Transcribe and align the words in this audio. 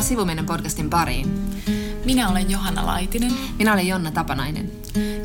Tervetuloa 0.00 0.18
Sivumennen 0.18 0.46
podcastin 0.46 0.90
pariin. 0.90 1.52
Minä 2.04 2.30
olen 2.30 2.50
Johanna 2.50 2.86
Laitinen 2.86 3.32
Minä 3.58 3.72
olen 3.72 3.86
Jonna 3.86 4.10
Tapanainen, 4.10 4.72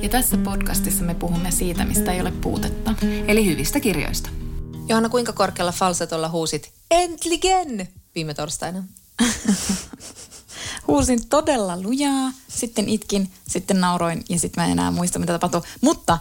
ja 0.01 0.09
tässä 0.09 0.37
podcastissa 0.37 1.03
me 1.03 1.13
puhumme 1.15 1.51
siitä, 1.51 1.85
mistä 1.85 2.11
ei 2.11 2.21
ole 2.21 2.31
puutetta. 2.31 2.93
eli 3.27 3.45
hyvistä 3.45 3.79
kirjoista. 3.79 4.29
Johanna, 4.87 5.09
kuinka 5.09 5.33
korkealla 5.33 5.71
falsetolla 5.71 6.29
huusit 6.29 6.71
Entligen 6.91 7.87
viime 8.15 8.33
torstaina? 8.33 8.83
Huusin 10.87 11.27
todella 11.27 11.81
lujaa, 11.81 12.31
sitten 12.47 12.89
itkin, 12.89 13.31
sitten 13.47 13.81
nauroin 13.81 14.23
ja 14.29 14.39
sitten 14.39 14.61
mä 14.61 14.65
en 14.65 14.71
enää 14.71 14.91
muista, 14.91 15.19
mitä 15.19 15.33
tapahtui. 15.33 15.61
Mutta 15.81 16.17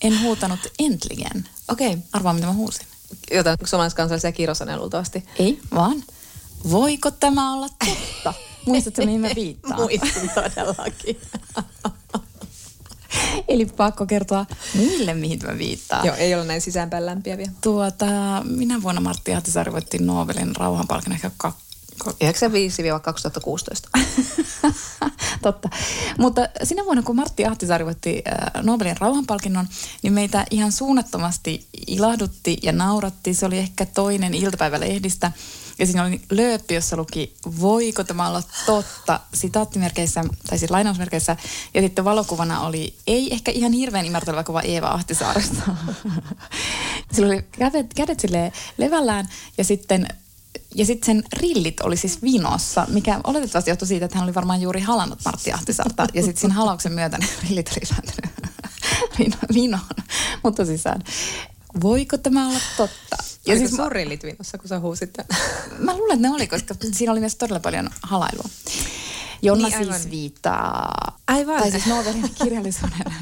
en 0.00 0.20
huutanut 0.20 0.60
entligen. 0.78 1.48
Okei. 1.68 1.88
Okay. 1.88 2.02
Arvaa, 2.12 2.32
mitä 2.32 2.46
mä 2.46 2.52
huusin. 2.52 2.86
Jotain 3.30 3.58
suomalaiskansallisia 3.64 4.32
kirosanoja 4.32 4.78
luultavasti. 4.78 5.24
Ei, 5.38 5.60
vaan 5.74 6.04
voiko 6.70 7.10
tämä 7.10 7.52
olla 7.52 7.68
totta? 7.68 8.34
Muistatko, 8.66 9.04
mihin 9.04 9.20
mä 9.20 9.28
viittaan? 9.34 9.80
Muistin 9.80 10.30
todellakin. 10.34 11.20
Eli 13.48 13.66
pakko 13.66 14.06
kertoa 14.06 14.46
muille, 14.74 15.14
mihin 15.14 15.38
mä 15.46 15.58
viittaan. 15.58 16.06
Joo, 16.06 16.16
ei 16.16 16.34
ole 16.34 16.44
näin 16.44 16.60
sisäänpäin 16.60 17.06
lämpiäviä. 17.06 17.50
Tuota, 17.60 18.06
minä 18.44 18.82
vuonna 18.82 19.00
Martti 19.00 19.34
Ahtisaari 19.34 19.72
voitti 19.72 19.98
Nobelin 19.98 20.56
rauhanpalkin 20.56 21.12
ehkä 21.12 21.30
kak- 21.44 21.72
95-2016. 22.04 22.06
Totta. 25.42 25.68
Mutta 26.18 26.48
sinä 26.62 26.84
vuonna, 26.84 27.02
kun 27.02 27.16
Martti 27.16 27.44
Ahtisaari 27.44 27.84
voitti 27.84 28.22
äh, 28.28 28.62
Nobelin 28.62 28.96
rauhanpalkinnon, 28.96 29.68
niin 30.02 30.12
meitä 30.12 30.46
ihan 30.50 30.72
suunnattomasti 30.72 31.66
ilahdutti 31.86 32.58
ja 32.62 32.72
nauratti. 32.72 33.34
Se 33.34 33.46
oli 33.46 33.58
ehkä 33.58 33.86
toinen 33.86 34.34
iltapäivälehdistä. 34.34 35.32
Ja 35.78 35.86
siinä 35.86 36.04
oli 36.04 36.20
lööppi, 36.30 36.74
jossa 36.74 36.96
luki, 36.96 37.34
voiko 37.60 38.04
tämä 38.04 38.28
olla 38.28 38.42
totta, 38.66 39.20
sitaattimerkeissä, 39.34 40.24
tai 40.46 40.58
siis 40.58 40.70
lainausmerkeissä. 40.70 41.36
Ja 41.74 41.82
sitten 41.82 42.04
valokuvana 42.04 42.60
oli, 42.60 42.94
ei 43.06 43.32
ehkä 43.32 43.50
ihan 43.50 43.72
hirveän 43.72 44.06
imarteleva 44.06 44.44
kuva 44.44 44.60
Eeva 44.60 44.88
Ahtisaaresta. 44.88 45.62
Sillä 47.12 47.32
oli 47.32 47.44
kädet, 47.52 47.94
kädet 47.94 48.20
silleen 48.20 48.52
levällään 48.78 49.28
ja 49.58 49.64
sitten 49.64 50.08
ja 50.74 50.86
sitten 50.86 51.06
sen 51.06 51.24
rillit 51.32 51.80
oli 51.80 51.96
siis 51.96 52.22
vinossa, 52.22 52.86
mikä 52.88 53.20
oletettavasti 53.24 53.70
johtui 53.70 53.88
siitä, 53.88 54.04
että 54.04 54.18
hän 54.18 54.24
oli 54.24 54.34
varmaan 54.34 54.60
juuri 54.60 54.80
halannut 54.80 55.18
Martti 55.24 55.52
Ahtisaarta. 55.52 56.06
Ja 56.14 56.22
sitten 56.22 56.40
siinä 56.40 56.54
halauksen 56.54 56.92
myötä 56.92 57.18
ne 57.18 57.26
rillit 57.42 57.70
oli 57.76 58.12
vino- 59.18 59.54
vinoon, 59.54 59.82
mutta 60.42 60.64
sisään. 60.64 61.02
Voiko 61.82 62.18
tämä 62.18 62.48
olla 62.48 62.60
totta? 62.76 63.16
Ja 63.46 63.56
siis 63.56 63.70
sun 63.70 63.92
rillit 63.92 64.20
kun 64.60 64.68
sä 64.68 64.80
huusit 64.80 65.12
tämän? 65.12 65.42
Mä 65.86 65.96
luulen, 65.96 66.14
että 66.16 66.28
ne 66.28 66.34
oli, 66.34 66.46
koska 66.46 66.74
siinä 66.92 67.12
oli 67.12 67.20
myös 67.20 67.36
todella 67.36 67.60
paljon 67.60 67.90
halailua. 68.02 68.44
Jonna 69.42 69.68
Niin, 69.68 69.78
niin, 69.78 69.86
aivan. 69.86 70.00
siis 70.00 70.10
viittaa, 70.10 71.18
Aivan. 71.28 71.60
tai 71.60 71.70
siis 71.70 71.86
Nobelin 71.86 72.34
kirjallisuuden 72.42 73.14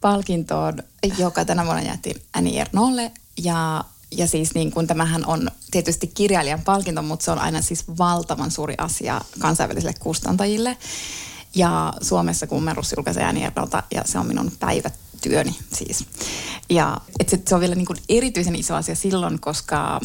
palkintoon, 0.00 0.74
joka 1.18 1.44
tänä 1.44 1.64
vuonna 1.64 1.82
jaettiin 1.82 2.22
Annie 2.34 2.60
Ernauxlle. 2.60 3.12
Ja, 3.38 3.84
ja 4.10 4.26
siis 4.26 4.54
niin 4.54 4.70
kuin 4.70 4.86
tämähän 4.86 5.26
on 5.26 5.50
tietysti 5.70 6.06
kirjailijan 6.06 6.62
palkinto, 6.62 7.02
mutta 7.02 7.24
se 7.24 7.30
on 7.30 7.38
aina 7.38 7.62
siis 7.62 7.84
valtavan 7.98 8.50
suuri 8.50 8.74
asia 8.78 9.20
kansainvälisille 9.38 9.94
kustantajille. 10.00 10.76
Ja 11.54 11.92
Suomessa 12.00 12.46
kummerus 12.46 12.92
julkaisee 12.96 13.24
Annie 13.24 13.46
Ernauxta 13.46 13.82
ja 13.94 14.02
se 14.04 14.18
on 14.18 14.26
minun 14.26 14.52
päivätyöni 15.20 15.56
siis. 15.72 16.06
Ja 16.70 16.96
et 17.20 17.28
se, 17.28 17.40
se 17.48 17.54
on 17.54 17.60
vielä 17.60 17.74
niin 17.74 17.86
kuin 17.86 17.98
erityisen 18.08 18.56
iso 18.56 18.74
asia 18.74 18.94
silloin, 18.94 19.40
koska, 19.40 20.00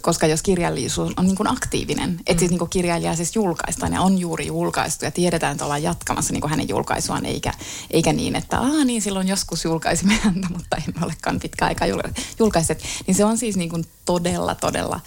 koska 0.00 0.26
jos 0.26 0.42
kirjallisuus 0.42 1.12
on 1.16 1.24
niin 1.24 1.36
kuin 1.36 1.50
aktiivinen, 1.50 2.20
että 2.26 2.38
siis 2.38 2.50
niin 2.50 2.58
kuin 2.58 2.70
kirjailija 2.70 3.16
siis 3.16 3.36
julkaistaan 3.36 3.92
ja 3.92 4.00
on 4.00 4.18
juuri 4.18 4.46
julkaistu 4.46 5.04
ja 5.04 5.10
tiedetään, 5.10 5.52
että 5.52 5.64
ollaan 5.64 5.82
jatkamassa 5.82 6.32
niin 6.32 6.40
kuin 6.40 6.50
hänen 6.50 6.68
julkaisuaan, 6.68 7.26
eikä, 7.26 7.52
eikä 7.90 8.12
niin, 8.12 8.36
että 8.36 8.60
Aa, 8.60 8.84
niin 8.84 9.02
silloin 9.02 9.28
joskus 9.28 9.64
julkaisimme 9.64 10.14
häntä, 10.14 10.48
mutta 10.56 10.76
emme 10.76 11.04
olekaan 11.04 11.40
pitkään 11.40 11.68
aikaa 11.68 11.88
jul- 11.88 12.22
julkaiset. 12.38 12.82
Niin 13.06 13.14
se 13.14 13.24
on 13.24 13.38
siis 13.38 13.56
niin 13.56 13.70
kuin 13.70 13.84
todella, 14.04 14.54
todella 14.54 15.00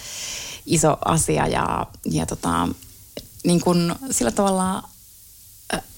iso 0.65 0.97
asia 1.05 1.47
ja, 1.47 1.87
ja 2.05 2.25
tota, 2.25 2.67
niin 3.43 3.61
kuin 3.61 3.95
sillä 4.11 4.31
tavalla 4.31 4.83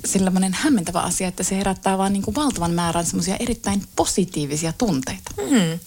sellainen 0.06 0.54
hämmentävä 0.54 1.02
asia, 1.02 1.28
että 1.28 1.44
se 1.44 1.58
herättää 1.58 1.98
vaan 1.98 2.14
niin 2.14 2.24
kuin 2.24 2.36
valtavan 2.36 2.72
määrän 2.72 3.06
semmoisia 3.06 3.36
erittäin 3.40 3.84
positiivisia 3.96 4.74
tunteita. 4.78 5.32
Hmm. 5.42 5.80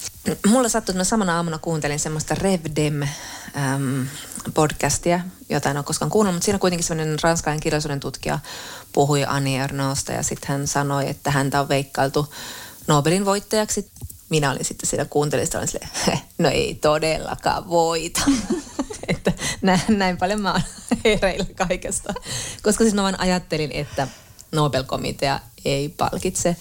Mulla 0.47 0.69
sattui, 0.69 0.93
että 0.93 1.01
mä 1.01 1.05
samana 1.05 1.37
aamuna 1.37 1.59
kuuntelin 1.59 1.99
semmoista 1.99 2.35
Revdem 2.35 3.03
äm, 3.03 4.07
podcastia, 4.55 5.21
jota 5.49 5.71
en 5.71 5.77
ole 5.77 5.85
koskaan 5.85 6.11
kuunnellut, 6.11 6.37
mutta 6.37 6.45
siinä 6.45 6.59
kuitenkin 6.59 6.87
semmoinen 6.87 7.19
ranskalainen 7.23 7.63
kirjallisuuden 7.63 8.01
tutkija 8.01 8.39
puhui 8.93 9.25
Annie 9.25 9.63
Ernauxsta 9.63 10.13
ja 10.13 10.23
sitten 10.23 10.49
hän 10.49 10.67
sanoi, 10.67 11.09
että 11.09 11.31
häntä 11.31 11.61
on 11.61 11.69
veikkailtu 11.69 12.35
Nobelin 12.87 13.25
voittajaksi. 13.25 13.91
Minä 14.31 14.51
olin 14.51 14.65
sitten 14.65 14.89
siinä 14.89 15.05
kuuntelista, 15.05 15.59
olin 15.59 15.69
silleen, 15.69 15.91
"Heh, 16.07 16.23
no 16.39 16.49
ei 16.49 16.75
todellakaan 16.75 17.69
voita. 17.69 18.21
että 19.09 19.33
näin, 19.63 19.81
näin 19.89 20.17
paljon 20.17 20.41
mä 20.43 20.53
oon 20.53 20.63
hereillä 21.05 21.47
kaikesta. 21.57 22.15
Koska 22.63 22.85
siis 22.85 22.95
mä 22.95 23.03
vaan 23.03 23.21
ajattelin, 23.21 23.73
että 23.73 24.09
Nobel-komitea 24.53 25.41
ei 25.65 25.89
palkitse 25.89 26.57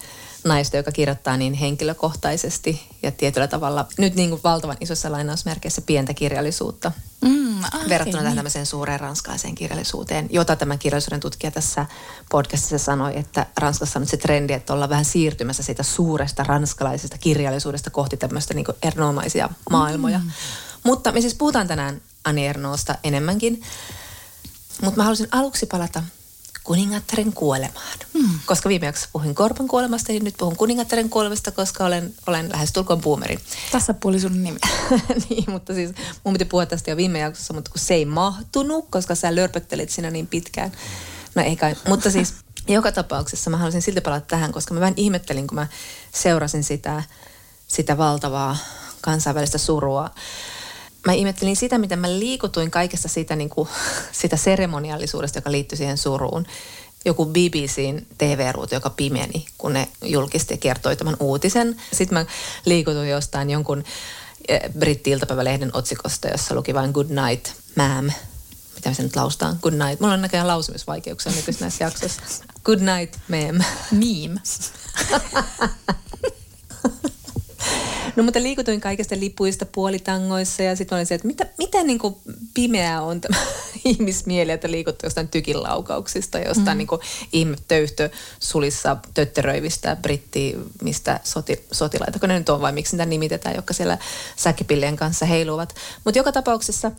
naista, 0.48 0.78
joka 0.78 0.92
kirjoittaa 0.92 1.38
niin 1.38 1.54
henkilökohtaisesti 1.54 2.82
ja 3.04 3.12
tietyllä 3.12 3.48
tavalla 3.48 3.86
nyt 3.98 4.16
niin 4.16 4.30
kuin 4.30 4.42
valtavan 4.44 4.78
isossa 4.82 5.12
lainausmerkeissä 5.12 5.82
pientä 5.82 6.14
kirjallisuutta 6.14 6.92
Mm, 7.22 7.64
ah, 7.64 7.90
verrattuna 7.90 8.22
tähän 8.22 8.36
tämmöiseen 8.36 8.66
suureen 8.66 9.00
ranskalaiseen 9.00 9.56
kirjallisuuteen, 9.56 10.28
jota 10.32 10.56
tämä 10.56 10.78
kirjallisuuden 10.78 11.20
tutkija 11.20 11.52
tässä 11.52 11.86
podcastissa 12.32 12.78
sanoi, 12.78 13.18
että 13.18 13.46
Ranskassa 13.58 14.00
on 14.00 14.02
nyt 14.02 14.10
se 14.10 14.18
trendi, 14.18 14.54
että 14.54 14.74
ollaan 14.74 14.90
vähän 14.90 15.06
siirtymässä 15.06 15.64
siitä 15.64 15.84
suuresta 15.84 16.44
ranskalaisesta 16.44 17.18
kirjallisuudesta 17.18 17.90
kohti 17.90 18.18
tämmöistä 18.18 18.54
niin 18.54 18.66
erinomaisia 18.84 19.50
maailmoja. 19.70 20.20
Mm. 20.20 20.32
Mutta 20.84 21.12
me 21.12 21.22
siis 21.22 21.36
puhutaan 21.36 21.68
tänään 21.68 22.02
Annie 22.24 22.50
Ernauxsta 22.50 22.96
enemmänkin, 23.04 23.62
mutta 24.82 24.98
mä 24.98 25.04
haluaisin 25.04 25.28
aluksi 25.32 25.66
palata 25.66 26.04
kuningattaren 26.68 27.34
kuolemaan. 27.34 27.98
Mm. 28.14 28.40
Koska 28.46 28.70
viime 28.70 28.86
jaksossa 28.86 29.10
puhuin 29.14 29.36
Korpan 29.36 29.68
kuolemasta, 29.68 30.12
niin 30.12 30.24
nyt 30.24 30.36
puhun 30.38 30.56
kuningattaren 30.58 31.10
kuolemasta, 31.10 31.52
koska 31.52 31.86
olen, 31.86 32.14
olen 32.28 32.52
lähes 32.52 32.72
tulkoon 32.72 33.02
boomeri. 33.02 33.40
Tässä 33.72 33.94
puoli 33.94 34.20
sun 34.20 34.44
nimi. 34.44 34.60
niin, 35.30 35.52
mutta 35.52 35.74
siis 35.74 35.92
mun 36.24 36.34
piti 36.34 36.46
puhua 36.46 36.66
tästä 36.66 36.92
jo 36.92 36.98
viime 36.98 37.20
jaksossa, 37.20 37.54
mutta 37.54 37.72
kun 37.72 37.80
se 37.80 37.94
ei 37.94 38.06
mahtunut, 38.06 38.86
koska 38.90 39.16
sä 39.16 39.36
lörpöttelit 39.36 39.90
siinä 39.90 40.12
niin 40.12 40.28
pitkään. 40.28 40.72
No 41.36 41.44
ei 41.44 41.56
kai, 41.56 41.76
mutta 41.88 42.12
siis 42.12 42.34
joka 42.68 42.92
tapauksessa 42.92 43.50
mä 43.50 43.58
haluaisin 43.58 43.82
silti 43.82 44.02
palata 44.02 44.26
tähän, 44.26 44.52
koska 44.52 44.74
mä 44.74 44.80
vähän 44.80 44.94
ihmettelin, 44.98 45.48
kun 45.48 45.56
mä 45.56 45.68
seurasin 46.14 46.64
sitä, 46.64 47.04
sitä 47.68 47.98
valtavaa 47.98 48.58
kansainvälistä 49.02 49.58
surua. 49.58 50.10
Mä 51.08 51.14
ihmettelin 51.14 51.56
sitä, 51.56 51.78
miten 51.78 52.00
mä 52.00 52.20
liikutuin 52.20 52.72
kaikesta 52.72 53.08
siitä, 53.08 53.36
niin 53.36 53.50
kuin, 53.50 53.70
sitä 54.22 54.38
seremoniallisuudesta, 54.38 55.38
joka 55.38 55.52
liittyi 55.52 55.78
siihen 55.78 55.98
suruun. 55.98 56.46
Joku 57.06 57.26
BBCn 57.26 58.06
TV-ruutu, 58.18 58.76
joka 58.76 58.90
pimeni, 58.90 59.46
kun 59.58 59.74
ne 59.74 59.88
julkisti 60.02 60.54
ja 60.54 60.58
kertoi 60.58 60.96
tämän 60.96 61.18
uutisen. 61.20 61.82
Sitten 61.94 62.18
mä 62.18 62.26
liikutuin 62.66 63.10
jostain 63.10 63.50
jonkun 63.50 63.84
eh, 64.48 64.62
britti-iltapäivälehden 64.80 65.70
otsikosta, 65.74 66.28
jossa 66.28 66.56
luki 66.56 66.74
vain 66.74 66.92
Good 66.92 67.10
night, 67.10 67.52
ma'am. 67.76 68.12
Mitä 68.76 68.94
se 68.94 69.04
nyt 69.04 69.16
laustaan? 69.16 69.60
Good 69.62 69.74
night. 69.74 70.00
Mulla 70.00 70.14
on 70.14 70.22
näköjään 70.22 70.48
lausumisvaikeuksia 70.48 71.32
nykyisissä 71.32 71.66
näissä 71.66 71.84
jaksoissa. 71.84 72.22
Good 72.64 72.80
night, 72.80 73.16
ma'am. 73.16 73.64
Meme. 73.92 74.42
No 78.18 78.24
mutta 78.24 78.44
liikutuin 78.44 78.82
kaikista 78.82 79.16
lipuista 79.20 79.66
puolitangoissa 79.66 80.64
ja 80.64 80.76
sitten 80.76 80.96
olin 80.96 81.06
se, 81.06 81.16
että 81.16 81.28
mitä, 81.28 81.46
mitä 81.58 81.84
niin 81.84 82.00
kuin 82.00 82.16
pimeää 82.54 83.02
on 83.02 83.22
tämä 83.22 83.40
ihmismieli, 83.86 84.52
että 84.52 84.72
liikuttu 84.72 85.06
jostain 85.06 85.28
tykinlaukauksista, 85.28 86.40
jostain 86.40 86.68
mm. 86.68 86.78
niin 86.78 86.88
kuin 86.88 87.02
ihme 87.34 87.58
töyhtö 87.68 88.10
sulissa 88.40 88.98
tötteröivistä 89.14 89.96
britti, 89.96 90.56
mistä 90.82 91.20
soti, 91.24 91.66
sotilaita, 91.72 92.20
kun 92.20 92.30
ne 92.30 92.38
nyt 92.38 92.50
on 92.50 92.62
vai 92.62 92.72
miksi 92.72 92.96
niitä 92.96 93.06
nimitetään, 93.06 93.56
jotka 93.56 93.74
siellä 93.74 93.98
säkkipillien 94.36 94.96
kanssa 94.96 95.26
heiluvat. 95.26 95.76
Mutta 96.04 96.20
joka 96.20 96.32
tapauksessa 96.32 96.92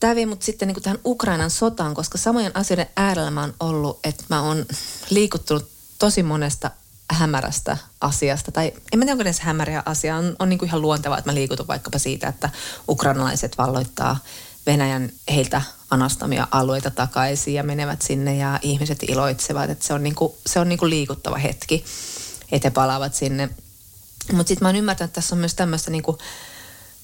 tämä 0.00 0.14
vie 0.14 0.26
mut 0.26 0.42
sitten 0.42 0.68
niin 0.68 0.82
tähän 0.82 0.98
Ukrainan 1.04 1.50
sotaan, 1.50 1.94
koska 1.94 2.18
samojen 2.18 2.56
asioiden 2.56 2.86
äärellä 2.96 3.30
mä 3.30 3.40
oon 3.40 3.54
ollut, 3.60 4.00
että 4.04 4.24
mä 4.30 4.42
oon 4.42 4.66
liikuttunut 5.10 5.68
tosi 5.98 6.22
monesta 6.22 6.70
hämärästä 7.10 7.76
asiasta, 8.00 8.52
tai 8.52 8.72
en 8.92 8.98
mä 8.98 9.04
tiedä, 9.04 9.12
onko 9.12 9.22
edes 9.22 9.40
hämäriä 9.40 9.82
asia, 9.86 10.16
on, 10.16 10.36
on 10.38 10.48
niin 10.48 10.58
kuin 10.58 10.68
ihan 10.68 10.82
luontevaa, 10.82 11.18
että 11.18 11.30
mä 11.30 11.34
liikutun 11.34 11.66
vaikkapa 11.66 11.98
siitä, 11.98 12.28
että 12.28 12.50
ukrainalaiset 12.88 13.58
valloittaa 13.58 14.18
Venäjän 14.66 15.10
heiltä 15.34 15.62
anastamia 15.90 16.48
alueita 16.50 16.90
takaisin 16.90 17.54
ja 17.54 17.62
menevät 17.62 18.02
sinne 18.02 18.36
ja 18.36 18.58
ihmiset 18.62 19.02
iloitsevat, 19.02 19.70
että 19.70 19.84
se 19.84 19.94
on, 19.94 20.02
niin 20.02 20.14
kuin, 20.14 20.32
se 20.46 20.60
on 20.60 20.68
niin 20.68 20.78
kuin 20.78 20.90
liikuttava 20.90 21.36
hetki, 21.36 21.84
että 22.52 22.68
he 22.68 22.70
palaavat 22.70 23.14
sinne. 23.14 23.48
Mutta 24.32 24.48
sitten 24.48 24.64
mä 24.64 24.68
oon 24.68 24.76
ymmärtänyt, 24.76 25.10
että 25.10 25.20
tässä 25.20 25.34
on 25.34 25.38
myös 25.38 25.54
tämmöistä 25.54 25.90
niin 25.90 26.02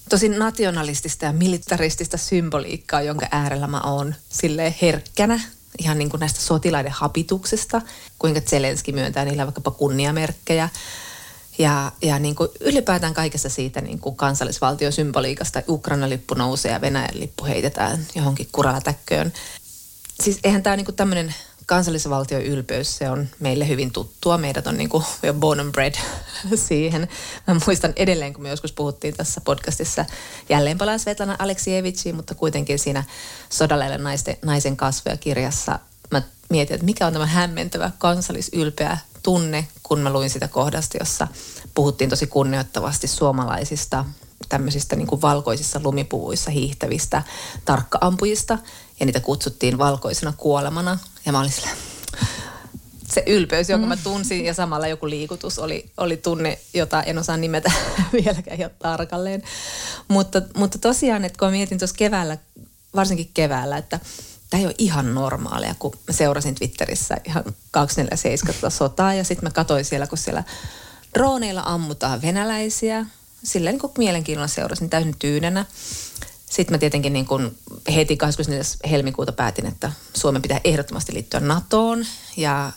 tosi 0.09 0.29
nationalistista 0.29 1.25
ja 1.25 1.33
militaristista 1.33 2.17
symboliikkaa, 2.17 3.03
jonka 3.03 3.27
äärellä 3.31 3.67
mä 3.67 3.81
oon 3.81 4.15
sille 4.29 4.75
herkkänä 4.83 5.41
ihan 5.79 5.99
niin 5.99 6.11
kuin 6.11 6.21
näistä 6.21 6.41
sotilaiden 6.41 6.93
hapituksesta, 6.93 7.83
kuinka 8.19 8.41
Zelenski 8.41 8.93
myöntää 8.93 9.25
niillä 9.25 9.47
vaikkapa 9.47 9.71
kunniamerkkejä. 9.71 10.69
Ja, 11.59 11.93
ja 12.03 12.19
niin 12.19 12.35
kuin 12.35 12.49
ylipäätään 12.61 13.15
kaikessa 13.15 13.49
siitä 13.49 13.81
niin 13.81 13.99
kuin 13.99 14.17
kansallisvaltiosymboliikasta 14.17 15.63
Ukrainan 15.69 16.11
lippu 16.11 16.35
nousee 16.35 16.73
ja 16.73 16.81
Venäjän 16.81 17.21
lippu 17.21 17.45
heitetään 17.45 18.07
johonkin 18.15 18.49
kuralatäkköön. 18.53 19.33
Siis 20.21 20.39
eihän 20.45 20.63
tämä 20.63 20.77
niin 20.77 20.85
kuin 20.85 20.97
tämmöinen 20.97 21.35
kansallisvaltion 21.73 22.43
ylpeys, 22.43 22.97
se 22.97 23.11
on 23.11 23.29
meille 23.41 23.69
hyvin 23.69 23.91
tuttua. 23.91 24.39
Meidät 24.39 24.67
on 24.67 24.77
niin 24.77 24.89
kuin 24.89 25.05
jo 25.23 25.35
born 25.35 25.61
and 25.61 25.73
bred 25.73 25.95
siihen. 26.69 27.09
Mä 27.47 27.57
muistan 27.67 27.93
edelleen, 27.97 28.35
kun 28.35 28.43
me 28.43 28.49
joskus 28.49 28.73
puhuttiin 28.73 29.17
tässä 29.17 29.41
podcastissa, 29.41 30.05
jälleen 30.49 30.79
palaa 30.79 30.99
Svetlana 30.99 31.37
Aleksievitsiin, 31.39 32.17
mutta 32.17 32.35
kuitenkin 32.35 32.79
siinä 32.79 33.05
sodaleille 33.51 33.99
naisten, 33.99 34.37
naisen 34.45 34.77
kasvoja 34.77 35.17
kirjassa 35.17 35.79
mä 36.11 36.23
mietin, 36.51 36.75
että 36.75 36.85
mikä 36.85 37.07
on 37.07 37.13
tämä 37.13 37.27
hämmentävä 37.27 37.91
kansallisylpeä 37.99 38.99
tunne, 39.23 39.67
kun 39.83 40.01
mä 40.01 40.13
luin 40.13 40.31
sitä 40.31 40.49
kohdasta, 40.49 40.99
jossa 41.01 41.29
puhuttiin 41.75 42.11
tosi 42.11 42.27
kunnioittavasti 42.27 43.09
suomalaisista 43.09 44.05
tämmöisistä 44.49 44.97
niin 44.97 45.07
kuin 45.07 45.23
valkoisissa 45.23 45.81
lumipuvuissa 45.85 46.51
hiihtävistä 46.51 47.23
tarkkaampujista 47.65 48.59
ja 49.01 49.07
niitä 49.07 49.21
kutsuttiin 49.21 49.79
valkoisena 49.79 50.33
kuolemana. 50.37 50.99
Ja 51.27 51.33
mä 51.33 51.41
olin 51.41 51.53
sillä, 51.53 51.71
se 53.13 53.23
ylpeys, 53.27 53.71
jonka 53.71 53.87
mä 53.87 53.97
tunsin 53.97 54.45
ja 54.45 54.55
samalla 54.55 54.87
joku 54.87 55.09
liikutus 55.09 55.59
oli, 55.59 55.91
oli 55.97 56.17
tunne, 56.17 56.59
jota 56.75 57.03
en 57.03 57.19
osaa 57.19 57.37
nimetä 57.37 57.73
vieläkään 58.25 58.59
ihan 58.59 58.71
tarkalleen. 58.79 59.43
Mutta, 60.09 60.43
mutta 60.57 60.79
tosiaan, 60.79 61.25
että 61.25 61.39
kun 61.39 61.49
mä 61.49 61.53
mietin 61.53 61.79
tuossa 61.79 61.97
keväällä, 61.97 62.39
varsinkin 62.95 63.31
keväällä, 63.35 63.77
että 63.77 64.01
tämä 64.51 64.61
ei 64.61 64.67
ole 64.67 64.75
ihan 64.79 65.15
normaalia, 65.15 65.75
kun 65.79 65.93
mä 66.09 66.15
seurasin 66.15 66.55
Twitterissä 66.55 67.17
ihan 67.25 67.45
247 67.71 68.71
sotaa 68.71 69.15
ja 69.15 69.25
sitten 69.25 69.45
mä 69.47 69.51
katsoin 69.51 69.85
siellä, 69.85 70.07
kun 70.07 70.19
siellä 70.19 70.45
droneilla 71.15 71.63
ammutaan 71.67 72.23
venäläisiä. 72.23 73.07
Silleen 73.45 73.73
niin 73.73 73.81
kuin 73.81 73.93
mielenkiinnolla 73.99 74.49
seurasin 74.49 74.91
täysin 74.91 75.17
tyynenä. 75.19 75.65
Sitten 76.53 76.75
mä 76.75 76.79
tietenkin 76.79 77.13
niin 77.13 77.27
kun 77.27 77.55
heti 77.95 78.17
24. 78.17 78.91
helmikuuta 78.91 79.33
päätin, 79.33 79.67
että 79.67 79.93
Suomen 80.15 80.43
pitää 80.43 80.61
ehdottomasti 80.65 81.15
liittyä 81.15 81.41
NATOon. 81.41 82.07
Ja 82.37 82.73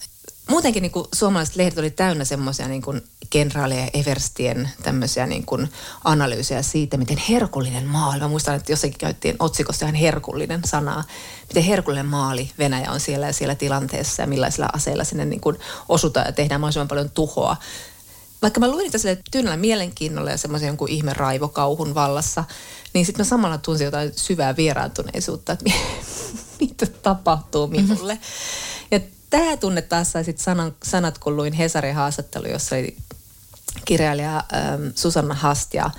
muutenkin 0.50 0.82
niin 0.82 0.92
suomalaiset 1.14 1.56
lehdet 1.56 1.78
oli 1.80 1.90
täynnä 1.90 2.26
semmoisia 2.26 2.68
niin 2.68 2.82
kuin 2.82 3.02
kenraalien 3.30 3.84
ja 3.84 3.90
Everstien 3.94 4.70
tämmöisiä 4.84 5.26
niin 5.26 5.46
kuin 5.46 5.70
analyysejä 6.04 6.62
siitä, 6.62 6.98
miten 6.98 7.18
herkullinen 7.18 7.86
maali. 7.86 8.20
Mä 8.20 8.28
muistan, 8.28 8.56
että 8.56 8.72
jossakin 8.72 8.98
käyttiin 8.98 9.36
otsikossa 9.40 9.86
ihan 9.86 9.96
herkullinen 9.96 10.62
sanaa. 10.66 11.04
Miten 11.48 11.64
herkullinen 11.64 12.06
maali 12.06 12.52
Venäjä 12.58 12.92
on 12.92 13.00
siellä 13.00 13.26
ja 13.26 13.34
siellä 13.34 13.56
tilanteessa 13.56 14.24
ja 14.24 14.28
millaisilla 14.28 14.70
aseilla 14.74 15.04
sinne 15.04 15.26
niin 15.26 15.42
osutaan 15.90 16.26
ja 16.26 16.32
tehdään 16.32 16.62
mahdollisimman 16.62 16.88
paljon 16.88 17.10
tuhoa 17.10 17.58
vaikka 18.42 18.60
mä 18.60 18.68
luin 18.68 18.84
niitä 18.84 18.98
sille 18.98 19.18
tyynellä 19.32 19.58
mielenkiinnolla 19.58 20.32
ja 20.32 20.38
semmoisen 20.38 20.68
jonkun 20.68 20.90
ihme 20.90 21.14
raivokauhun 21.14 21.96
vallassa, 21.96 22.44
niin 22.94 23.06
sitten 23.06 23.26
mä 23.26 23.30
samalla 23.30 23.58
tunsin 23.58 23.86
jotain 23.86 24.12
syvää 24.16 24.56
vieraantuneisuutta, 24.56 25.54
että 25.54 25.66
mitä 26.60 26.86
tapahtuu 26.86 27.68
minulle. 27.68 28.14
Mm-hmm. 28.14 28.88
Ja 28.92 29.00
tämä 29.30 29.58
tunne 29.58 29.82
taas 29.82 30.12
sai 30.12 30.24
sit 30.24 30.38
sanan, 30.38 30.76
sanat, 30.84 31.18
kun 31.18 31.36
luin 31.36 31.54
Hesarin 31.54 31.96
haastattelu, 31.96 32.48
jossa 32.48 32.76
oli 32.76 32.98
kirjailija 33.86 34.36
ähm, 34.38 34.88
Susanna 34.96 35.34
Hast 35.34 35.74
ja 35.74 35.90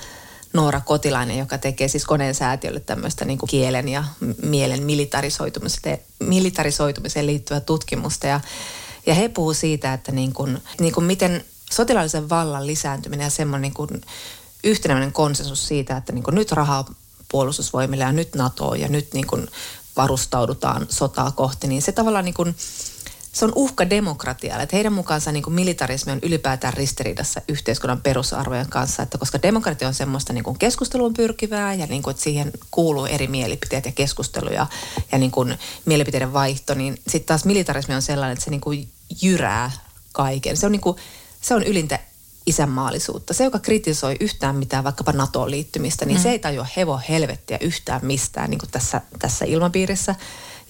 Noora 0.53 0.81
Kotilainen, 0.81 1.39
joka 1.39 1.59
tekee 1.59 1.89
siis 1.89 2.05
koneen 2.05 2.35
säätiölle 2.35 2.81
tämmöistä 2.81 3.25
niin 3.25 3.39
kuin 3.39 3.51
kielen 3.51 3.89
ja 3.89 4.05
mielen 4.43 4.83
militarisoitumiseen, 4.83 5.99
militarisoitumiseen 6.19 7.27
liittyvää 7.27 7.61
tutkimusta. 7.61 8.27
Ja, 8.27 8.41
ja 9.07 9.15
he 9.15 9.29
puhuu 9.29 9.55
siitä, 9.55 9.93
että 9.93 10.13
niin 10.13 10.33
kuin, 10.33 10.63
niin 10.81 10.93
kuin 10.95 11.07
miten 11.07 11.45
sotilaallisen 11.73 12.29
vallan 12.29 12.67
lisääntyminen 12.67 13.25
ja 13.25 13.31
semmoinen 13.31 13.63
niin 13.63 13.75
kuin 13.75 14.01
yhtenäinen 14.65 15.13
konsensus 15.13 15.69
siitä, 15.69 15.97
että 15.97 16.13
niin 16.13 16.25
kuin 16.25 16.35
nyt 16.35 16.53
rahaa 16.53 16.95
puolustusvoimille 17.31 18.05
ja 18.05 18.13
nyt 18.13 18.35
NATO 18.35 18.75
ja 18.75 18.89
nyt 18.89 19.15
niin 19.15 19.27
kuin 19.27 19.49
varustaudutaan 19.97 20.87
sotaa 20.91 21.31
kohti, 21.31 21.67
niin 21.67 21.83
se 21.83 21.93
tavallaan 21.93 22.25
niin 22.25 22.35
kuin, 22.35 22.57
se 23.33 23.45
on 23.45 23.53
uhka 23.55 23.91
demokratialle. 23.91 24.63
Että 24.63 24.77
heidän 24.77 24.93
mukaansa 24.93 25.33
niin 25.33 25.43
kuin 25.43 25.55
militarismi 25.55 26.13
on 26.13 26.19
ylipäätään 26.23 26.75
ristiriidassa 26.75 27.41
yhteiskunnan 27.49 28.01
perusarvojen 28.01 28.69
kanssa, 28.69 29.03
että 29.03 29.19
koska 29.19 29.43
demokratia 29.43 29.89
on 29.89 29.95
semmoista 29.95 30.33
niin 30.33 30.45
kuin 30.45 30.59
keskusteluun 30.59 31.15
pyrkivää 31.15 31.75
ja 31.75 31.87
niin 31.87 32.03
kuin, 32.03 32.11
että 32.11 32.23
siihen 32.23 32.53
kuuluu 32.71 33.07
eri 33.07 33.27
mielipiteet 33.27 33.87
ja 33.87 33.93
keskusteluja 33.93 34.67
ja 35.13 35.19
niin 35.19 35.31
kuin 35.31 35.59
mielipiteiden 35.85 36.33
vaihto, 36.33 36.75
niin 36.75 36.99
sitten 37.09 37.27
taas 37.27 37.45
militarismi 37.45 37.95
on 37.95 38.03
sellainen, 38.03 38.33
että 38.33 38.45
se 38.45 38.51
niin 38.51 38.61
kuin 38.61 38.89
jyrää 39.23 39.71
kaiken. 40.13 40.57
Se 40.57 40.67
on 40.67 40.73
niin 40.73 40.81
kuin 40.81 40.97
se 41.47 41.55
on 41.55 41.63
ylintä 41.63 41.99
isänmaallisuutta. 42.47 43.35
Se, 43.35 43.45
joka 43.45 43.59
kritisoi 43.59 44.17
yhtään 44.21 44.57
mitään, 44.57 44.85
vaikkapa 44.85 45.13
NATO-liittymistä, 45.13 46.05
niin 46.05 46.19
mm. 46.19 46.23
se 46.23 46.31
ei 46.31 46.39
tajua 46.39 46.67
hevo 46.77 47.01
helvettiä 47.09 47.59
yhtään 47.61 48.01
mistään 48.05 48.51
niin 48.51 48.59
kuin 48.59 48.71
tässä, 48.71 49.01
tässä 49.19 49.45
ilmapiirissä. 49.45 50.15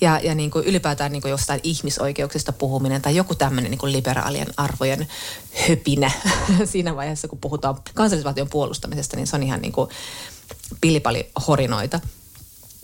Ja, 0.00 0.20
ja 0.22 0.34
niin 0.34 0.50
kuin 0.50 0.64
ylipäätään 0.64 1.12
niin 1.12 1.22
kuin 1.22 1.30
jostain 1.30 1.60
ihmisoikeuksista 1.62 2.52
puhuminen 2.52 3.02
tai 3.02 3.16
joku 3.16 3.34
tämmöinen 3.34 3.70
niin 3.70 3.78
kuin 3.78 3.92
liberaalien 3.92 4.46
arvojen 4.56 5.08
höpinä 5.68 6.10
siinä 6.64 6.96
vaiheessa, 6.96 7.28
kun 7.28 7.38
puhutaan 7.38 7.76
kansallisvaltion 7.94 8.48
puolustamisesta, 8.48 9.16
niin 9.16 9.26
se 9.26 9.36
on 9.36 9.42
ihan 9.42 9.62
niin 9.62 9.72
kuin 9.72 9.90
pilipali 10.80 11.30
horinoita. 11.46 12.00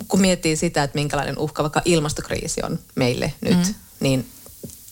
Kun 0.09 0.21
miettii 0.21 0.57
sitä, 0.57 0.83
että 0.83 0.99
minkälainen 0.99 1.39
uhka 1.39 1.63
vaikka 1.63 1.83
ilmastokriisi 1.85 2.61
on 2.63 2.79
meille 2.95 3.33
nyt, 3.41 3.67
mm. 3.67 3.75
niin 4.01 4.27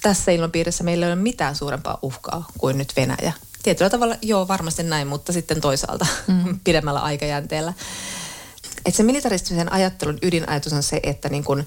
tässä 0.03 0.33
ilmapiirissä 0.33 0.85
meillä 0.85 1.07
ei 1.07 1.13
ole 1.13 1.21
mitään 1.21 1.57
suurempaa 1.57 1.99
uhkaa 2.03 2.47
kuin 2.59 2.79
nyt 2.79 2.93
Venäjä. 2.97 3.33
Tietyllä 3.63 3.91
tavalla 3.91 4.17
joo, 4.23 4.49
varmasti 4.49 4.83
näin, 4.83 5.07
mutta 5.07 5.33
sitten 5.33 5.61
toisaalta 5.61 6.07
mm. 6.27 6.61
pidemmällä 6.65 7.01
aikajänteellä. 7.01 7.73
Et 8.87 8.95
se 8.95 9.03
militaristisen 9.03 9.73
ajattelun 9.73 10.19
ydinajatus 10.23 10.73
on 10.73 10.83
se, 10.83 11.01
että 11.03 11.29
niin 11.29 11.45
kun 11.45 11.65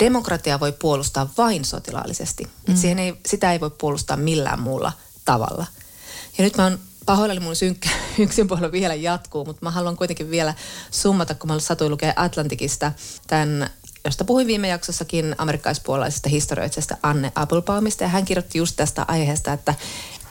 demokratia 0.00 0.60
voi 0.60 0.72
puolustaa 0.72 1.30
vain 1.38 1.64
sotilaallisesti. 1.64 2.44
Mm. 2.44 2.74
Et 2.74 2.80
siihen 2.80 2.98
ei, 2.98 3.14
sitä 3.26 3.52
ei 3.52 3.60
voi 3.60 3.70
puolustaa 3.70 4.16
millään 4.16 4.60
muulla 4.60 4.92
tavalla. 5.24 5.66
Ja 6.38 6.44
nyt 6.44 6.56
mä 6.56 6.64
oon 6.64 6.78
pahoillani 7.06 7.40
mun 7.40 7.56
synkkä 7.56 7.90
yksin 8.18 8.48
puolella 8.48 8.72
vielä 8.72 8.94
jatkuu, 8.94 9.44
mutta 9.44 9.66
mä 9.66 9.70
haluan 9.70 9.96
kuitenkin 9.96 10.30
vielä 10.30 10.54
summata, 10.90 11.34
kun 11.34 11.48
mä 11.48 11.60
satuin 11.60 11.90
lukea 11.90 12.12
Atlantikista 12.16 12.92
tämän 13.26 13.70
josta 14.08 14.24
puhuin 14.24 14.46
viime 14.46 14.68
jaksossakin 14.68 15.34
amerikkalaispuolalaisesta 15.38 16.28
historioitsijasta 16.28 16.96
Anne 17.02 17.32
Applebaumista. 17.34 18.04
Ja 18.04 18.08
hän 18.08 18.24
kirjoitti 18.24 18.58
just 18.58 18.76
tästä 18.76 19.04
aiheesta, 19.08 19.52
että, 19.52 19.74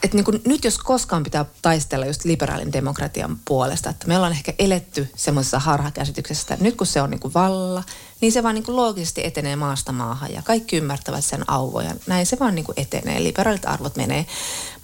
että 0.02 0.16
niin 0.16 0.24
kuin 0.24 0.42
nyt 0.46 0.64
jos 0.64 0.78
koskaan 0.78 1.22
pitää 1.22 1.44
taistella 1.62 2.06
just 2.06 2.24
liberaalin 2.24 2.72
demokratian 2.72 3.38
puolesta, 3.44 3.90
että 3.90 4.08
me 4.08 4.16
ollaan 4.16 4.32
ehkä 4.32 4.54
eletty 4.58 5.10
semmoisessa 5.16 5.58
harhakäsityksessä, 5.58 6.54
että 6.54 6.64
nyt 6.64 6.76
kun 6.76 6.86
se 6.86 7.02
on 7.02 7.10
niin 7.10 7.20
kuin 7.20 7.34
valla, 7.34 7.82
niin 8.20 8.32
se 8.32 8.42
vaan 8.42 8.54
niin 8.54 8.64
kuin 8.64 8.76
loogisesti 8.76 9.24
etenee 9.24 9.56
maasta 9.56 9.92
maahan 9.92 10.32
ja 10.32 10.42
kaikki 10.42 10.76
ymmärtävät 10.76 11.24
sen 11.24 11.50
auvoja. 11.50 11.94
Näin 12.06 12.26
se 12.26 12.38
vaan 12.38 12.54
niin 12.54 12.64
kuin 12.64 12.80
etenee, 12.80 13.22
liberaalit 13.22 13.66
arvot 13.66 13.96
menee. 13.96 14.26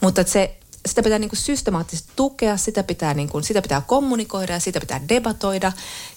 Mutta 0.01 0.21
että 0.21 0.33
se 0.33 0.57
sitä 0.87 1.03
pitää 1.03 1.19
niin 1.19 1.31
kuin 1.31 1.39
systemaattisesti 1.39 2.13
tukea, 2.17 2.57
sitä 2.57 2.83
pitää, 2.83 3.15
niin 3.15 3.29
kuin, 3.29 3.45
sitä 3.45 3.63
pitää 3.63 3.81
kommunikoida 3.81 4.53
ja 4.53 4.61
sitä 4.61 4.81
pitää 4.81 5.01
debatoida. 5.09 5.73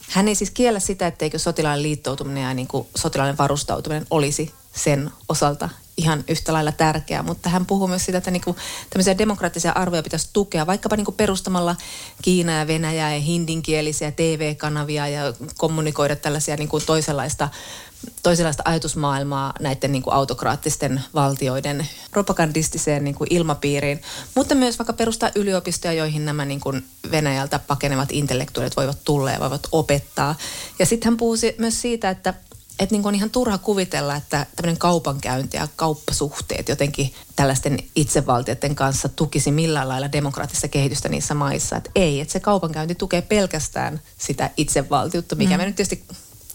Hän 0.09 0.27
ei 0.27 0.35
siis 0.35 0.51
kiellä 0.51 0.79
sitä, 0.79 1.07
etteikö 1.07 1.39
sotilaiden 1.39 1.83
liittoutuminen 1.83 2.43
ja 2.43 2.53
niin 2.53 2.67
kuin 2.67 2.87
sotilaiden 2.95 3.37
varustautuminen 3.37 4.07
olisi 4.09 4.53
sen 4.75 5.11
osalta 5.29 5.69
ihan 5.97 6.23
yhtä 6.27 6.53
lailla 6.53 6.71
tärkeää, 6.71 7.23
mutta 7.23 7.49
hän 7.49 7.65
puhuu 7.65 7.87
myös 7.87 8.05
siitä, 8.05 8.17
että 8.17 8.31
niinku 8.31 8.55
tämmöisiä 8.89 9.17
demokraattisia 9.17 9.71
arvoja 9.71 10.03
pitäisi 10.03 10.29
tukea, 10.33 10.67
vaikkapa 10.67 10.95
niinku 10.95 11.11
perustamalla 11.11 11.75
Kiina 12.21 12.51
ja 12.51 12.67
Venäjä 12.67 13.13
ja 13.13 13.19
hindinkielisiä 13.19 14.11
TV-kanavia 14.11 15.07
ja 15.07 15.33
kommunikoida 15.57 16.15
tällaisia 16.15 16.57
niinku 16.57 16.79
toisenlaista 16.79 17.49
toisenlaista 18.23 18.63
ajatusmaailmaa 18.65 19.53
näiden 19.59 19.91
niin 19.91 20.03
kuin 20.03 20.13
autokraattisten 20.13 21.01
valtioiden 21.13 21.87
propagandistiseen 22.11 23.03
niin 23.03 23.15
kuin 23.15 23.27
ilmapiiriin, 23.33 24.01
mutta 24.35 24.55
myös 24.55 24.79
vaikka 24.79 24.93
perustaa 24.93 25.31
yliopistoja, 25.35 25.93
joihin 25.93 26.25
nämä 26.25 26.45
niin 26.45 26.59
kuin 26.59 26.85
Venäjältä 27.11 27.59
pakenevat 27.59 28.09
intellektuaalit 28.11 28.77
voivat 28.77 28.97
tulla 29.03 29.31
ja 29.31 29.39
voivat 29.39 29.67
opettaa. 29.71 30.35
Ja 30.79 30.85
sitten 30.85 31.11
hän 31.11 31.17
puhuu 31.17 31.35
myös 31.57 31.81
siitä, 31.81 32.09
että 32.09 32.33
että 32.79 32.95
niin 32.95 33.05
on 33.05 33.15
ihan 33.15 33.29
turha 33.29 33.57
kuvitella, 33.57 34.15
että 34.15 34.45
tämmöinen 34.55 34.77
kaupankäynti 34.77 35.57
ja 35.57 35.67
kauppasuhteet 35.75 36.69
jotenkin 36.69 37.13
tällaisten 37.35 37.79
itsevaltioiden 37.95 38.75
kanssa 38.75 39.09
tukisi 39.09 39.51
millään 39.51 39.89
lailla 39.89 40.11
demokraattista 40.11 40.67
kehitystä 40.67 41.09
niissä 41.09 41.33
maissa. 41.33 41.75
Että 41.75 41.91
ei, 41.95 42.21
että 42.21 42.31
se 42.31 42.39
kaupankäynti 42.39 42.95
tukee 42.95 43.21
pelkästään 43.21 44.01
sitä 44.17 44.49
itsevaltiutta, 44.57 45.35
mikä 45.35 45.53
mm. 45.53 45.57
me 45.57 45.65
nyt 45.65 45.75
tietysti 45.75 46.05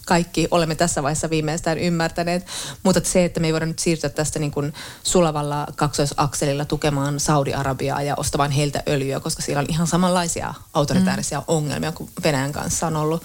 kaikki 0.05 0.47
olemme 0.51 0.75
tässä 0.75 1.03
vaiheessa 1.03 1.29
viimeistään 1.29 1.77
ymmärtäneet. 1.77 2.45
Mutta 2.83 3.01
se, 3.03 3.25
että 3.25 3.39
me 3.39 3.47
ei 3.47 3.53
voida 3.53 3.65
nyt 3.65 3.79
siirtyä 3.79 4.09
tästä 4.09 4.39
niin 4.39 4.51
kuin 4.51 4.73
sulavalla 5.03 5.67
kaksoisakselilla 5.75 6.65
tukemaan 6.65 7.19
Saudi-Arabiaa 7.19 8.01
ja 8.01 8.15
ostamaan 8.17 8.51
heiltä 8.51 8.83
öljyä, 8.87 9.19
koska 9.19 9.41
siellä 9.41 9.59
on 9.59 9.69
ihan 9.69 9.87
samanlaisia 9.87 10.53
autoritäärisiä 10.73 11.39
mm. 11.39 11.45
ongelmia 11.47 11.91
kuin 11.91 12.09
Venäjän 12.23 12.51
kanssa 12.51 12.87
on 12.87 12.95
ollut. 12.95 13.23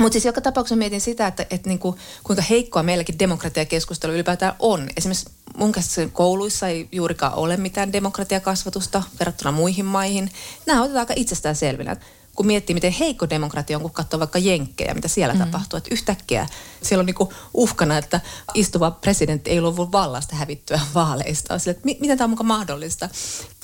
Mutta 0.00 0.12
siis 0.12 0.24
joka 0.24 0.40
tapauksessa 0.40 0.76
mietin 0.76 1.00
sitä, 1.00 1.26
että, 1.26 1.46
että 1.50 1.68
niin 1.68 1.78
kuin, 1.78 1.96
kuinka 2.24 2.42
heikkoa 2.50 2.82
meilläkin 2.82 3.18
demokratiakeskustelu 3.18 4.12
ylipäätään 4.12 4.54
on. 4.58 4.88
Esimerkiksi 4.96 5.30
mun 5.56 5.72
käsittääkseni 5.72 6.10
kouluissa 6.10 6.68
ei 6.68 6.88
juurikaan 6.92 7.34
ole 7.34 7.56
mitään 7.56 7.92
demokratiakasvatusta 7.92 9.02
verrattuna 9.20 9.52
muihin 9.52 9.84
maihin. 9.84 10.30
Nämä 10.66 10.82
otetaan 10.82 11.00
aika 11.00 11.14
itsestään 11.16 11.56
selvinä 11.56 11.96
kun 12.36 12.46
miettii, 12.46 12.74
miten 12.74 12.92
heikko 12.92 13.30
demokratia 13.30 13.76
on, 13.76 13.82
kun 13.82 13.90
katsoo 13.90 14.20
vaikka 14.20 14.38
Jenkkejä, 14.38 14.94
mitä 14.94 15.08
siellä 15.08 15.34
mm. 15.34 15.40
tapahtuu. 15.40 15.76
Että 15.76 15.94
yhtäkkiä 15.94 16.46
siellä 16.82 17.02
on 17.02 17.06
niinku 17.06 17.32
uhkana, 17.54 17.98
että 17.98 18.20
istuva 18.54 18.90
presidentti 18.90 19.50
ei 19.50 19.60
luovu 19.60 19.92
vallasta 19.92 20.36
hävittyä 20.36 20.80
vaaleista. 20.94 21.58
Sille, 21.58 21.70
että 21.70 21.86
miten 22.00 22.18
tämä 22.18 22.24
on 22.26 22.30
mukaan 22.30 22.46
mahdollista? 22.46 23.08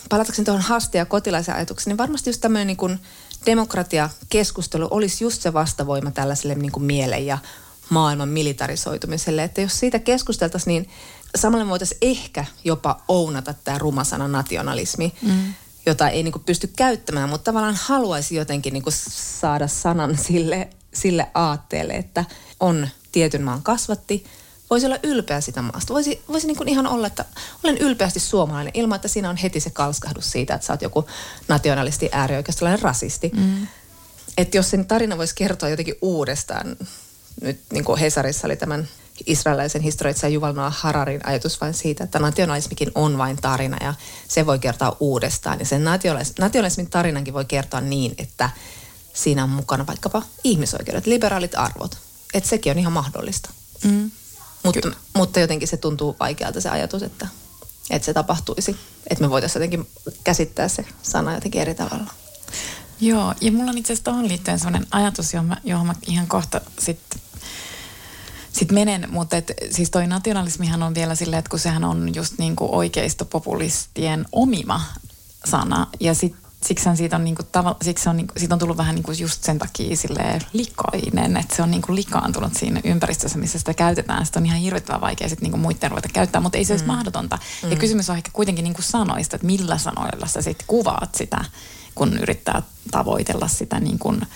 Palatakseni 0.08 0.44
tuohon 0.44 0.62
haaste- 0.62 0.98
ja 0.98 1.06
kotilaisen 1.06 1.54
ajatuksiin, 1.54 1.90
niin 1.90 1.98
varmasti 1.98 2.30
just 2.30 2.40
tämmöinen 2.40 2.66
niinku 2.66 2.90
demokratiakeskustelu 3.46 4.88
olisi 4.90 5.24
just 5.24 5.42
se 5.42 5.52
vastavoima 5.52 6.10
tällaiselle 6.10 6.54
niinku 6.54 6.80
mielen 6.80 7.26
ja 7.26 7.38
maailman 7.90 8.28
militarisoitumiselle. 8.28 9.44
Että 9.44 9.60
jos 9.60 9.78
siitä 9.80 9.98
keskusteltaisiin, 9.98 10.74
niin 10.74 10.90
samalla 11.36 11.68
voitaisiin 11.68 11.98
ehkä 12.02 12.44
jopa 12.64 13.00
ounata 13.08 13.54
tämä 13.54 13.78
rumasana 13.78 14.28
nationalismi. 14.28 15.12
Mm 15.22 15.54
jota 15.86 16.08
ei 16.08 16.22
niin 16.22 16.32
kuin 16.32 16.44
pysty 16.44 16.66
käyttämään, 16.66 17.28
mutta 17.28 17.44
tavallaan 17.44 17.78
haluaisi 17.82 18.34
jotenkin 18.34 18.72
niin 18.72 18.82
kuin 18.82 18.94
saada 19.40 19.68
sanan 19.68 20.18
sille, 20.18 20.68
sille 20.94 21.26
aatteelle, 21.34 21.92
että 21.92 22.24
on 22.60 22.88
tietyn 23.12 23.42
maan 23.42 23.62
kasvatti, 23.62 24.24
voisi 24.70 24.86
olla 24.86 24.98
ylpeä 25.02 25.40
sitä 25.40 25.62
maasta. 25.62 25.94
Voisi, 25.94 26.22
voisi 26.28 26.46
niin 26.46 26.56
kuin 26.56 26.68
ihan 26.68 26.86
olla, 26.86 27.06
että 27.06 27.24
olen 27.64 27.78
ylpeästi 27.78 28.20
suomalainen 28.20 28.72
ilman, 28.76 28.96
että 28.96 29.08
siinä 29.08 29.30
on 29.30 29.36
heti 29.36 29.60
se 29.60 29.70
kalskahdus 29.70 30.30
siitä, 30.30 30.54
että 30.54 30.66
sä 30.66 30.72
oot 30.72 30.82
joku 30.82 31.06
nationalisti, 31.48 32.08
äärioikeistolainen 32.12 32.82
rasisti. 32.82 33.30
Mm. 33.34 33.66
Että 34.38 34.56
jos 34.56 34.70
sen 34.70 34.86
tarina 34.86 35.18
voisi 35.18 35.34
kertoa 35.34 35.68
jotenkin 35.68 35.94
uudestaan, 36.02 36.76
nyt 37.40 37.60
niin 37.72 37.84
kuin 37.84 38.00
Hesarissa 38.00 38.46
oli 38.46 38.56
tämän 38.56 38.88
israelaisen 39.26 39.82
historioitsija 39.82 40.30
Juval 40.30 40.52
Noah 40.52 40.76
Hararin 40.80 41.26
ajatus 41.26 41.60
vain 41.60 41.74
siitä, 41.74 42.04
että 42.04 42.18
nationalismikin 42.18 42.90
on 42.94 43.18
vain 43.18 43.36
tarina 43.36 43.76
ja 43.80 43.94
se 44.28 44.46
voi 44.46 44.58
kertoa 44.58 44.96
uudestaan. 45.00 45.58
Ja 45.58 45.66
sen 45.66 45.84
nationalismin 46.38 46.90
tarinankin 46.90 47.34
voi 47.34 47.44
kertoa 47.44 47.80
niin, 47.80 48.14
että 48.18 48.50
siinä 49.12 49.44
on 49.44 49.50
mukana 49.50 49.86
vaikkapa 49.86 50.22
ihmisoikeudet, 50.44 51.06
liberaalit 51.06 51.54
arvot. 51.54 51.98
Että 52.34 52.48
sekin 52.48 52.70
on 52.70 52.78
ihan 52.78 52.92
mahdollista. 52.92 53.50
Mm. 53.84 54.10
Mutta, 54.62 54.90
mutta 55.16 55.40
jotenkin 55.40 55.68
se 55.68 55.76
tuntuu 55.76 56.16
vaikealta 56.20 56.60
se 56.60 56.68
ajatus, 56.68 57.02
että, 57.02 57.28
että 57.90 58.06
se 58.06 58.14
tapahtuisi. 58.14 58.76
Että 59.10 59.24
me 59.24 59.30
voitaisiin 59.30 59.60
jotenkin 59.60 59.88
käsittää 60.24 60.68
se 60.68 60.84
sana 61.02 61.34
jotenkin 61.34 61.60
eri 61.60 61.74
tavalla. 61.74 62.10
Joo, 63.00 63.34
ja 63.40 63.52
mulla 63.52 63.70
on 63.70 63.78
itse 63.78 63.92
asiassa 63.92 64.04
tuohon 64.04 64.28
liittyen 64.28 64.58
sellainen 64.58 64.86
ajatus, 64.90 65.34
johon 65.34 65.46
mä, 65.46 65.56
johon 65.64 65.86
mä 65.86 65.94
ihan 66.06 66.26
kohta 66.26 66.60
sitten 66.78 67.20
sitten 68.52 68.74
menen, 68.74 69.08
mutta 69.10 69.36
et, 69.36 69.52
siis 69.70 69.90
toi 69.90 70.06
nationalismihan 70.06 70.82
on 70.82 70.94
vielä 70.94 71.14
silleen, 71.14 71.38
että 71.38 71.50
kun 71.50 71.58
sehän 71.58 71.84
on 71.84 72.14
just 72.14 72.38
niin 72.38 72.56
kuin 72.56 72.70
oikeistopopulistien 72.70 74.26
omima 74.32 74.80
sana 75.44 75.86
ja 76.00 76.14
sit, 76.14 76.34
siksi 76.64 76.88
siitä 76.94 77.16
on, 77.16 77.24
niinku, 77.24 77.42
tava, 77.42 77.76
siksi 77.82 78.08
on, 78.08 78.16
niinku, 78.16 78.34
siitä 78.36 78.54
on 78.54 78.58
tullut 78.58 78.76
vähän 78.76 78.94
niinku 78.94 79.12
just 79.12 79.44
sen 79.44 79.58
takia 79.58 79.96
likainen, 80.52 81.36
että 81.36 81.56
se 81.56 81.62
on 81.62 81.70
niinku 81.70 81.94
likaantunut 81.94 82.54
siinä 82.54 82.80
ympäristössä, 82.84 83.38
missä 83.38 83.58
sitä 83.58 83.74
käytetään. 83.74 84.26
Sitten 84.26 84.42
on 84.42 84.46
ihan 84.46 84.58
hirvittävän 84.58 85.00
vaikea 85.00 85.28
sit 85.28 85.40
niinku 85.40 85.58
muiden 85.58 85.90
ruveta 85.90 86.08
käyttää, 86.12 86.40
mutta 86.40 86.58
ei 86.58 86.64
se 86.64 86.72
mm. 86.72 86.74
olisi 86.74 86.86
mahdotonta. 86.86 87.38
Mm. 87.62 87.70
Ja 87.70 87.76
kysymys 87.76 88.10
on 88.10 88.16
ehkä 88.16 88.30
kuitenkin 88.32 88.62
niinku 88.62 88.82
sanoista, 88.82 89.36
että 89.36 89.46
millä 89.46 89.78
sanoilla 89.78 90.26
sä 90.26 90.42
sitten 90.42 90.66
kuvaat 90.66 91.14
sitä, 91.14 91.44
kun 91.94 92.18
yrittää 92.18 92.62
tavoitella 92.90 93.48
sitä 93.48 93.80
niin 93.80 93.98
kuin, 93.98 94.26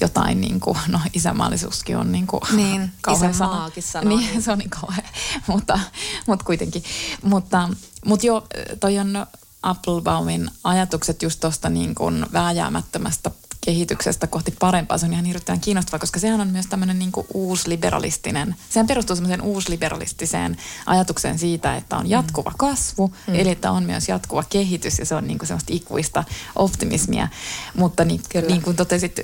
jotain, 0.00 0.40
niin 0.40 0.60
kuin, 0.60 0.78
no 0.88 1.00
isämaallisuuskin 1.14 1.96
on 1.96 2.12
niin 2.12 2.26
kuin 2.26 2.40
niin, 2.52 2.92
kauhean 3.02 3.34
sana. 3.34 3.70
sana. 3.80 4.08
Niin, 4.08 4.42
se 4.42 4.52
on 4.52 4.58
niin 4.58 4.70
kauhean, 4.70 5.08
mutta, 5.46 5.78
mutta 6.26 6.44
kuitenkin. 6.44 6.84
Mutta, 7.22 7.68
mutta 8.04 8.26
joo, 8.26 8.46
toi 8.80 8.98
on 8.98 9.26
Applebaumin 9.62 10.50
ajatukset 10.64 11.22
just 11.22 11.40
tuosta 11.40 11.68
niin 11.68 11.94
kuin 11.94 12.26
vääjäämättömästä 12.32 13.30
kehityksestä 13.66 14.26
kohti 14.26 14.54
parempaa. 14.58 14.98
Se 14.98 15.06
on 15.06 15.12
ihan 15.12 15.24
hirveän 15.24 15.60
kiinnostavaa, 15.60 15.98
koska 15.98 16.20
sehän 16.20 16.40
on 16.40 16.48
myös 16.48 16.66
tämmöinen 16.66 16.98
niin 16.98 17.12
uusliberalistinen, 17.34 18.56
sehän 18.70 18.86
perustuu 18.86 19.16
semmoiseen 19.16 19.42
uusliberalistiseen 19.42 20.56
ajatukseen 20.86 21.38
siitä, 21.38 21.76
että 21.76 21.96
on 21.96 22.10
jatkuva 22.10 22.50
mm. 22.50 22.56
kasvu, 22.58 23.14
mm. 23.26 23.34
eli 23.34 23.50
että 23.50 23.70
on 23.70 23.82
myös 23.82 24.08
jatkuva 24.08 24.44
kehitys 24.50 24.98
ja 24.98 25.06
se 25.06 25.14
on 25.14 25.26
niin 25.26 25.38
kuin 25.38 25.46
semmoista 25.46 25.72
ikuista 25.72 26.24
optimismia. 26.56 27.28
Mutta 27.76 28.04
niin, 28.04 28.20
niin 28.48 28.62
kuin 28.62 28.76
totesit 28.76 29.20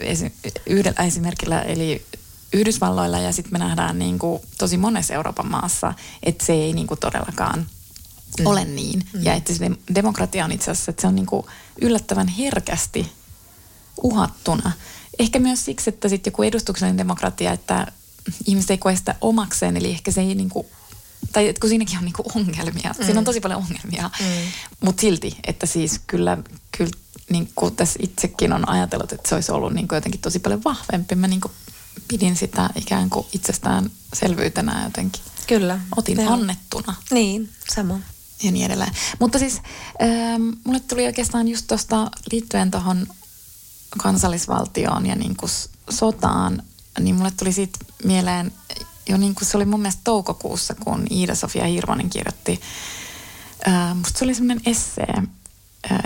yhdellä 0.67 1.05
esimerkillä, 1.05 1.63
eli 1.63 2.07
Yhdysvalloilla 2.53 3.19
ja 3.19 3.33
sitten 3.33 3.53
me 3.53 3.59
nähdään 3.59 3.99
niin 3.99 4.19
kuin 4.19 4.43
tosi 4.59 4.77
monessa 4.77 5.15
Euroopan 5.15 5.51
maassa, 5.51 5.95
että 6.23 6.47
se 6.47 6.53
ei 6.53 6.73
niin 6.73 6.87
kuin 6.87 7.01
todellakaan 7.01 7.67
mm. 8.39 8.47
ole 8.47 8.65
niin. 8.65 9.03
Mm. 9.13 9.23
Ja 9.23 9.35
että 9.35 9.55
se 9.55 9.71
demokratia 9.95 10.45
on 10.45 10.53
itse 10.53 10.71
asiassa, 10.71 10.91
että 10.91 11.01
se 11.01 11.07
on 11.07 11.15
niin 11.15 11.27
kuin 11.27 11.47
yllättävän 11.81 12.29
herkästi 12.29 13.13
uhattuna. 14.03 14.73
Ehkä 15.19 15.39
myös 15.39 15.65
siksi, 15.65 15.91
että 15.91 16.09
sitten 16.09 16.31
joku 16.31 16.43
edustuksellinen 16.43 16.99
demokratia, 16.99 17.53
että 17.53 17.93
ihmiset 18.47 18.71
ei 18.71 18.79
koe 18.79 18.97
sitä 18.97 19.15
omakseen, 19.21 19.77
eli 19.77 19.91
ehkä 19.91 20.11
se 20.11 20.21
ei 20.21 20.35
niinku, 20.35 20.67
tai 21.33 21.55
kun 21.61 21.71
siinäkin 21.71 21.99
on 21.99 22.05
niinku 22.05 22.25
ongelmia. 22.35 22.95
Mm. 22.99 23.05
Siinä 23.05 23.19
on 23.19 23.25
tosi 23.25 23.41
paljon 23.41 23.63
ongelmia, 23.63 24.11
mm. 24.21 24.27
mutta 24.81 25.01
silti, 25.01 25.37
että 25.47 25.67
siis 25.67 26.01
kyllä, 26.07 26.39
kyllä 26.77 26.93
niin 27.31 27.51
kuin 27.55 27.77
tässä 27.77 27.99
itsekin 28.03 28.53
on 28.53 28.69
ajatellut, 28.69 29.13
että 29.13 29.29
se 29.29 29.35
olisi 29.35 29.53
ollut 29.53 29.73
niin 29.73 29.89
kuin 29.89 29.97
jotenkin 29.97 30.21
tosi 30.21 30.39
paljon 30.39 30.65
vahvempi. 30.65 31.15
Mä 31.15 31.29
niin 31.29 31.41
kuin 31.41 31.53
pidin 32.09 32.37
sitä 32.37 32.71
ikään 32.75 33.11
kuin 33.11 33.27
itsestäänselvyytenä 33.33 34.85
jotenkin. 34.85 35.23
Kyllä. 35.47 35.81
Otin 35.97 36.17
Teho. 36.17 36.33
annettuna. 36.33 36.95
Niin, 37.11 37.51
sama. 37.75 38.01
Ja 38.43 38.53
niin 38.53 38.67
edelleen. 38.67 38.93
Mutta 39.19 39.39
siis 39.39 39.61
ähm, 40.03 40.49
mulle 40.65 40.81
tuli 40.81 41.07
oikeastaan 41.07 41.49
just 41.49 41.67
tuosta 41.67 42.11
liittyen 42.33 42.71
tuohon 42.71 43.07
kansallisvaltioon 43.99 45.07
ja 45.07 45.17
niin 45.17 45.37
kuin 45.37 45.51
sotaan, 45.91 46.63
niin 47.01 47.15
mulle 47.15 47.31
tuli 47.31 47.53
siitä 47.53 47.79
mieleen 48.05 48.53
jo 49.09 49.17
niin 49.17 49.35
kuin 49.35 49.49
se 49.49 49.57
oli 49.57 49.65
mun 49.65 49.81
mielestä 49.81 50.01
toukokuussa, 50.05 50.75
kun 50.75 51.07
Iida-Sofia 51.11 51.65
Hirvonen 51.65 52.11
kirjoitti, 52.11 52.61
ää, 53.67 53.95
musta 53.95 54.19
se 54.19 54.25
oli 54.25 54.35
semmoinen 54.35 54.63
essee 54.67 55.23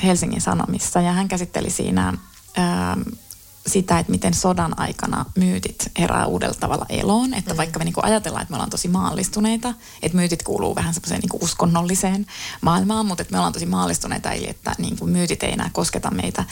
Helsingin 0.03 0.41
Sanomissa 0.41 1.01
ja 1.01 1.13
hän 1.13 1.29
käsitteli 1.29 1.71
siinä 1.71 2.15
sitä, 3.67 3.99
että 3.99 4.13
miten 4.13 4.35
sodan 4.35 4.81
aikana 4.81 5.25
myytit 5.37 5.91
herää 5.99 6.27
uudella 6.27 6.55
tavalla 6.55 6.87
eloon. 6.89 7.35
Että 7.35 7.55
mm. 7.55 7.57
vaikka 7.57 7.79
me 7.79 7.85
niinku 7.85 8.01
ajatellaan, 8.03 8.43
että 8.43 8.53
me 8.53 8.57
ollaan 8.57 8.71
tosi 8.71 8.89
maallistuneita, 8.89 9.75
että 10.03 10.17
myytit 10.17 10.43
kuuluu 10.43 10.75
vähän 10.75 10.95
semmoiseen 10.95 11.21
niinku 11.21 11.39
uskonnolliseen 11.43 12.27
maailmaan, 12.61 13.07
mutta 13.07 13.23
että 13.23 13.33
me 13.33 13.39
ollaan 13.39 13.53
tosi 13.53 13.67
maallistuneita, 13.67 14.33
eli 14.33 14.51
että 14.51 14.75
niinku 14.79 15.07
myytit 15.07 15.43
ei 15.43 15.53
enää 15.53 15.71
kosketa 15.73 16.11
meitä. 16.11 16.45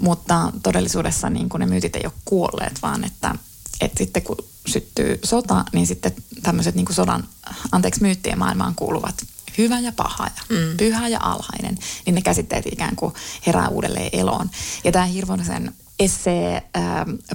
Mutta 0.00 0.52
todellisuudessa 0.62 1.30
niinku 1.30 1.56
ne 1.56 1.66
myytit 1.66 1.96
ei 1.96 2.02
ole 2.04 2.12
kuolleet, 2.24 2.82
vaan 2.82 3.04
että, 3.04 3.34
että 3.80 3.98
sitten 3.98 4.22
kun 4.22 4.36
syttyy 4.66 5.18
sota, 5.24 5.64
niin 5.72 5.86
sitten 5.86 6.12
tämmöiset 6.42 6.74
niinku 6.74 6.92
sodan, 6.92 7.24
anteeksi, 7.72 8.02
myyttien 8.02 8.38
maailmaan 8.38 8.74
kuuluvat 8.74 9.24
hyvä 9.58 9.78
ja 9.78 9.92
paha 9.92 10.24
ja 10.24 10.56
mm. 10.56 10.76
pyhä 10.76 11.08
ja 11.08 11.18
alhainen, 11.22 11.78
niin 12.06 12.14
ne 12.14 12.22
käsitteet 12.22 12.66
ikään 12.66 12.96
kuin 12.96 13.14
herää 13.46 13.68
uudelleen 13.68 14.10
eloon. 14.12 14.50
Ja 14.84 14.92
tämä 14.92 15.04
Hirvonen 15.04 15.74
essee 15.98 16.56
äh, 16.56 16.82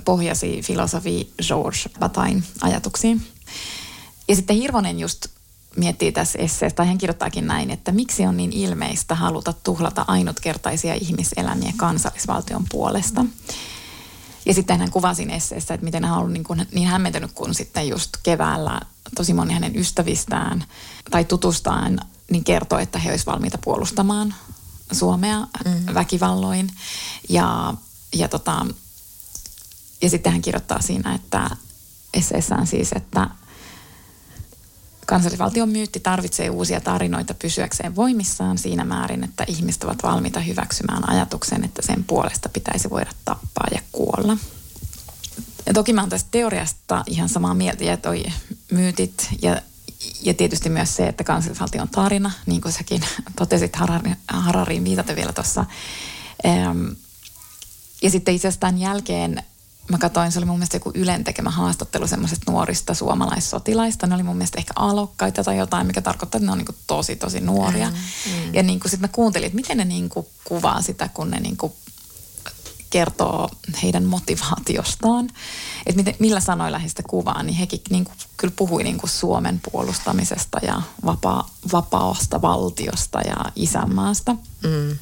pohjasi 0.06 0.62
filosofi 0.62 1.34
George 1.48 1.80
Batain 2.00 2.44
ajatuksiin. 2.62 3.28
Ja 4.28 4.36
sitten 4.36 4.56
Hirvonen 4.56 5.00
just 5.00 5.28
miettii 5.76 6.12
tässä 6.12 6.40
esseessä, 6.40 6.76
tai 6.76 6.88
hän 6.88 6.98
kirjoittaakin 6.98 7.48
näin, 7.48 7.72
että 7.72 7.92
miksi 7.92 8.26
on 8.26 8.38
niin 8.38 8.54
ilmeistä 8.54 9.16
haluta 9.16 9.54
tuhlata 9.54 10.06
ainutkertaisia 10.08 10.94
ihmiselämiä 10.94 11.74
kansallisvaltion 11.78 12.66
puolesta. 12.70 13.26
Ja 14.46 14.54
sitten 14.54 14.80
hän 14.80 14.92
kuvasi 14.92 15.28
esseessä, 15.32 15.74
että 15.74 15.86
miten 15.86 16.04
hän 16.04 16.14
on 16.14 16.20
ollut 16.20 16.34
niin, 16.34 16.44
kuin, 16.44 16.68
niin 16.72 16.88
hämmentynyt, 16.88 17.32
kun 17.32 17.56
sitten 17.56 17.88
just 17.88 18.10
keväällä 18.24 18.82
tosi 19.16 19.34
moni 19.34 19.54
hänen 19.54 19.76
ystävistään 19.76 20.64
tai 21.12 21.26
tutustaan 21.26 22.00
niin 22.32 22.44
kertoi, 22.44 22.84
että 22.84 23.00
he 23.00 23.10
olisivat 23.10 23.34
valmiita 23.34 23.58
puolustamaan 23.58 24.34
Suomea 24.92 25.40
mm-hmm. 25.40 25.94
väkivalloin. 25.94 26.70
Ja, 27.30 27.74
ja, 28.14 28.28
tota, 28.28 28.66
ja 30.02 30.10
sitten 30.10 30.32
hän 30.32 30.42
kirjoittaa 30.42 30.82
siinä, 30.82 31.16
että 31.16 31.50
esseessään 32.14 32.68
siis, 32.68 32.92
että 32.92 33.30
kansallisvaltion 35.06 35.70
myytti 35.70 36.00
tarvitsee 36.00 36.50
uusia 36.50 36.82
tarinoita 36.82 37.34
pysyäkseen 37.34 37.96
voimissaan 37.96 38.58
siinä 38.58 38.86
määrin, 38.86 39.24
että 39.24 39.46
ihmiset 39.48 39.84
ovat 39.84 40.04
valmiita 40.04 40.40
hyväksymään 40.40 41.10
ajatuksen, 41.10 41.64
että 41.64 41.82
sen 41.82 42.04
puolesta 42.04 42.50
pitäisi 42.50 42.90
voida 42.90 43.12
tappaa 43.26 43.68
ja 43.72 43.82
kuolla. 43.92 44.38
Ja 45.66 45.74
toki 45.74 45.94
mä 45.94 46.02
oon 46.02 46.10
tästä 46.10 46.28
teoriasta 46.32 47.04
ihan 47.08 47.30
samaa 47.30 47.54
mieltä, 47.54 47.84
ja 47.84 47.98
toi 47.98 48.26
myytit 48.72 49.30
ja, 49.42 49.62
ja 50.22 50.34
tietysti 50.34 50.70
myös 50.70 50.96
se, 50.96 51.08
että 51.08 51.24
kansallisvaltion 51.24 51.90
tarina, 51.90 52.32
niin 52.46 52.62
kuin 52.62 52.72
säkin 52.72 53.02
totesit 53.38 53.76
Harari, 53.76 54.12
Harariin 54.28 54.84
viitaten 54.84 55.16
vielä 55.16 55.34
tuossa. 55.34 55.66
Ja 58.02 58.10
sitten 58.10 58.36
itse 58.36 58.48
asiassa 58.48 58.60
tämän 58.60 58.78
jälkeen 58.78 59.44
mä 59.90 59.98
katsoin, 59.98 60.32
se 60.32 60.40
oli 60.40 60.46
mun 60.46 60.58
mielestä 60.58 60.76
joku 60.76 60.92
Ylen 60.94 61.24
tekemä 61.24 61.50
haastattelu 61.50 62.08
semmoisesta 62.08 62.52
nuorista 62.52 62.94
suomalaissotilaista. 62.94 64.08
Ne 64.08 64.16
oli 64.16 64.24
mun 64.24 64.38
mielestä 64.38 64.58
ehkä 64.58 64.74
alokkaita 64.76 65.44
tai 65.44 65.58
jotain, 65.58 65.88
mikä 65.88 66.02
tarkoittaa, 66.02 66.38
että 66.38 66.46
ne 66.46 66.52
on 66.52 66.58
niin 66.58 66.78
tosi, 66.88 67.16
tosi 67.16 67.40
nuoria. 67.40 67.90
Mm, 67.90 67.96
mm. 68.32 68.54
Ja 68.54 68.64
niin 68.64 68.80
sitten 68.84 69.02
mä 69.02 69.08
kuuntelin, 69.08 69.46
että 69.46 69.56
miten 69.56 69.78
ne 69.78 69.86
niin 69.86 70.10
kuvaa 70.44 70.82
sitä, 70.82 71.10
kun 71.14 71.32
ne 71.32 71.40
niin 71.40 71.58
kertoo 72.90 73.50
heidän 73.84 74.04
motivaatiostaan. 74.04 75.30
Että 75.86 75.98
miten, 75.98 76.16
millä 76.20 76.40
sanoilla 76.40 76.80
he 76.80 76.88
sitä 76.88 77.04
kuvaa, 77.08 77.44
niin 77.44 77.56
hekin 77.56 77.82
niin 77.90 78.06
kuin, 78.06 78.18
kyllä 78.38 78.54
puhui 78.58 78.84
niin 78.84 78.98
kuin 78.98 79.10
Suomen 79.10 79.62
puolustamisesta 79.72 80.60
ja 80.62 80.82
vapaa, 81.06 81.50
vapaasta 81.72 82.42
valtiosta 82.42 83.22
ja 83.22 83.38
isänmaasta. 83.56 84.36
Mm. 84.64 84.98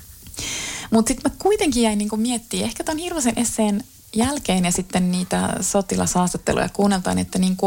Mutta 0.91 1.07
sitten 1.09 1.31
mä 1.31 1.37
kuitenkin 1.39 1.83
jäin 1.83 1.97
niin 1.97 2.09
miettimään, 2.15 2.69
ehkä 2.69 2.83
tämän 2.83 2.97
hirveän 2.97 3.33
esseen 3.35 3.83
jälkeen 4.15 4.65
ja 4.65 4.71
sitten 4.71 5.11
niitä 5.11 5.53
sotilashaastatteluja 5.61 6.69
kuunneltaan, 6.69 7.19
että 7.19 7.39
niin 7.39 7.57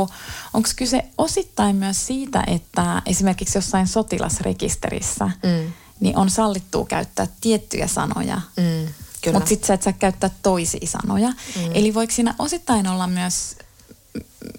onko 0.54 0.68
kyse 0.76 1.04
osittain 1.18 1.76
myös 1.76 2.06
siitä, 2.06 2.44
että 2.46 3.02
esimerkiksi 3.06 3.58
jossain 3.58 3.86
sotilasrekisterissä 3.86 5.24
mm. 5.24 5.72
niin 6.00 6.16
on 6.16 6.30
sallittu 6.30 6.84
käyttää 6.84 7.26
tiettyjä 7.40 7.86
sanoja, 7.86 8.40
mm, 8.56 9.32
mutta 9.32 9.48
sitten 9.48 9.66
sä 9.66 9.74
et 9.74 9.82
saa 9.82 9.92
käyttää 9.92 10.30
toisia 10.42 10.86
sanoja. 10.86 11.28
Mm. 11.28 11.70
Eli 11.74 11.94
voiko 11.94 12.12
siinä 12.12 12.34
osittain 12.38 12.88
olla 12.88 13.06
myös, 13.06 13.56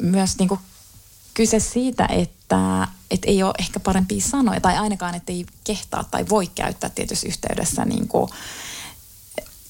myös 0.01 0.39
niin 0.39 0.50
kyse 1.33 1.59
siitä, 1.59 2.05
että 2.05 2.88
et 3.11 3.21
ei 3.25 3.43
ole 3.43 3.53
ehkä 3.59 3.79
parempia 3.79 4.21
sanoja, 4.21 4.61
tai 4.61 4.77
ainakaan, 4.77 5.15
että 5.15 5.31
ei 5.31 5.45
kehtaa 5.63 6.03
tai 6.11 6.25
voi 6.29 6.47
käyttää 6.47 6.89
tietyssä 6.89 7.27
yhteydessä 7.27 7.85
niin 7.85 8.07
kuin, 8.07 8.29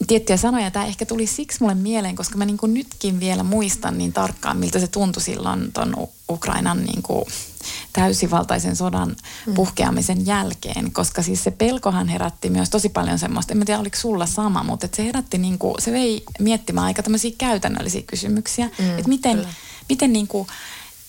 tiettyjä 0.08 0.38
sanoja. 0.38 0.72
Tämä 0.72 0.86
ehkä 0.86 1.06
tuli 1.06 1.28
siksi 1.28 1.58
mulle 1.62 1.76
mieleen, 1.76 2.16
koska 2.16 2.38
mä 2.38 2.46
niin 2.46 2.58
kuin 2.58 2.74
nytkin 2.74 3.20
vielä 3.20 3.44
muistan 3.44 3.98
niin 3.98 4.14
tarkkaan, 4.14 4.58
miltä 4.58 4.80
se 4.80 4.88
tuntui 4.88 5.24
silloin 5.24 5.74
tuon 5.74 6.08
Ukrainan 6.30 6.84
niin 6.84 7.02
kuin 7.02 7.26
täysivaltaisen 7.94 8.76
sodan 8.76 9.16
mm. 9.48 9.54
puhkeamisen 9.54 10.26
jälkeen, 10.26 10.92
koska 10.92 11.22
siis 11.22 11.44
se 11.44 11.52
pelkohan 11.52 12.08
herätti 12.08 12.50
myös 12.50 12.70
tosi 12.70 12.90
paljon 12.90 13.20
semmoista, 13.20 13.54
en 13.54 13.66
tiedä 13.66 13.80
oliko 13.80 13.98
sulla 13.98 14.26
sama, 14.26 14.64
mutta 14.64 14.86
että 14.86 14.96
se 14.96 15.06
herätti 15.06 15.38
niin 15.38 15.58
kuin, 15.58 15.76
se 15.80 15.92
vei 15.92 16.24
miettimään 16.40 16.86
aika 16.88 17.04
tämmöisiä 17.04 17.32
käytännöllisiä 17.38 18.02
kysymyksiä, 18.02 18.70
mm, 18.80 18.90
että 18.90 19.10
miten, 19.10 19.48
miten 19.90 20.14
niin 20.14 20.28
kuin 20.28 20.48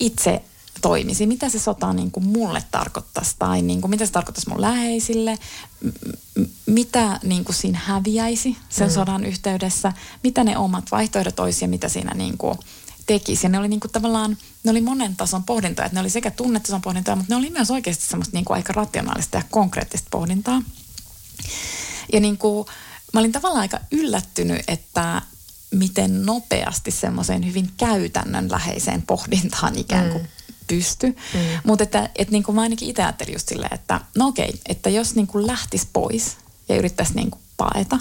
itse 0.03 0.43
toimisi, 0.81 1.27
mitä 1.27 1.49
se 1.49 1.59
sota 1.59 1.93
niin 1.93 2.11
kuin 2.11 2.27
mulle 2.27 2.65
tarkoittaisi 2.71 3.37
tai 3.39 3.63
niin 3.63 3.81
kuin, 3.81 3.91
mitä 3.91 4.07
se 4.07 4.13
tarkoittaisi 4.13 4.49
mun 4.49 4.61
läheisille, 4.61 5.39
m- 5.81 6.45
mitä 6.67 7.21
niin 7.23 7.45
kuin 7.45 7.57
siinä 7.57 7.81
häviäisi 7.85 8.57
sen 8.69 8.89
mm. 8.89 8.95
sodan 8.95 9.25
yhteydessä, 9.25 9.93
mitä 10.23 10.45
ne 10.45 10.59
omat 10.59 10.85
vaihtoehdot 10.91 11.41
olisi 11.41 11.65
ja 11.65 11.69
mitä 11.69 11.89
siinä 11.89 12.15
niin 12.15 12.39
kuin 12.39 12.59
tekisi. 13.07 13.47
Ja 13.47 13.51
ne 13.51 13.59
oli 13.59 13.69
niin 13.69 13.81
kuin 13.81 13.91
tavallaan, 13.91 14.37
ne 14.65 14.71
oli 14.71 14.81
monen 14.81 15.17
tason 15.17 15.45
pohdintaa, 15.45 15.87
että 15.87 15.97
ne 15.97 16.01
oli 16.01 16.11
sekä 16.11 16.31
tunnetason 16.31 16.83
pohdintaa, 16.83 17.17
mutta 17.17 17.35
ne 17.35 17.37
oli 17.37 17.51
myös 17.51 17.71
oikeasti 17.71 18.05
semmoista 18.05 18.37
niin 18.37 18.45
kuin 18.45 18.57
aika 18.57 18.73
rationaalista 18.73 19.37
ja 19.37 19.43
konkreettista 19.51 20.09
pohdintaa. 20.11 20.63
Ja 22.13 22.21
niin 22.21 22.39
kuin, 22.39 22.67
mä 23.13 23.21
olin 23.21 23.33
tavallaan 23.33 23.61
aika 23.61 23.81
yllättynyt, 23.91 24.63
että 24.69 25.23
miten 25.73 26.27
nopeasti 26.27 26.91
semmoiseen 26.91 27.47
hyvin 27.47 27.71
käytännönläheiseen 27.77 29.03
pohdintaan 29.03 29.79
ikään 29.79 30.11
kuin 30.11 30.23
mm 30.23 30.29
pysty. 30.67 31.07
Mm. 31.07 31.41
Mutta 31.65 31.85
että, 31.85 32.11
että 32.17 32.33
niin 32.33 32.43
kuin 32.43 32.55
mä 32.55 32.63
ainakin 32.63 32.89
itse 32.89 33.03
ajattelin 33.03 33.33
just 33.33 33.49
silleen, 33.49 33.75
että 33.75 34.01
no 34.17 34.27
okei, 34.27 34.61
että 34.69 34.91
jos 34.91 35.15
niin 35.15 35.27
kuin 35.27 35.47
lähtisi 35.47 35.89
pois 35.93 36.37
ja 36.69 36.77
yrittäisi 36.77 37.15
niin 37.15 37.31
kuin 37.31 37.43
paeta, 37.57 37.99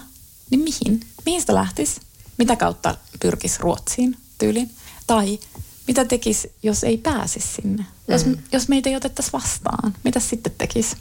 niin 0.50 0.62
mihin? 0.62 1.00
Mihin 1.26 1.42
sitä 1.42 1.56
lähtisi? 1.56 2.02
Mitä 2.38 2.56
kautta 2.56 2.98
pyrkisi 3.22 3.60
Ruotsiin 3.60 4.18
tyyliin? 4.38 4.72
Tai 5.08 5.40
mitä 5.88 6.06
tekisi, 6.06 6.52
jos 6.64 6.84
ei 6.84 6.98
pääsisi 6.98 7.48
sinne? 7.48 7.86
Mm. 8.08 8.14
Jos, 8.14 8.26
jos 8.52 8.68
meitä 8.68 8.90
ei 8.90 8.96
otettaisi 8.96 9.34
vastaan, 9.34 9.96
mitä 10.04 10.20
sitten 10.20 10.54
tekisi? 10.58 10.96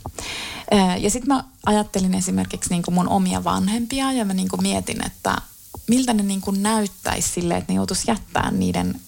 Ja 0.99 1.09
sitten 1.09 1.35
mä 1.35 1.43
ajattelin 1.65 2.13
esimerkiksi 2.13 2.69
niin 2.69 2.83
kuin 2.83 2.95
mun 2.95 3.07
omia 3.07 3.43
vanhempia 3.43 4.11
ja 4.11 4.25
mä 4.25 4.33
niin 4.33 4.49
kuin 4.49 4.61
mietin, 4.61 5.05
että 5.05 5.35
miltä 5.87 6.13
ne 6.13 6.23
niin 6.23 6.41
kuin 6.41 6.63
näyttäisi 6.63 7.29
sille, 7.29 7.57
että 7.57 7.73
ne 7.73 7.75
joutuisi 7.75 8.11
jättämään 8.11 8.59
niiden 8.59 9.01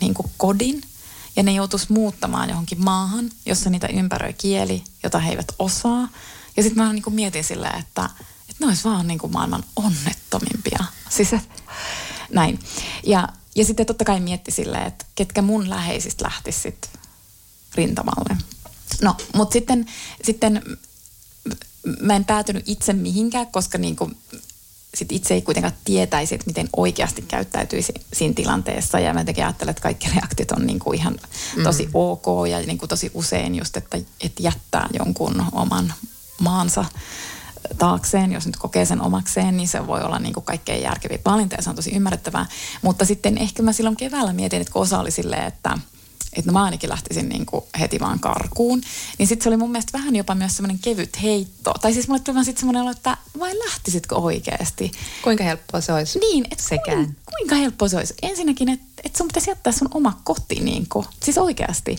niin 0.00 0.14
kuin 0.14 0.30
kodin– 0.36 0.82
ja 1.36 1.42
ne 1.42 1.52
joutuisi 1.52 1.92
muuttamaan 1.92 2.48
johonkin 2.48 2.84
maahan, 2.84 3.30
jossa 3.46 3.70
niitä 3.70 3.86
ympäröi 3.86 4.32
kieli, 4.32 4.84
jota 5.02 5.18
he 5.18 5.30
eivät 5.30 5.52
osaa. 5.58 6.08
Ja 6.56 6.62
sitten 6.62 6.84
mä 6.84 6.92
niin 6.92 7.02
kuin 7.02 7.14
mietin 7.14 7.44
silleen, 7.44 7.78
että, 7.78 8.10
että 8.50 8.56
ne 8.60 8.66
olisi 8.66 8.84
vaan 8.84 9.06
niin 9.08 9.18
kuin 9.18 9.32
maailman 9.32 9.64
onnettomimpia. 9.76 10.84
Siis 11.08 11.32
et, 11.32 11.48
näin. 12.32 12.58
Ja, 13.06 13.28
ja 13.54 13.64
sitten 13.64 13.86
totta 13.86 14.04
kai 14.04 14.20
mietti 14.20 14.50
silleen, 14.50 14.86
että 14.86 15.04
ketkä 15.14 15.42
mun 15.42 15.70
läheisistä 15.70 16.24
lähtisi 16.24 16.60
sitten 16.60 16.90
rintamalle. 17.74 18.36
No, 19.02 19.16
mutta 19.34 19.52
sitten, 19.52 19.86
sitten 20.24 20.62
mä 22.00 22.16
en 22.16 22.24
päätynyt 22.24 22.64
itse 22.66 22.92
mihinkään, 22.92 23.46
koska 23.46 23.78
niin 23.78 23.96
kuin 23.96 24.16
sit 24.94 25.12
itse 25.12 25.34
ei 25.34 25.42
kuitenkaan 25.42 25.74
tietäisi, 25.84 26.34
että 26.34 26.46
miten 26.46 26.68
oikeasti 26.76 27.22
käyttäytyisi 27.22 27.92
siinä 28.12 28.34
tilanteessa. 28.34 29.00
Ja 29.00 29.14
mä 29.14 29.20
jotenkin 29.20 29.44
ajattelen, 29.44 29.70
että 29.70 29.82
kaikki 29.82 30.08
reaktiot 30.14 30.50
on 30.50 30.66
niin 30.66 30.78
kuin 30.78 30.98
ihan 30.98 31.18
tosi 31.62 31.86
mm. 31.86 31.90
ok 31.94 32.48
ja 32.50 32.58
niin 32.58 32.78
kuin 32.78 32.88
tosi 32.88 33.10
usein 33.14 33.54
just, 33.54 33.76
että, 33.76 33.98
että 34.20 34.42
jättää 34.42 34.88
jonkun 34.98 35.44
oman 35.52 35.94
maansa 36.40 36.84
taakseen, 37.78 38.32
jos 38.32 38.46
nyt 38.46 38.56
kokee 38.56 38.84
sen 38.84 39.00
omakseen, 39.00 39.56
niin 39.56 39.68
se 39.68 39.86
voi 39.86 40.02
olla 40.02 40.18
niin 40.18 40.34
kuin 40.34 40.44
kaikkein 40.44 40.82
järkeviä 40.82 41.18
valintoja, 41.24 41.62
se 41.62 41.70
on 41.70 41.76
tosi 41.76 41.94
ymmärrettävää. 41.94 42.46
Mutta 42.82 43.04
sitten 43.04 43.38
ehkä 43.38 43.62
mä 43.62 43.72
silloin 43.72 43.96
keväällä 43.96 44.32
mietin, 44.32 44.60
että 44.60 44.72
kun 44.72 44.82
osa 44.82 44.98
oli 44.98 45.10
silleen, 45.10 45.46
että– 45.46 45.78
että 46.32 46.50
no 46.50 46.52
mä 46.52 46.64
ainakin 46.64 46.90
lähtisin 46.90 47.28
niin 47.28 47.46
kuin 47.46 47.64
heti 47.80 48.00
vaan 48.00 48.20
karkuun. 48.20 48.80
Niin 49.18 49.26
sitten 49.26 49.44
se 49.44 49.48
oli 49.48 49.56
mun 49.56 49.70
mielestä 49.70 49.98
vähän 49.98 50.16
jopa 50.16 50.34
myös 50.34 50.56
semmoinen 50.56 50.78
kevyt 50.78 51.22
heitto. 51.22 51.74
Tai 51.80 51.92
siis 51.92 52.08
mulle 52.08 52.20
tuli 52.20 52.34
vaan 52.34 52.44
sitten 52.44 52.60
semmoinen 52.60 52.82
olo, 52.82 52.90
että 52.90 53.16
vai 53.38 53.58
lähtisitkö 53.58 54.14
oikeasti? 54.14 54.92
Kuinka 55.22 55.44
helppoa 55.44 55.80
se 55.80 55.92
olisi? 55.92 56.18
Niin, 56.18 56.44
että 56.50 56.64
sekään. 56.64 57.16
Kuinka 57.26 57.54
helppoa 57.54 57.88
se 57.88 57.96
olisi? 57.96 58.14
Ensinnäkin, 58.22 58.68
että, 58.68 58.86
että 59.04 59.18
sun 59.18 59.28
pitäisi 59.28 59.50
jättää 59.50 59.72
sun 59.72 59.88
oma 59.94 60.20
koti 60.24 60.60
niin 60.60 60.86
kuin, 60.88 61.06
siis 61.22 61.38
oikeasti. 61.38 61.96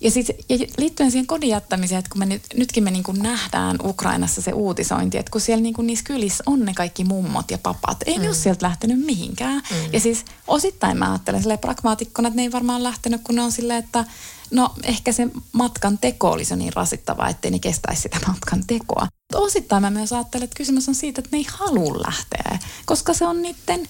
Ja, 0.00 0.10
siis, 0.10 0.32
ja 0.48 0.58
liittyen 0.78 1.10
siihen 1.10 1.26
kodin 1.26 1.48
jättämiseen, 1.48 1.98
että 1.98 2.10
kun 2.10 2.18
me 2.18 2.26
nyt, 2.26 2.42
nytkin 2.56 2.84
me 2.84 2.90
niin 2.90 3.02
kuin 3.02 3.22
nähdään 3.22 3.76
Ukrainassa 3.84 4.42
se 4.42 4.52
uutisointi, 4.52 5.18
että 5.18 5.30
kun 5.30 5.40
siellä 5.40 5.62
niin 5.62 5.74
kuin 5.74 5.86
niissä 5.86 6.04
kylissä 6.04 6.44
on 6.46 6.64
ne 6.64 6.74
kaikki 6.74 7.04
mummot 7.04 7.50
ja 7.50 7.58
papat, 7.58 7.96
ei 8.06 8.16
mm. 8.16 8.22
ne 8.22 8.28
ole 8.28 8.36
sieltä 8.36 8.66
lähtenyt 8.66 9.04
mihinkään. 9.06 9.62
Mm. 9.70 9.92
Ja 9.92 10.00
siis 10.00 10.24
osittain 10.46 10.98
mä 10.98 11.10
ajattelen 11.10 11.40
silleen 11.40 11.58
pragmaatikkona, 11.58 12.28
että 12.28 12.36
ne 12.36 12.42
ei 12.42 12.52
varmaan 12.52 12.82
lähtenyt, 12.82 13.20
kun 13.24 13.34
ne 13.34 13.42
on 13.42 13.52
silleen, 13.52 13.84
että 13.84 14.04
no 14.50 14.74
ehkä 14.82 15.12
se 15.12 15.28
matkan 15.52 15.98
teko 15.98 16.30
olisi 16.30 16.56
niin 16.56 16.72
rasittavaa, 16.72 17.28
ettei 17.28 17.50
ne 17.50 17.58
kestäisi 17.58 18.02
sitä 18.02 18.16
matkan 18.26 18.64
tekoa. 18.66 19.02
Mutta 19.02 19.38
osittain 19.38 19.82
mä 19.82 19.90
myös 19.90 20.12
ajattelen, 20.12 20.44
että 20.44 20.56
kysymys 20.56 20.88
on 20.88 20.94
siitä, 20.94 21.20
että 21.20 21.36
ne 21.36 21.38
ei 21.38 21.46
halua 21.50 22.02
lähteä, 22.06 22.58
koska 22.86 23.14
se 23.14 23.26
on 23.26 23.42
niiden 23.42 23.88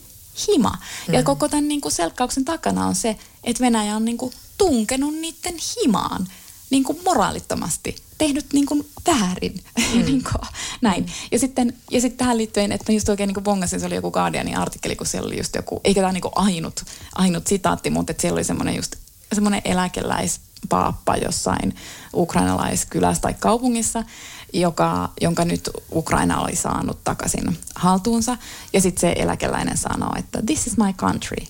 hima. 0.49 0.79
Mm. 1.09 1.15
Ja 1.15 1.23
koko 1.23 1.49
tämän 1.49 1.69
niin 1.69 1.81
kuin 1.81 1.93
selkkauksen 1.93 2.45
takana 2.45 2.87
on 2.87 2.95
se, 2.95 3.17
että 3.45 3.65
Venäjä 3.65 3.97
on 3.97 4.05
niin 4.05 4.19
kuin 4.19 4.33
tunkenut 4.59 5.15
niiden 5.15 5.55
himaan 5.77 6.27
niin 6.71 6.85
kuin 6.85 6.99
moraalittomasti, 7.05 7.97
tehnyt 8.19 8.47
niin 8.53 8.67
kuin 8.67 8.89
väärin. 9.07 9.61
Mm. 9.95 10.05
niin 10.05 10.25
kuin, 10.25 10.49
näin. 10.81 11.07
Ja 11.33 11.39
sitten, 11.39 11.73
ja 11.91 12.01
sitten 12.01 12.19
tähän 12.19 12.37
liittyen, 12.37 12.73
että 12.73 12.93
just 12.93 13.09
oikein 13.09 13.29
niin 13.29 13.35
kuin 13.35 13.45
bongasin, 13.45 13.81
se 13.81 13.87
oli 13.87 13.95
joku 13.95 14.11
Guardianin 14.11 14.59
artikkeli, 14.59 14.97
kun 14.97 15.07
siellä 15.07 15.27
oli 15.27 15.39
just 15.39 15.55
joku, 15.55 15.81
eikä 15.85 16.01
tämä 16.01 16.13
niin 16.13 16.21
kuin 16.21 16.33
ainut, 16.35 16.85
ainut 17.15 17.47
sitaatti, 17.47 17.91
mutta 17.91 18.11
että 18.11 18.21
siellä 18.21 18.37
oli 18.37 18.45
semmoinen 18.45 18.77
just 18.77 18.97
semmoinen 19.33 19.63
eläkeläis 19.65 20.41
paappa 20.69 21.17
jossain 21.17 21.77
ukrainalaiskylässä 22.15 23.21
tai 23.21 23.35
kaupungissa, 23.35 24.05
joka, 24.53 25.13
jonka 25.21 25.45
nyt 25.45 25.71
Ukraina 25.93 26.41
oli 26.41 26.57
saanut 26.57 27.05
takaisin 27.05 27.59
haltuunsa. 27.75 28.37
Ja 28.73 28.81
sitten 28.81 29.01
se 29.01 29.15
eläkeläinen 29.17 29.77
sanoo, 29.77 30.13
että 30.19 30.43
this 30.47 30.67
is 30.67 30.77
my 30.77 30.93
country. 30.93 31.47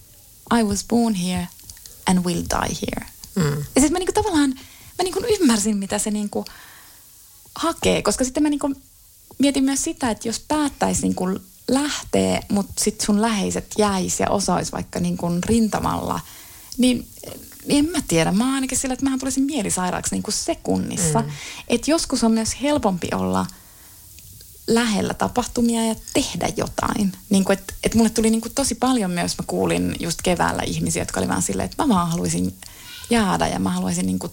I 0.58 0.62
was 0.62 0.84
born 0.88 1.14
here 1.14 1.48
and 2.08 2.24
will 2.24 2.42
die 2.42 2.76
here. 2.82 3.06
Mm. 3.34 3.58
Ja 3.58 3.80
sitten 3.80 3.92
mä 3.92 3.98
niinku 3.98 4.12
tavallaan, 4.12 4.50
mä 4.98 5.02
niinku 5.02 5.22
ymmärsin, 5.40 5.76
mitä 5.76 5.98
se 5.98 6.10
niinku 6.10 6.44
hakee, 7.54 8.02
koska 8.02 8.24
sitten 8.24 8.42
mä 8.42 8.48
niinku 8.48 8.74
mietin 9.38 9.64
myös 9.64 9.84
sitä, 9.84 10.10
että 10.10 10.28
jos 10.28 10.44
päättäisi 10.48 11.02
niinku 11.02 11.40
lähteä, 11.68 12.42
mutta 12.48 12.72
sitten 12.78 13.06
sun 13.06 13.22
läheiset 13.22 13.66
jäisi 13.78 14.22
ja 14.22 14.30
osaisi 14.30 14.72
vaikka 14.72 15.00
niinku 15.00 15.26
rintamalla, 15.46 16.20
niin 16.78 17.08
en 17.68 17.84
mä 17.84 17.98
tiedä. 18.08 18.32
Mä 18.32 18.54
ainakin 18.54 18.78
sillä, 18.78 18.92
että 18.92 19.04
mähän 19.04 19.18
tulisin 19.18 19.44
mielisairaaksi 19.44 20.14
niin 20.14 20.22
kuin 20.22 20.34
sekunnissa. 20.34 21.20
Mm. 21.20 21.30
Että 21.68 21.90
joskus 21.90 22.24
on 22.24 22.32
myös 22.32 22.62
helpompi 22.62 23.08
olla 23.14 23.46
lähellä 24.68 25.14
tapahtumia 25.14 25.84
ja 25.84 25.94
tehdä 26.14 26.48
jotain. 26.56 27.12
Niin 27.30 27.44
kuin, 27.44 27.58
että, 27.58 27.74
että 27.84 27.98
mulle 27.98 28.10
tuli 28.10 28.30
niin 28.30 28.40
kuin 28.40 28.54
tosi 28.54 28.74
paljon 28.74 29.10
myös, 29.10 29.38
mä 29.38 29.44
kuulin 29.46 29.96
just 30.00 30.22
keväällä 30.22 30.62
ihmisiä, 30.62 31.02
jotka 31.02 31.20
oli 31.20 31.28
vaan 31.28 31.42
silleen, 31.42 31.64
että 31.64 31.82
mä 31.82 31.94
vaan 31.94 32.10
haluaisin 32.10 32.54
jäädä 33.10 33.48
ja 33.48 33.58
mä 33.58 33.70
haluaisin 33.70 34.06
niin 34.06 34.18
kuin 34.18 34.32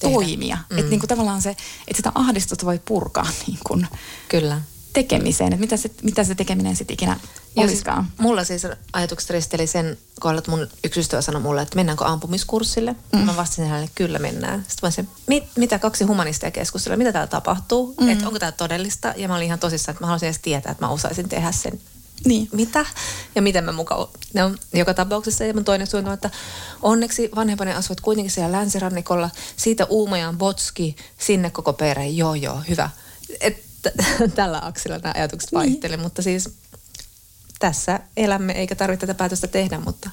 toimia. 0.00 0.58
Mm. 0.70 0.78
Että 0.78 0.90
niin 0.90 1.00
kuin 1.00 1.08
tavallaan 1.08 1.42
se, 1.42 1.50
että 1.50 1.96
sitä 1.96 2.12
ahdistusta 2.14 2.66
voi 2.66 2.80
purkaa 2.84 3.28
niin 3.46 3.58
kuin 3.66 3.86
Kyllä 4.28 4.60
tekemiseen, 4.92 5.52
että 5.52 5.60
mitä 5.60 5.76
se, 5.76 5.90
mitä 6.02 6.24
se 6.24 6.34
tekeminen 6.34 6.76
sitten 6.76 6.94
ikinä 6.94 7.20
olisikaan. 7.56 8.04
Siis, 8.04 8.18
mulla 8.18 8.44
siis 8.44 8.66
ajatukset 8.92 9.30
risteli 9.30 9.66
sen 9.66 9.98
kohdalla, 10.20 10.38
että 10.38 10.50
mun 10.50 10.68
yksi 10.84 11.00
ystävä 11.00 11.22
sanoi 11.22 11.42
mulle, 11.42 11.62
että 11.62 11.76
mennäänkö 11.76 12.04
ampumiskurssille. 12.04 12.96
Mm. 13.12 13.18
Mä 13.18 13.36
vastasin 13.36 13.64
hänelle, 13.64 13.84
että 13.84 13.94
kyllä 13.94 14.18
mennään. 14.18 14.64
Sitten 14.68 14.86
mä 14.86 14.90
se, 14.90 15.04
mit, 15.26 15.44
mitä 15.56 15.78
kaksi 15.78 16.04
humanistia 16.04 16.50
keskustella, 16.50 16.96
mitä 16.96 17.12
täällä 17.12 17.26
tapahtuu, 17.26 17.94
mm. 18.00 18.08
että 18.08 18.26
onko 18.26 18.38
tämä 18.38 18.52
todellista. 18.52 19.14
Ja 19.16 19.28
mä 19.28 19.36
olin 19.36 19.46
ihan 19.46 19.58
tosissaan, 19.58 19.92
että 19.92 20.04
mä 20.04 20.06
haluaisin 20.06 20.26
edes 20.26 20.40
tietää, 20.42 20.72
että 20.72 20.84
mä 20.84 20.92
osaisin 20.92 21.28
tehdä 21.28 21.52
sen. 21.52 21.80
Niin. 22.24 22.48
Mitä? 22.52 22.86
Ja 23.34 23.42
miten 23.42 23.64
mä 23.64 23.72
mukaan. 23.72 24.08
No, 24.34 24.50
joka 24.74 24.94
tapauksessa 24.94 25.44
ja 25.44 25.54
mun 25.54 25.64
toinen 25.64 25.86
suunta 25.86 26.12
että 26.12 26.30
onneksi 26.82 27.30
vanhempani 27.36 27.72
asuvat 27.72 28.00
kuitenkin 28.00 28.30
siellä 28.30 28.58
länsirannikolla. 28.58 29.30
Siitä 29.56 29.84
Uumajaan 29.84 30.38
Botski, 30.38 30.96
sinne 31.18 31.50
koko 31.50 31.72
perhe. 31.72 32.06
Joo, 32.06 32.34
joo, 32.34 32.62
hyvä. 32.68 32.90
Et 33.40 33.71
tällä 34.34 34.60
aksilla 34.62 34.98
nämä 34.98 35.12
ajatukset 35.16 35.52
vaihtelevat, 35.52 35.98
niin. 35.98 36.06
mutta 36.06 36.22
siis 36.22 36.48
tässä 37.58 38.00
elämme 38.16 38.52
eikä 38.52 38.74
tarvitse 38.74 39.06
tätä 39.06 39.18
päätöstä 39.18 39.46
tehdä, 39.46 39.80
mutta... 39.80 40.10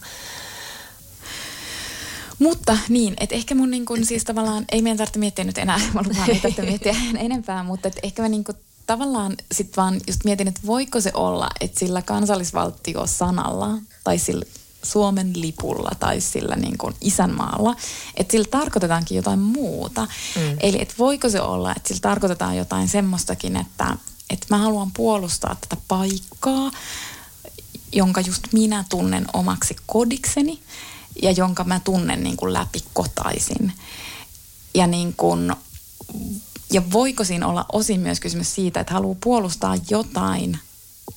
Mutta 2.40 2.78
niin, 2.90 3.14
että 3.20 3.36
ehkä 3.36 3.56
mun 3.56 3.72
niin 3.72 3.86
kun, 3.86 4.06
siis 4.06 4.24
tavallaan, 4.24 4.66
ei 4.72 4.82
meidän 4.82 4.98
tarvitse 4.98 5.20
miettiä 5.20 5.46
nyt 5.46 5.58
enää, 5.58 5.80
mä 5.94 6.02
lupaan, 6.08 6.30
ei 6.30 6.40
tarvitse 6.40 6.62
miettiä 6.62 6.96
enempää, 7.26 7.64
mutta 7.64 7.88
että 7.88 8.00
ehkä 8.04 8.22
mä 8.22 8.30
niin 8.30 8.44
kun, 8.44 8.56
tavallaan 8.88 9.36
sit 9.52 9.78
vaan 9.78 10.02
just 10.08 10.24
mietin, 10.24 10.48
että 10.48 10.62
voiko 10.66 11.02
se 11.02 11.12
olla, 11.14 11.50
että 11.62 11.80
sillä 11.80 12.02
kansallisvaltio-sanalla 12.02 13.78
tai 14.04 14.18
sillä 14.18 14.46
Suomen 14.84 15.42
lipulla 15.42 15.92
tai 16.00 16.22
sillä 16.22 16.56
niin 16.56 16.78
kuin 16.78 16.96
isänmaalla, 17.02 17.76
että 18.16 18.32
sillä 18.32 18.48
tarkoitetaankin 18.52 19.16
jotain 19.16 19.40
muuta. 19.40 20.02
Mm. 20.02 20.58
Eli 20.60 20.82
että 20.82 20.96
voiko 20.98 21.30
se 21.30 21.42
olla, 21.42 21.72
että 21.72 21.88
sillä 21.88 22.02
tarkoitetaan 22.02 22.58
jotain 22.58 22.88
semmoistakin, 22.88 23.58
että, 23.58 23.98
että 24.30 24.48
mä 24.50 24.58
haluan 24.58 24.92
puolustaa 24.92 25.56
tätä 25.56 25.82
paikkaa, 25.88 26.72
jonka 27.92 28.22
just 28.22 28.44
minä 28.54 28.86
tunnen 28.90 29.26
omaksi 29.34 29.76
kodikseni 29.86 30.60
ja 31.22 31.32
jonka 31.32 31.64
mä 31.64 31.80
tunnen 31.80 32.24
niin 32.24 32.38
kuin 32.38 32.54
läpi 32.54 32.84
kotaisin. 32.94 33.74
Ja, 34.74 34.88
niin 34.88 35.14
kuin, 35.14 35.56
ja 36.72 36.92
voiko 36.92 37.24
siinä 37.24 37.48
olla 37.48 37.66
osin 37.72 38.00
myös 38.00 38.20
kysymys 38.20 38.56
siitä, 38.56 38.80
että 38.80 38.94
haluaa 38.94 39.18
puolustaa 39.24 39.76
jotain, 39.90 40.60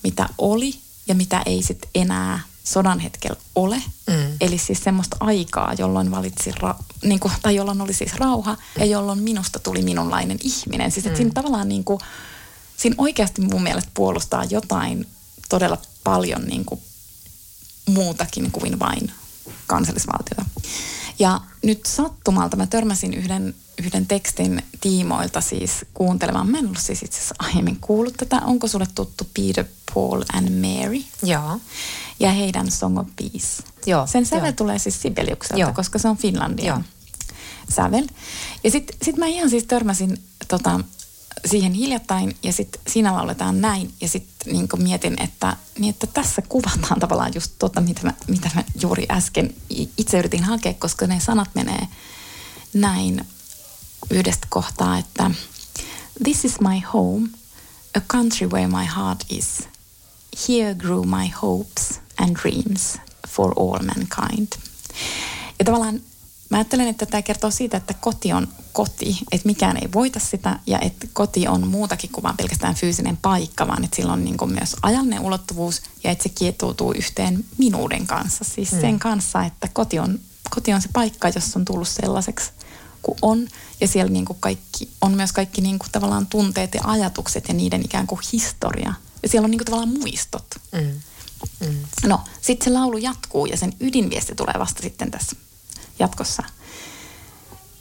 mitä 0.03 0.29
oli 0.39 0.75
ja 1.09 1.15
mitä 1.15 1.43
ei 1.47 1.63
sitten 1.63 1.91
enää 1.95 2.41
sodan 2.65 2.99
hetkellä 3.01 3.37
ole. 3.55 3.83
Mm. 4.07 4.37
Eli 4.41 4.59
siis 4.59 4.85
semmoista 4.85 5.17
aikaa, 5.21 5.75
jolloin 5.79 6.11
valitsi, 6.11 6.51
ra- 6.51 6.85
niin 7.03 7.21
kuin, 7.21 7.33
tai 7.43 7.57
jolloin 7.57 7.81
oli 7.81 7.93
siis 7.93 8.15
rauha 8.15 8.57
ja 8.79 8.85
jolloin 8.85 9.19
minusta 9.19 9.59
tuli 9.59 9.83
minunlainen 9.83 10.39
ihminen. 10.43 10.91
Siis 10.91 11.07
että 11.07 11.15
mm. 11.15 11.17
siinä 11.17 11.31
tavallaan 11.35 11.69
niin 11.69 11.85
kuin, 11.85 12.01
siinä 12.77 12.95
oikeasti 12.99 13.43
mun 13.43 13.63
mielestä 13.63 13.91
puolustaa 13.95 14.45
jotain 14.45 15.09
todella 15.49 15.79
paljon 16.05 16.43
niin 16.43 16.65
kuin 16.65 16.81
muutakin 17.87 18.51
kuin 18.51 18.79
vain 18.79 19.13
kansallisvaltiota. 19.67 20.45
Ja 21.19 21.41
nyt 21.63 21.87
sattumalta 21.87 22.57
mä 22.57 22.67
törmäsin 22.67 23.15
yhden, 23.15 23.55
yhden 23.79 24.07
tekstin 24.07 24.63
tiimoilta 24.81 25.41
siis 25.41 25.85
kuuntelemaan. 25.95 26.51
Mä 26.51 26.59
en 26.59 26.65
ollut 26.65 26.79
siis 26.79 27.03
itse 27.03 27.19
asiassa 27.19 27.35
aiemmin 27.39 27.77
kuullut 27.81 28.15
tätä. 28.17 28.41
Onko 28.45 28.69
sulle 28.69 28.87
tuttu 28.95 29.27
Peter, 29.35 29.65
Paul 29.95 30.23
and 30.33 30.49
Mary? 30.49 31.03
Joo. 31.23 31.61
Ja 32.21 32.31
heidän 32.31 32.71
Song 32.71 32.99
of 32.99 33.07
Peace. 33.17 33.63
Joo. 33.87 34.07
Sen 34.07 34.27
sävel 34.27 34.45
joo. 34.45 34.53
tulee 34.53 34.79
siis 34.79 35.03
Sibeliukselta, 35.03 35.61
joo. 35.61 35.73
koska 35.73 35.99
se 35.99 36.09
on 36.09 36.17
Finlandia 36.17 36.67
joo. 36.67 36.83
sävel. 37.69 38.07
Ja 38.65 38.71
sitten 38.71 38.97
sit 39.03 39.17
mä 39.17 39.27
ihan 39.27 39.51
siis 39.51 39.65
törmäsin 39.65 40.19
tota, 40.49 40.81
siihen 41.45 41.73
hiljattain 41.73 42.37
ja 42.43 42.53
sitten 42.53 42.81
siinä 42.89 43.15
lauletaan 43.15 43.61
näin 43.61 43.93
ja 44.01 44.09
sitten 44.09 44.53
niin 44.53 44.69
mietin, 44.79 45.23
että, 45.23 45.57
niin 45.79 45.91
että 45.91 46.07
tässä 46.07 46.43
kuvataan 46.43 47.01
tavallaan 47.01 47.35
just 47.35 47.53
tota, 47.59 47.81
mitä 47.81 48.01
mä, 48.05 48.15
mitä 48.29 48.51
mä 48.55 48.65
juuri 48.81 49.07
äsken 49.11 49.55
itse 49.97 50.19
yritin 50.19 50.45
hakea, 50.45 50.75
koska 50.75 51.07
ne 51.07 51.21
sanat 51.21 51.49
menee 51.55 51.89
näin 52.75 53.27
yhdestä 54.11 54.47
kohtaa, 54.51 54.99
että 54.99 55.31
This 56.25 56.45
is 56.45 56.61
my 56.61 56.81
home, 56.93 57.29
a 57.95 58.01
country 58.01 58.47
where 58.47 58.67
my 58.67 58.85
heart 58.85 59.25
is. 59.29 59.69
Here 60.49 60.75
grew 60.75 61.05
my 61.05 61.29
hopes 61.43 62.01
and 62.19 62.37
dreams 62.37 62.99
for 63.29 63.55
all 63.57 63.79
mankind. 63.79 64.49
Ja 65.59 65.65
tavallaan 65.65 66.01
Mä 66.53 66.59
ajattelen, 66.59 66.89
että 66.89 67.07
tämä 67.07 67.23
kertoo 67.23 67.51
siitä, 67.51 67.77
että 67.77 67.95
koti 67.95 68.33
on 68.33 68.49
koti, 68.73 69.19
että 69.33 69.47
mikään 69.47 69.77
ei 69.77 69.89
voita 69.95 70.21
sitä 70.21 70.59
ja 70.67 70.79
että 70.79 71.07
koti 71.13 71.49
on 71.49 71.67
muutakin 71.67 72.11
kuin 72.11 72.23
vain 72.23 72.37
pelkästään 72.37 72.75
fyysinen 72.75 73.17
paikka, 73.17 73.67
vaan 73.67 73.85
että 73.85 73.97
sillä 73.97 74.13
on 74.13 74.25
niin 74.25 74.37
myös 74.47 74.77
ajallinen 74.83 75.21
ulottuvuus 75.21 75.83
ja 76.05 76.11
että 76.11 76.23
se 76.23 76.29
kietoutuu 76.29 76.93
yhteen 76.93 77.45
minuuden 77.59 78.07
kanssa. 78.07 78.45
Siis 78.45 78.73
mm. 78.73 78.81
sen 78.81 78.99
kanssa, 78.99 79.45
että 79.45 79.69
koti 79.73 79.99
on, 79.99 80.21
koti 80.51 80.73
on 80.73 80.83
se 80.83 80.89
paikka, 80.93 81.29
jossa 81.29 81.59
on 81.59 81.65
tullut 81.65 81.89
sellaiseksi 81.89 82.51
kuin 83.03 83.19
on 83.23 83.49
ja 83.81 83.89
siellä 83.89 84.13
niin 84.13 84.25
kuin 84.25 84.37
kaikki, 84.41 84.89
on 85.01 85.13
myös 85.13 85.33
kaikki 85.33 85.61
niin 85.61 85.79
kuin 85.79 85.91
tavallaan 85.93 86.27
tunteet 86.27 86.75
ja 86.75 86.81
ajatukset 86.85 87.49
ja 87.49 87.55
niiden 87.55 87.85
ikään 87.85 88.07
kuin 88.07 88.21
historia. 88.33 88.95
Ja 89.23 89.29
siellä 89.29 89.47
on 89.47 89.51
niin 89.51 89.59
kuin 89.59 89.67
tavallaan 89.67 89.99
muistot. 90.01 90.47
Mm. 90.73 91.01
Mm. 91.61 91.77
No, 92.07 92.21
sitten 92.41 92.65
se 92.65 92.71
laulu 92.71 92.97
jatkuu 92.97 93.47
ja 93.47 93.57
sen 93.57 93.73
ydinviesti 93.81 94.35
tulee 94.35 94.55
vasta 94.59 94.83
sitten 94.83 95.11
tässä 95.11 95.37
jatkossa. 96.03 96.45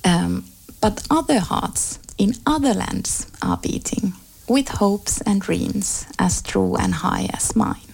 Um, 0.03 0.45
but 0.81 1.05
other 1.10 1.39
hearts 1.39 1.99
in 2.17 2.34
other 2.45 2.73
lands 2.73 3.27
are 3.41 3.57
beating 3.57 4.13
with 4.47 4.67
hopes 4.69 5.21
and 5.21 5.41
dreams 5.41 6.05
as 6.19 6.41
true 6.41 6.75
and 6.75 6.93
high 6.93 7.29
as 7.34 7.55
mine. 7.55 7.89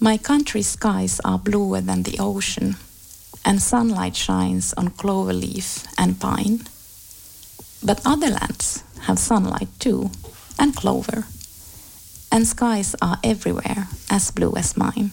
My 0.00 0.18
country's 0.18 0.68
skies 0.68 1.20
are 1.24 1.38
bluer 1.38 1.80
than 1.80 2.02
the 2.02 2.18
ocean, 2.18 2.76
and 3.44 3.62
sunlight 3.62 4.16
shines 4.16 4.74
on 4.74 4.88
clover 4.90 5.32
leaf 5.32 5.86
and 5.96 6.20
pine. 6.20 6.60
But 7.82 8.00
other 8.04 8.30
lands 8.30 8.82
have 9.06 9.18
sunlight 9.18 9.68
too, 9.78 10.10
and 10.58 10.74
clover, 10.74 11.24
and 12.32 12.46
skies 12.46 12.96
are 13.00 13.18
everywhere 13.22 13.88
as 14.10 14.30
blue 14.30 14.54
as 14.56 14.76
mine. 14.76 15.12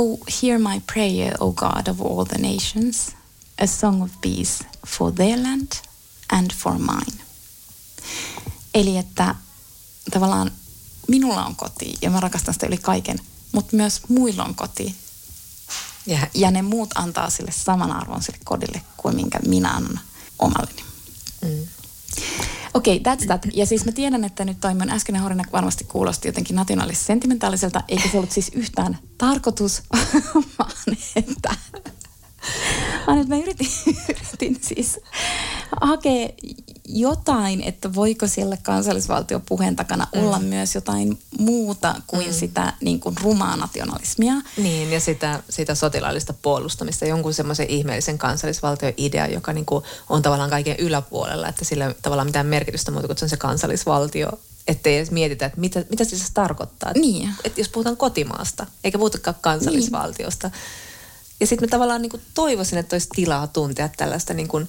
Oh, 0.00 0.16
hear 0.42 0.60
my 0.60 0.80
prayer, 0.92 1.34
O 1.40 1.50
God 1.50 1.88
of 1.88 2.00
all 2.00 2.24
the 2.24 2.38
nations, 2.38 3.16
a 3.58 3.66
song 3.66 4.02
of 4.02 4.10
peace 4.20 4.64
for 4.86 5.10
their 5.10 5.36
land 5.36 5.72
and 6.32 6.52
for 6.52 6.78
mine. 6.78 7.24
Eli 8.74 8.96
että 8.96 9.34
tavallaan 10.10 10.50
minulla 11.08 11.44
on 11.44 11.56
koti 11.56 11.94
ja 12.02 12.10
mä 12.10 12.20
rakastan 12.20 12.54
sitä 12.54 12.66
yli 12.66 12.76
kaiken, 12.76 13.18
mutta 13.52 13.76
myös 13.76 14.00
muilla 14.08 14.44
on 14.44 14.54
koti. 14.54 14.94
Ja, 16.06 16.26
ja 16.34 16.50
ne 16.50 16.62
muut 16.62 16.90
antaa 16.94 17.30
sille 17.30 17.52
saman 17.52 17.92
arvon 17.92 18.22
sille 18.22 18.38
kodille 18.44 18.82
kuin 18.96 19.16
minkä 19.16 19.38
minä 19.46 19.70
annan 19.70 20.00
omalleni. 20.38 20.84
Mm. 21.42 21.66
Okei, 22.74 22.96
okay, 22.96 23.14
that's 23.14 23.26
that. 23.26 23.46
Ja 23.54 23.66
siis 23.66 23.84
mä 23.84 23.92
tiedän, 23.92 24.24
että 24.24 24.44
nyt 24.44 24.60
toi 24.60 24.74
mun 24.74 24.90
äskeinen 24.90 25.22
horina 25.22 25.44
varmasti 25.52 25.84
kuulosti 25.84 26.28
jotenkin 26.28 26.56
nationalis 26.56 27.06
sentimentaaliselta, 27.06 27.82
eikä 27.88 28.08
se 28.08 28.16
ollut 28.16 28.30
siis 28.30 28.50
yhtään 28.54 28.98
tarkoitus, 29.18 29.82
vaan 30.58 30.96
että, 31.16 31.54
vaan 33.06 33.18
että 33.18 33.34
mä 33.34 33.40
yritin, 33.42 33.68
yritin 34.08 34.58
siis 34.62 35.00
hakea 35.80 36.28
jotain, 36.88 37.62
että 37.62 37.94
voiko 37.94 38.26
siellä 38.26 38.56
kansallisvaltion 38.62 39.42
puheen 39.48 39.76
takana 39.76 40.06
mm. 40.14 40.20
olla 40.20 40.38
myös 40.38 40.74
jotain 40.74 41.18
muuta 41.38 41.94
kuin 42.06 42.26
mm. 42.26 42.32
sitä 42.32 42.72
niin 42.80 43.00
kuin 43.00 43.14
rumaa 43.22 43.56
nationalismia. 43.56 44.34
Niin, 44.56 44.92
ja 44.92 45.00
sitä, 45.00 45.42
sitä 45.50 45.74
sotilaallista 45.74 46.34
puolustamista, 46.42 47.04
jonkun 47.04 47.34
semmoisen 47.34 47.70
ihmeellisen 47.70 48.18
kansallisvaltio-idea, 48.18 49.26
joka 49.26 49.52
niin 49.52 49.66
kuin 49.66 49.84
on 50.08 50.22
tavallaan 50.22 50.50
kaiken 50.50 50.76
yläpuolella, 50.78 51.48
että 51.48 51.64
sillä 51.64 51.86
ei 51.86 51.94
tavallaan 52.02 52.28
mitään 52.28 52.46
merkitystä 52.46 52.90
muuta 52.90 53.06
kuin 53.06 53.18
se 53.18 53.24
on 53.24 53.28
se 53.28 53.36
kansallisvaltio, 53.36 54.28
ettei 54.68 54.96
edes 54.96 55.10
mietitä, 55.10 55.46
että 55.46 55.60
mitä, 55.60 55.84
mitä 55.90 56.04
se 56.04 56.16
siis 56.16 56.30
tarkoittaa. 56.34 56.92
Niin. 56.92 57.30
Että 57.44 57.60
jos 57.60 57.68
puhutaan 57.68 57.96
kotimaasta, 57.96 58.66
eikä 58.84 58.98
puhutakaan 58.98 59.36
kansallisvaltiosta. 59.40 60.48
Niin. 60.48 60.87
Ja 61.40 61.46
sitten 61.46 61.68
mä 61.68 61.70
tavallaan 61.70 62.02
niin 62.02 62.10
kuin 62.10 62.22
toivoisin, 62.34 62.78
että 62.78 62.94
olisi 62.94 63.08
tilaa 63.14 63.46
tuntea 63.46 63.88
tällaista 63.96 64.34
niin 64.34 64.48
kuin 64.48 64.68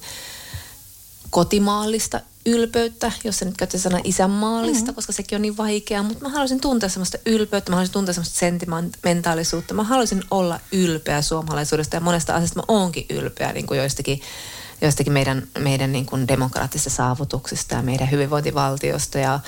kotimaallista 1.30 2.20
ylpeyttä, 2.46 3.12
jos 3.24 3.38
se 3.38 3.44
nyt 3.44 3.56
käyttää 3.56 3.80
sana 3.80 4.00
isänmaallista, 4.04 4.84
mm-hmm. 4.84 4.94
koska 4.94 5.12
sekin 5.12 5.36
on 5.36 5.42
niin 5.42 5.56
vaikeaa, 5.56 6.02
mutta 6.02 6.24
mä 6.24 6.28
haluaisin 6.28 6.60
tuntea 6.60 6.88
semmoista 6.88 7.18
ylpeyttä, 7.26 7.70
mä 7.70 7.76
haluaisin 7.76 7.92
tuntea 7.92 8.14
semmoista 8.14 8.38
sentimentaalisuutta, 8.38 9.74
mä 9.74 9.82
haluaisin 9.82 10.22
olla 10.30 10.60
ylpeä 10.72 11.22
suomalaisuudesta 11.22 11.96
ja 11.96 12.00
monesta 12.00 12.34
asiasta 12.34 12.58
mä 12.58 12.62
oonkin 12.68 13.06
ylpeä 13.10 13.52
niin 13.52 13.66
kuin 13.66 13.78
joistakin, 13.78 14.20
joistakin 14.80 15.12
meidän, 15.12 15.48
meidän 15.58 15.92
niin 15.92 16.06
kuin 16.06 16.28
demokraattisista 16.28 16.90
saavutuksista 16.90 17.74
ja 17.74 17.82
meidän 17.82 18.10
hyvinvointivaltiosta 18.10 19.18
ja 19.18 19.40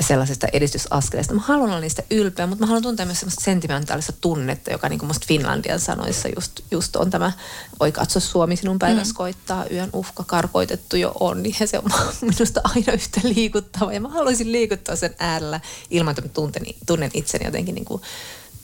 sellaisesta 0.00 0.46
edistysaskeleesta. 0.52 1.34
Mä 1.34 1.40
haluan 1.40 1.70
olla 1.70 1.80
niistä 1.80 2.02
ylpeä, 2.10 2.46
mutta 2.46 2.62
mä 2.62 2.66
haluan 2.66 2.82
tuntea 2.82 3.06
myös 3.06 3.20
semmoista 3.20 3.44
sentimentaalista 3.44 4.12
tunnetta, 4.20 4.70
joka 4.70 4.88
niin 4.88 4.98
kuin 4.98 5.06
musta 5.06 5.26
Finlandian 5.28 5.80
sanoissa 5.80 6.28
just, 6.36 6.60
just 6.70 6.96
on 6.96 7.10
tämä 7.10 7.32
Oi 7.80 7.92
katso 7.92 8.20
Suomi, 8.20 8.56
sinun 8.56 8.78
päiväs 8.78 9.08
mm. 9.08 9.14
koittaa, 9.14 9.66
yön 9.70 9.90
uhka 9.92 10.24
karkoitettu 10.24 10.96
jo 10.96 11.12
on. 11.20 11.44
Ja 11.60 11.66
se 11.66 11.78
on 11.78 11.90
minusta 12.30 12.60
aina 12.64 12.92
yhtä 12.92 13.20
liikuttava 13.24 13.92
ja 13.92 14.00
mä 14.00 14.08
haluaisin 14.08 14.52
liikuttaa 14.52 14.96
sen 14.96 15.14
äärellä 15.18 15.60
ilman, 15.90 16.10
että 16.10 16.22
mä 16.22 16.28
tunnen, 16.28 16.62
tunnen 16.86 17.10
itseni 17.14 17.44
jotenkin 17.44 17.74
niin 17.74 17.84
kuin 17.84 18.02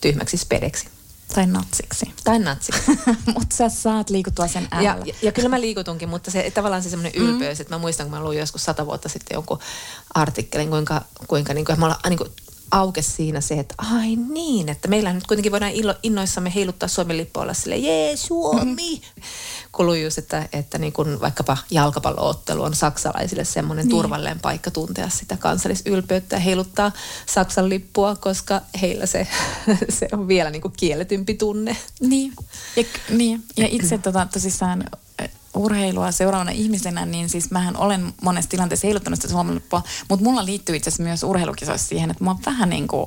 tyhmäksi 0.00 0.36
spedeksi. 0.36 0.88
Tai 1.34 1.46
natsiksi. 1.46 2.12
Tai 2.24 2.38
natsiksi. 2.38 2.82
mutta 3.34 3.56
sä 3.56 3.68
saat 3.68 4.10
liikuttua 4.10 4.48
sen 4.48 4.68
äärellä. 4.70 5.04
Ja, 5.04 5.06
ja, 5.06 5.14
ja 5.22 5.32
kyllä 5.32 5.48
mä 5.48 5.60
liikutunkin, 5.60 6.08
mutta 6.08 6.30
se 6.30 6.50
tavallaan 6.50 6.82
se 6.82 6.90
semmoinen 6.90 7.22
mm. 7.22 7.28
ylpeys, 7.28 7.58
mm. 7.58 7.62
että 7.62 7.74
mä 7.74 7.78
muistan, 7.78 8.06
kun 8.06 8.18
mä 8.18 8.24
luin 8.24 8.38
joskus 8.38 8.64
sata 8.64 8.86
vuotta 8.86 9.08
sitten 9.08 9.34
jonkun 9.34 9.58
artikkelin, 10.14 10.70
kuinka, 10.70 11.02
kuinka 11.26 11.54
niin 11.54 11.64
kuin, 11.64 11.80
mä 11.80 11.86
ollaan, 11.86 12.00
niin 12.08 12.18
kuin, 12.18 12.30
aukesi 12.74 13.10
siinä 13.10 13.40
se, 13.40 13.54
että 13.54 13.74
ai 13.78 14.16
niin, 14.16 14.68
että 14.68 14.88
meillä 14.88 15.12
nyt 15.12 15.26
kuitenkin 15.26 15.52
voidaan 15.52 15.72
illo, 15.72 15.94
innoissamme 16.02 16.54
heiluttaa 16.54 16.88
Suomen 16.88 17.16
lippua 17.16 17.42
olla 17.42 17.54
sille 17.54 17.76
jee 17.76 18.16
Suomi. 18.16 19.02
Kun 19.72 20.02
just, 20.02 20.18
että, 20.18 20.48
että 20.52 20.78
niin 20.78 20.92
kuin 20.92 21.20
vaikkapa 21.20 21.56
jalkapalloottelu 21.70 22.62
on 22.62 22.74
saksalaisille 22.74 23.44
semmoinen 23.44 23.84
niin. 23.84 23.90
turvallinen 23.90 24.40
paikka 24.40 24.70
tuntea 24.70 25.08
sitä 25.08 25.36
kansallisylpeyttä 25.36 26.36
ja 26.36 26.40
heiluttaa 26.40 26.92
Saksan 27.26 27.68
lippua, 27.68 28.16
koska 28.16 28.60
heillä 28.80 29.06
se, 29.06 29.26
se 29.98 30.08
on 30.12 30.28
vielä 30.28 30.50
niin 30.50 30.62
kuin 30.62 30.74
kielletympi 30.76 31.34
tunne. 31.34 31.76
Niin, 32.00 32.32
ja, 32.76 32.84
niin. 33.08 33.44
ja 33.56 33.68
itse 33.70 33.98
tota, 33.98 34.28
tosissaan 34.32 34.84
urheilua 35.54 36.12
seuraavana 36.12 36.50
ihmisenä, 36.50 37.06
niin 37.06 37.28
siis 37.28 37.50
mähän 37.50 37.76
olen 37.76 38.14
monessa 38.22 38.50
tilanteessa 38.50 38.86
heiluttanut 38.86 39.18
sitä 39.18 39.32
Suomen 39.32 39.54
lippua, 39.54 39.82
mutta 40.08 40.24
mulla 40.24 40.44
liittyy 40.44 40.76
itse 40.76 40.90
asiassa 40.90 41.02
myös 41.02 41.22
urheilukisoissa 41.22 41.88
siihen, 41.88 42.10
että 42.10 42.24
mä 42.24 42.30
oon 42.30 42.40
vähän 42.46 42.70
niin 42.70 42.88
kuin, 42.88 43.06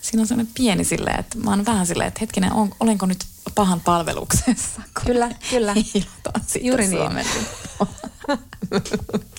siinä 0.00 0.20
on 0.20 0.26
sellainen 0.26 0.52
pieni 0.56 0.84
silleen, 0.84 1.20
että 1.20 1.38
mä 1.38 1.50
oon 1.50 1.66
vähän 1.66 1.86
silleen, 1.86 2.08
että 2.08 2.20
hetkinen, 2.20 2.50
olenko 2.80 3.06
nyt 3.06 3.24
pahan 3.54 3.80
palveluksessa? 3.80 4.82
Kyllä, 5.06 5.30
kyllä. 5.50 5.74
Juuri 6.60 6.88
niin. 6.88 7.26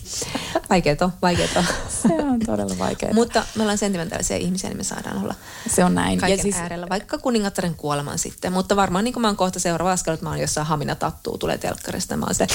vaikeet 0.69 1.01
on, 1.01 1.11
vaikeet 1.21 1.57
on. 1.57 1.63
Se 1.89 2.13
on 2.13 2.39
todella 2.45 2.77
vaikeaa. 2.79 3.13
Mutta 3.13 3.45
me 3.55 3.61
ollaan 3.61 3.77
sentimentaalisia 3.77 4.37
ihmisiä, 4.37 4.69
niin 4.69 4.77
me 4.77 4.83
saadaan 4.83 5.23
olla 5.23 5.35
Se 5.69 5.83
on 5.83 5.95
näin. 5.95 6.19
kaiken 6.19 6.37
ja 6.37 6.41
siis... 6.41 6.55
äärellä, 6.55 6.87
vaikka 6.89 7.17
kuningattaren 7.17 7.75
kuoleman 7.75 8.19
sitten. 8.19 8.53
Mutta 8.53 8.75
varmaan 8.75 9.03
niin 9.03 9.13
kuin 9.13 9.21
mä 9.21 9.27
oon 9.27 9.37
kohta 9.37 9.59
seuraava 9.59 9.91
askel, 9.91 10.13
että 10.13 10.25
mä 10.25 10.29
oon 10.29 10.39
jossain 10.39 10.67
hamina 10.67 10.95
tattuu, 10.95 11.37
tulee 11.37 11.57
telkkarista. 11.57 12.17
Mä 12.17 12.25
oon 12.25 12.35
se... 12.35 12.47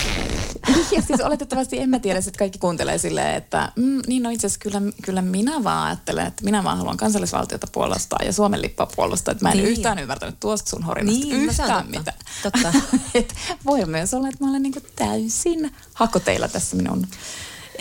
ja 0.97 1.03
siis 1.03 1.21
oletettavasti 1.21 1.79
en 1.79 1.91
mä 1.91 1.99
tiedä, 1.99 2.19
että 2.19 2.39
kaikki 2.39 2.59
kuuntelee 2.59 2.99
silleen, 2.99 3.35
että 3.35 3.73
mm, 3.77 4.01
niin 4.07 4.23
no 4.23 4.31
itse 4.31 4.47
asiassa 4.47 4.61
kyllä, 4.61 4.83
kyllä 5.03 5.23
minä 5.23 5.65
vaan 5.65 5.87
ajattelen, 5.87 6.27
että 6.27 6.45
minä 6.45 6.65
vaan 6.65 6.79
haluan 6.79 6.97
kansallisvaltiota 6.97 7.67
puolustaa 7.73 8.19
ja 8.25 8.33
Suomen 8.33 8.63
lippua 8.63 8.89
puolustaa. 8.97 9.33
Että 9.33 9.45
mä 9.45 9.51
en 9.51 9.57
niin. 9.57 9.69
yhtään 9.69 9.99
ymmärtänyt 9.99 10.41
tuosta 10.41 10.71
sun 10.71 10.83
horinasta 10.83 11.21
niin, 11.21 11.39
yhtään 11.40 11.90
mitä. 11.90 12.12
Totta. 12.42 12.72
Et 13.14 13.35
voi 13.66 13.87
myös 13.87 14.14
olla, 14.14 14.29
että 14.29 14.44
mä 14.44 14.50
olen 14.50 14.62
niin 14.62 14.74
täysin 14.96 15.72
hakoteilla 15.94 16.48
tässä 16.48 16.76
minun 16.76 17.07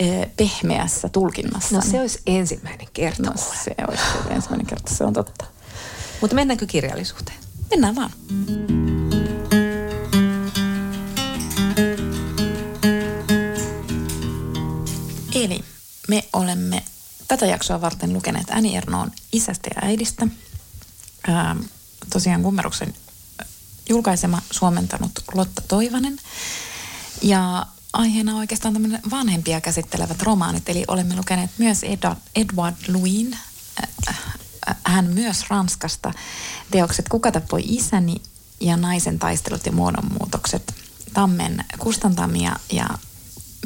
Eh, 0.00 0.28
pehmeässä 0.36 1.08
tulkinnassa. 1.08 1.76
No 1.76 1.82
se 1.82 2.00
olisi 2.00 2.22
ensimmäinen 2.26 2.86
kerta. 2.92 3.22
No 3.22 3.32
se 3.36 3.74
olisi 3.88 4.02
ensimmäinen 4.30 4.66
kerta, 4.66 4.94
se 4.94 5.04
on 5.04 5.12
totta. 5.12 5.44
Mutta 6.20 6.36
mennäänkö 6.36 6.66
kirjallisuuteen? 6.66 7.38
Mennään 7.70 7.96
vaan. 7.96 8.10
Eli 15.34 15.64
me 16.08 16.24
olemme 16.32 16.82
tätä 17.28 17.46
jaksoa 17.46 17.80
varten 17.80 18.12
lukeneet 18.12 18.50
Äni 18.50 18.76
Ernoon 18.76 19.10
isästä 19.32 19.70
ja 19.74 19.88
äidistä. 19.88 20.26
Ähm, 21.28 21.58
tosiaan 22.12 22.42
kummeruksen 22.42 22.94
julkaisema 23.90 24.42
suomentanut 24.50 25.12
Lotta 25.34 25.62
Toivanen. 25.68 26.18
Ja 27.22 27.66
aiheena 27.92 28.36
oikeastaan 28.36 28.74
tämmöinen 28.74 29.00
vanhempia 29.10 29.60
käsittelevät 29.60 30.22
romaanit, 30.22 30.68
eli 30.68 30.84
olemme 30.88 31.16
lukeneet 31.16 31.50
myös 31.58 31.80
Edward, 32.34 32.76
Louin, 32.88 33.36
äh, 33.82 34.18
äh, 34.68 34.76
hän 34.84 35.06
myös 35.06 35.50
Ranskasta, 35.50 36.12
teokset 36.70 37.08
Kuka 37.08 37.32
tappoi 37.32 37.62
isäni 37.64 38.22
ja 38.60 38.76
Naisen 38.76 39.18
taistelut 39.18 39.66
ja 39.66 39.72
muodonmuutokset, 39.72 40.74
Tammen 41.12 41.64
kustantamia 41.78 42.56
ja 42.72 42.88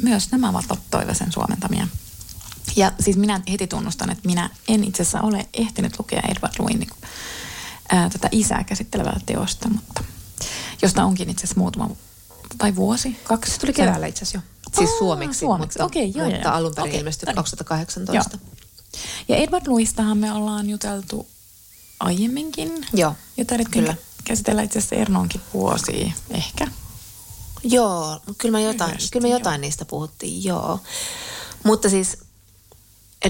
myös 0.01 0.31
nämä 0.31 0.49
ovat 0.49 0.65
Toivasen 0.91 1.31
suomentamia. 1.31 1.87
Ja 2.75 2.91
siis 2.99 3.17
minä 3.17 3.41
heti 3.51 3.67
tunnustan, 3.67 4.09
että 4.09 4.27
minä 4.27 4.49
en 4.67 4.83
itse 4.83 5.01
asiassa 5.01 5.21
ole 5.21 5.47
ehtinyt 5.53 5.99
lukea 5.99 6.21
Edward 6.29 6.53
Louin 6.59 6.79
niin, 6.79 6.89
ää, 7.89 8.09
tätä 8.09 8.29
isää 8.31 8.63
käsittelevää 8.63 9.19
teosta, 9.25 9.69
mutta 9.69 10.03
josta 10.81 11.03
onkin 11.03 11.29
itse 11.29 11.43
asiassa 11.43 11.59
muutama 11.59 11.89
tai 12.57 12.75
vuosi, 12.75 13.19
kaksi. 13.23 13.51
Se 13.51 13.59
tuli 13.59 13.73
keväällä 13.73 14.07
itse 14.07 14.23
asiassa 14.23 14.37
jo. 14.37 14.55
Siis 14.77 14.89
Aa, 14.89 14.97
suomeksi, 14.97 15.39
suomeksi. 15.39 15.79
Mutta, 15.81 15.99
okay, 15.99 16.11
joo, 16.15 16.29
mutta 16.29 16.47
joo. 16.47 16.55
alun 16.55 16.75
perin 16.75 16.89
okay. 16.89 16.99
ilmestyi 16.99 17.33
2018. 17.33 18.13
Joo. 18.13 18.55
Ja 19.27 19.35
Edward 19.35 19.67
Louistahan 19.67 20.17
me 20.17 20.33
ollaan 20.33 20.69
juteltu 20.69 21.27
aiemminkin. 21.99 22.85
Joo, 22.93 23.13
ja 23.37 23.45
kyllä. 23.71 23.95
käsitellä 24.23 24.61
itse 24.61 24.79
asiassa 24.79 24.95
Ernoonkin 24.95 25.41
vuosia 25.53 26.11
ehkä. 26.29 26.67
Joo, 27.63 28.19
kyllä 28.37 28.57
me 28.57 28.63
jotain, 28.63 28.91
Yhdesti, 28.91 29.11
kyllä 29.11 29.27
me 29.27 29.29
jotain 29.29 29.59
joo. 29.59 29.61
niistä 29.61 29.85
puhuttiin, 29.85 30.43
joo. 30.43 30.79
Mutta 31.63 31.89
siis 31.89 32.17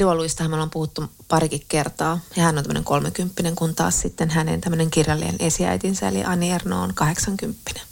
Louistahan 0.04 0.52
me 0.52 0.56
ollaan 0.56 0.70
puhuttu 0.70 1.04
parikin 1.28 1.66
kertaa. 1.68 2.20
Ja 2.36 2.44
hän 2.44 2.58
on 2.58 2.64
tämmöinen 2.64 2.84
kolmekymppinen, 2.84 3.56
kun 3.56 3.76
taas 3.76 4.02
sitten 4.02 4.30
hänen 4.30 4.62
tämmöinen 4.62 4.92
kirjallinen 4.92 5.36
esiäitinsä, 5.40 6.08
eli 6.08 6.24
Anni 6.24 6.52
Erno 6.52 6.82
on 6.82 6.94
kahdeksankymppinen. 6.94 7.84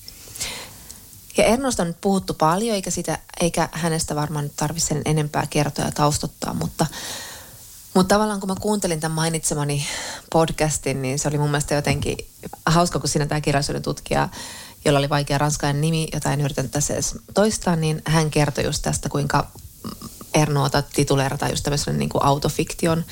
Ja 1.37 1.43
Ernosta 1.43 1.83
on 1.83 1.87
nyt 1.87 2.01
puhuttu 2.01 2.33
paljon, 2.33 2.75
eikä, 2.75 2.91
sitä, 2.91 3.19
eikä 3.39 3.69
hänestä 3.71 4.15
varmaan 4.15 4.45
nyt 4.45 4.55
tarvitse 4.55 4.87
sen 4.87 5.01
enempää 5.05 5.47
kertoa 5.49 5.85
ja 5.85 5.91
taustottaa, 5.91 6.53
mutta, 6.53 6.85
mutta 7.93 8.15
tavallaan 8.15 8.39
kun 8.39 8.49
mä 8.49 8.55
kuuntelin 8.61 8.99
tämän 8.99 9.15
mainitsemani 9.15 9.85
podcastin, 10.31 11.01
niin 11.01 11.19
se 11.19 11.27
oli 11.27 11.37
mun 11.37 11.49
mielestä 11.49 11.75
jotenkin 11.75 12.17
hauska, 12.65 12.99
kun 12.99 13.09
siinä 13.09 13.25
tämä 13.25 13.41
kirjallisuuden 13.41 13.81
tutkija, 13.81 14.29
jolla 14.85 14.99
oli 14.99 15.09
vaikea 15.09 15.37
ranskainen 15.37 15.81
nimi, 15.81 16.07
jota 16.13 16.33
en 16.33 16.41
yritänyt 16.41 16.71
tässä 16.71 16.93
edes 16.93 17.15
toistaa, 17.33 17.75
niin 17.75 18.01
hän 18.05 18.31
kertoi 18.31 18.63
just 18.63 18.81
tästä, 18.81 19.09
kuinka 19.09 19.51
Ernoota 20.33 20.81
tituleerataan 20.81 21.51
just 21.51 21.63
tämmöisen 21.63 21.99
niin 21.99 22.09
kuin 22.09 22.23
autofiktion 22.23 23.05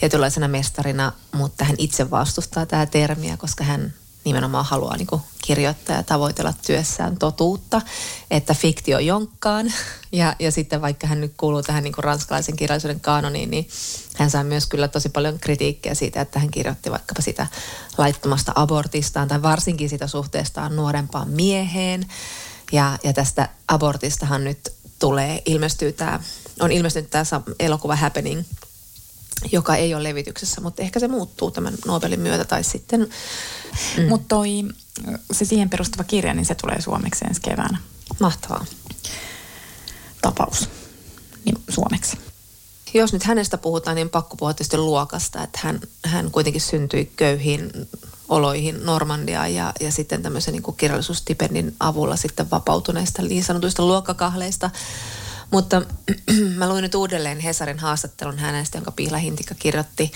tietynlaisena 0.00 0.48
mestarina, 0.48 1.12
mutta 1.32 1.64
hän 1.64 1.76
itse 1.78 2.10
vastustaa 2.10 2.66
tämä 2.66 2.86
termiä, 2.86 3.36
koska 3.36 3.64
hän 3.64 3.94
nimenomaan 4.24 4.64
haluaa 4.64 4.96
niin 4.96 5.20
kirjoittaa 5.44 5.96
ja 5.96 6.02
tavoitella 6.02 6.54
työssään 6.66 7.16
totuutta, 7.16 7.82
että 8.30 8.54
fiktio 8.54 8.98
jonkkaan. 8.98 9.72
Ja, 10.12 10.36
ja 10.38 10.52
sitten 10.52 10.82
vaikka 10.82 11.06
hän 11.06 11.20
nyt 11.20 11.32
kuuluu 11.36 11.62
tähän 11.62 11.84
niin 11.84 11.94
ranskalaisen 11.98 12.56
kirjallisuuden 12.56 13.00
kanoniin, 13.00 13.50
niin 13.50 13.68
hän 14.16 14.30
sai 14.30 14.44
myös 14.44 14.66
kyllä 14.66 14.88
tosi 14.88 15.08
paljon 15.08 15.38
kritiikkiä 15.38 15.94
siitä, 15.94 16.20
että 16.20 16.38
hän 16.38 16.50
kirjoitti 16.50 16.90
vaikkapa 16.90 17.22
sitä 17.22 17.46
laittomasta 17.98 18.52
abortistaan 18.54 19.28
tai 19.28 19.42
varsinkin 19.42 19.88
sitä 19.88 20.06
suhteestaan 20.06 20.76
nuorempaan 20.76 21.28
mieheen. 21.28 22.06
Ja, 22.72 22.98
ja 23.04 23.12
tästä 23.12 23.48
abortistahan 23.68 24.44
nyt 24.44 24.72
tulee, 24.98 25.42
ilmestyy 25.46 25.92
tämä, 25.92 26.20
on 26.60 26.72
ilmestynyt 26.72 27.10
tämä 27.10 27.24
elokuva 27.58 27.96
Happening– 27.96 28.42
joka 29.52 29.76
ei 29.76 29.94
ole 29.94 30.02
levityksessä, 30.02 30.60
mutta 30.60 30.82
ehkä 30.82 31.00
se 31.00 31.08
muuttuu 31.08 31.50
tämän 31.50 31.74
Nobelin 31.86 32.20
myötä 32.20 32.44
tai 32.44 32.64
sitten. 32.64 33.00
Mm. 33.96 34.08
Mutta 34.08 34.26
toi, 34.28 34.64
se 35.32 35.44
siihen 35.44 35.70
perustuva 35.70 36.04
kirja, 36.04 36.34
niin 36.34 36.46
se 36.46 36.54
tulee 36.54 36.80
suomeksi 36.80 37.24
ensi 37.24 37.40
keväänä. 37.40 37.78
Mahtavaa. 38.20 38.64
Tapaus. 40.22 40.68
niin 41.44 41.56
suomeksi. 41.68 42.18
Jos 42.94 43.12
nyt 43.12 43.22
hänestä 43.22 43.58
puhutaan, 43.58 43.96
niin 43.96 44.10
pakko 44.10 44.36
puhua 44.36 44.54
tietysti 44.54 44.76
luokasta, 44.76 45.42
että 45.42 45.58
hän, 45.62 45.80
hän 46.04 46.30
kuitenkin 46.30 46.60
syntyi 46.60 47.12
köyhiin 47.16 47.70
oloihin 48.28 48.84
Normandiaan 48.84 49.54
ja, 49.54 49.72
ja 49.80 49.92
sitten 49.92 50.22
tämmöisen 50.22 50.52
niin 50.52 50.76
kirjallisuustipendin 50.76 51.76
avulla 51.80 52.16
sitten 52.16 52.50
vapautuneista 52.50 53.22
niin 53.22 53.44
sanotuista 53.44 53.86
luokkakahleista. 53.86 54.70
Mutta 55.50 55.82
mä 56.58 56.68
luin 56.68 56.82
nyt 56.82 56.94
uudelleen 56.94 57.40
Hesarin 57.40 57.78
haastattelun 57.78 58.38
hänestä, 58.38 58.78
jonka 58.78 58.90
Piila 58.90 59.18
Hintikka 59.18 59.54
kirjoitti. 59.54 60.12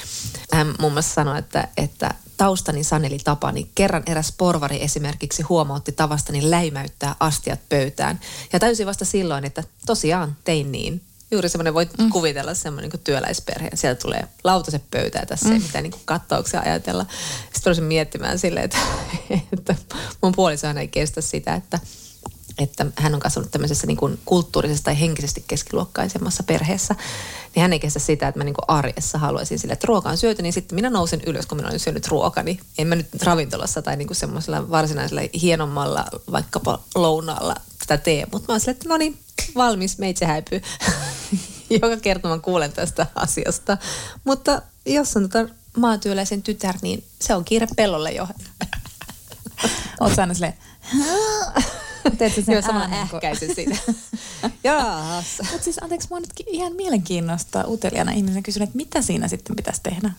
Hän 0.52 0.74
muun 0.78 0.92
muassa 0.92 1.14
sanoi, 1.14 1.38
että, 1.38 1.68
että 1.76 2.14
taustani 2.36 2.84
saneli 2.84 3.18
tapani. 3.24 3.70
Kerran 3.74 4.02
eräs 4.06 4.34
porvari 4.38 4.82
esimerkiksi 4.82 5.42
huomautti 5.42 5.92
tavastani 5.92 6.50
läimäyttää 6.50 7.16
astiat 7.20 7.60
pöytään. 7.68 8.20
Ja 8.52 8.58
täysin 8.58 8.86
vasta 8.86 9.04
silloin, 9.04 9.44
että 9.44 9.64
tosiaan 9.86 10.36
tein 10.44 10.72
niin. 10.72 11.02
Juuri 11.30 11.48
semmoinen, 11.48 11.74
voit 11.74 11.98
mm. 11.98 12.10
kuvitella 12.10 12.54
semmoinen 12.54 12.90
niin 12.90 13.00
työläisperhe. 13.04 13.70
Sieltä 13.74 14.00
tulee 14.00 14.28
lautaset 14.44 14.90
pöytää 14.90 15.26
tässä, 15.26 15.48
mm. 15.48 15.52
ei 15.52 15.58
mitään 15.58 15.82
niin 15.82 15.94
kattauksia 16.04 16.60
ajatella. 16.60 17.06
Sitten 17.52 17.70
olisin 17.70 17.84
miettimään 17.84 18.38
silleen, 18.38 18.64
että, 18.64 18.78
että 19.58 19.74
mun 20.22 20.32
puolisohan 20.32 20.78
ei 20.78 20.88
kestä 20.88 21.20
sitä, 21.20 21.54
että 21.54 21.78
että 22.58 22.86
hän 22.96 23.14
on 23.14 23.20
kasvanut 23.20 23.50
tämmöisessä 23.50 23.86
niin 23.86 23.96
kuin 23.96 24.18
kulttuurisessa 24.24 24.84
tai 24.84 25.00
henkisesti 25.00 25.44
keskiluokkaisemmassa 25.48 26.42
perheessä, 26.42 26.94
niin 27.54 27.62
hän 27.62 27.72
ei 27.72 27.80
kestä 27.80 27.98
sitä, 27.98 28.28
että 28.28 28.40
mä 28.40 28.44
niin 28.44 28.54
kuin 28.54 28.64
arjessa 28.68 29.18
haluaisin 29.18 29.58
sille, 29.58 29.72
että 29.72 29.86
ruoka 29.86 30.10
on 30.10 30.16
syöty, 30.16 30.42
niin 30.42 30.52
sitten 30.52 30.76
minä 30.76 30.90
nousen 30.90 31.20
ylös, 31.26 31.46
kun 31.46 31.58
minä 31.58 31.68
olen 31.68 31.80
syönyt 31.80 32.08
ruokani. 32.08 32.60
En 32.78 32.86
mä 32.86 32.94
nyt 32.94 33.22
ravintolassa 33.22 33.82
tai 33.82 33.96
niin 33.96 34.06
kuin 34.08 34.16
semmoisella 34.16 34.70
varsinaisella 34.70 35.22
hienommalla 35.42 36.04
vaikkapa 36.32 36.80
lounaalla 36.94 37.54
tätä 37.78 38.02
tee, 38.04 38.26
mutta 38.32 38.46
mä 38.48 38.54
oon 38.54 38.60
silleen, 38.60 38.76
että 38.76 38.88
no 38.88 38.96
niin, 38.96 39.18
valmis, 39.54 39.98
meitse 39.98 40.26
häipyy. 40.26 40.62
Joka 41.82 41.96
kerta 41.96 42.28
mä 42.28 42.38
kuulen 42.38 42.72
tästä 42.72 43.06
asiasta. 43.14 43.78
Mutta 44.24 44.62
jos 44.86 45.16
on 45.16 45.28
tota 45.28 45.54
maatyöläisen 45.76 46.42
tytär, 46.42 46.74
niin 46.82 47.04
se 47.20 47.34
on 47.34 47.44
kiire 47.44 47.66
pellolle 47.76 48.12
jo. 48.12 48.28
Oletko 50.00 50.20
aina 50.20 50.34
silleen, 50.34 50.54
Teetkö 52.18 52.42
sen 52.42 52.52
Joo, 52.52 52.62
sama 52.62 52.88
ähkäisy 52.92 53.54
siitä. 53.54 53.76
Jaas. 54.64 55.26
Mutta 55.50 55.64
siis 55.64 55.82
anteeksi, 55.82 56.08
mua 56.10 56.20
nyt 56.20 56.32
ihan 56.46 56.72
mielenkiinnosta 56.72 57.64
uteliaana 57.66 58.12
ihmisen 58.12 58.42
kysyä, 58.42 58.64
että 58.64 58.76
mitä 58.76 59.02
siinä 59.02 59.28
sitten 59.28 59.56
pitäisi 59.56 59.80
tehdä? 59.82 60.10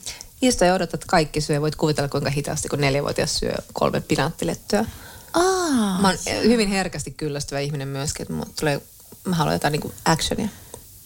Istu 0.42 0.64
ja 0.64 0.74
odotat, 0.74 0.94
että 0.94 1.08
kaikki 1.08 1.42
syö. 1.42 1.62
Voit 1.62 1.76
kuvitella, 1.76 2.10
kuinka 2.10 2.30
hitaasti, 2.30 2.70
kun 2.70 2.82
neljävuotias 2.82 3.40
syö 3.40 3.54
kolme 3.74 4.02
pinanttilettyä. 4.02 4.86
Aa, 5.34 6.02
mä 6.02 6.08
oon 6.08 6.18
hyvin 6.44 6.70
herkästi 6.70 7.12
kyllästyvä 7.12 7.60
ihminen 7.60 7.88
myöskin, 7.88 8.24
että 8.32 8.54
tulee, 8.60 8.82
mä 9.26 9.36
haluan 9.36 9.56
jotain 9.56 9.72
niin 9.72 9.94
actionia. 10.06 10.50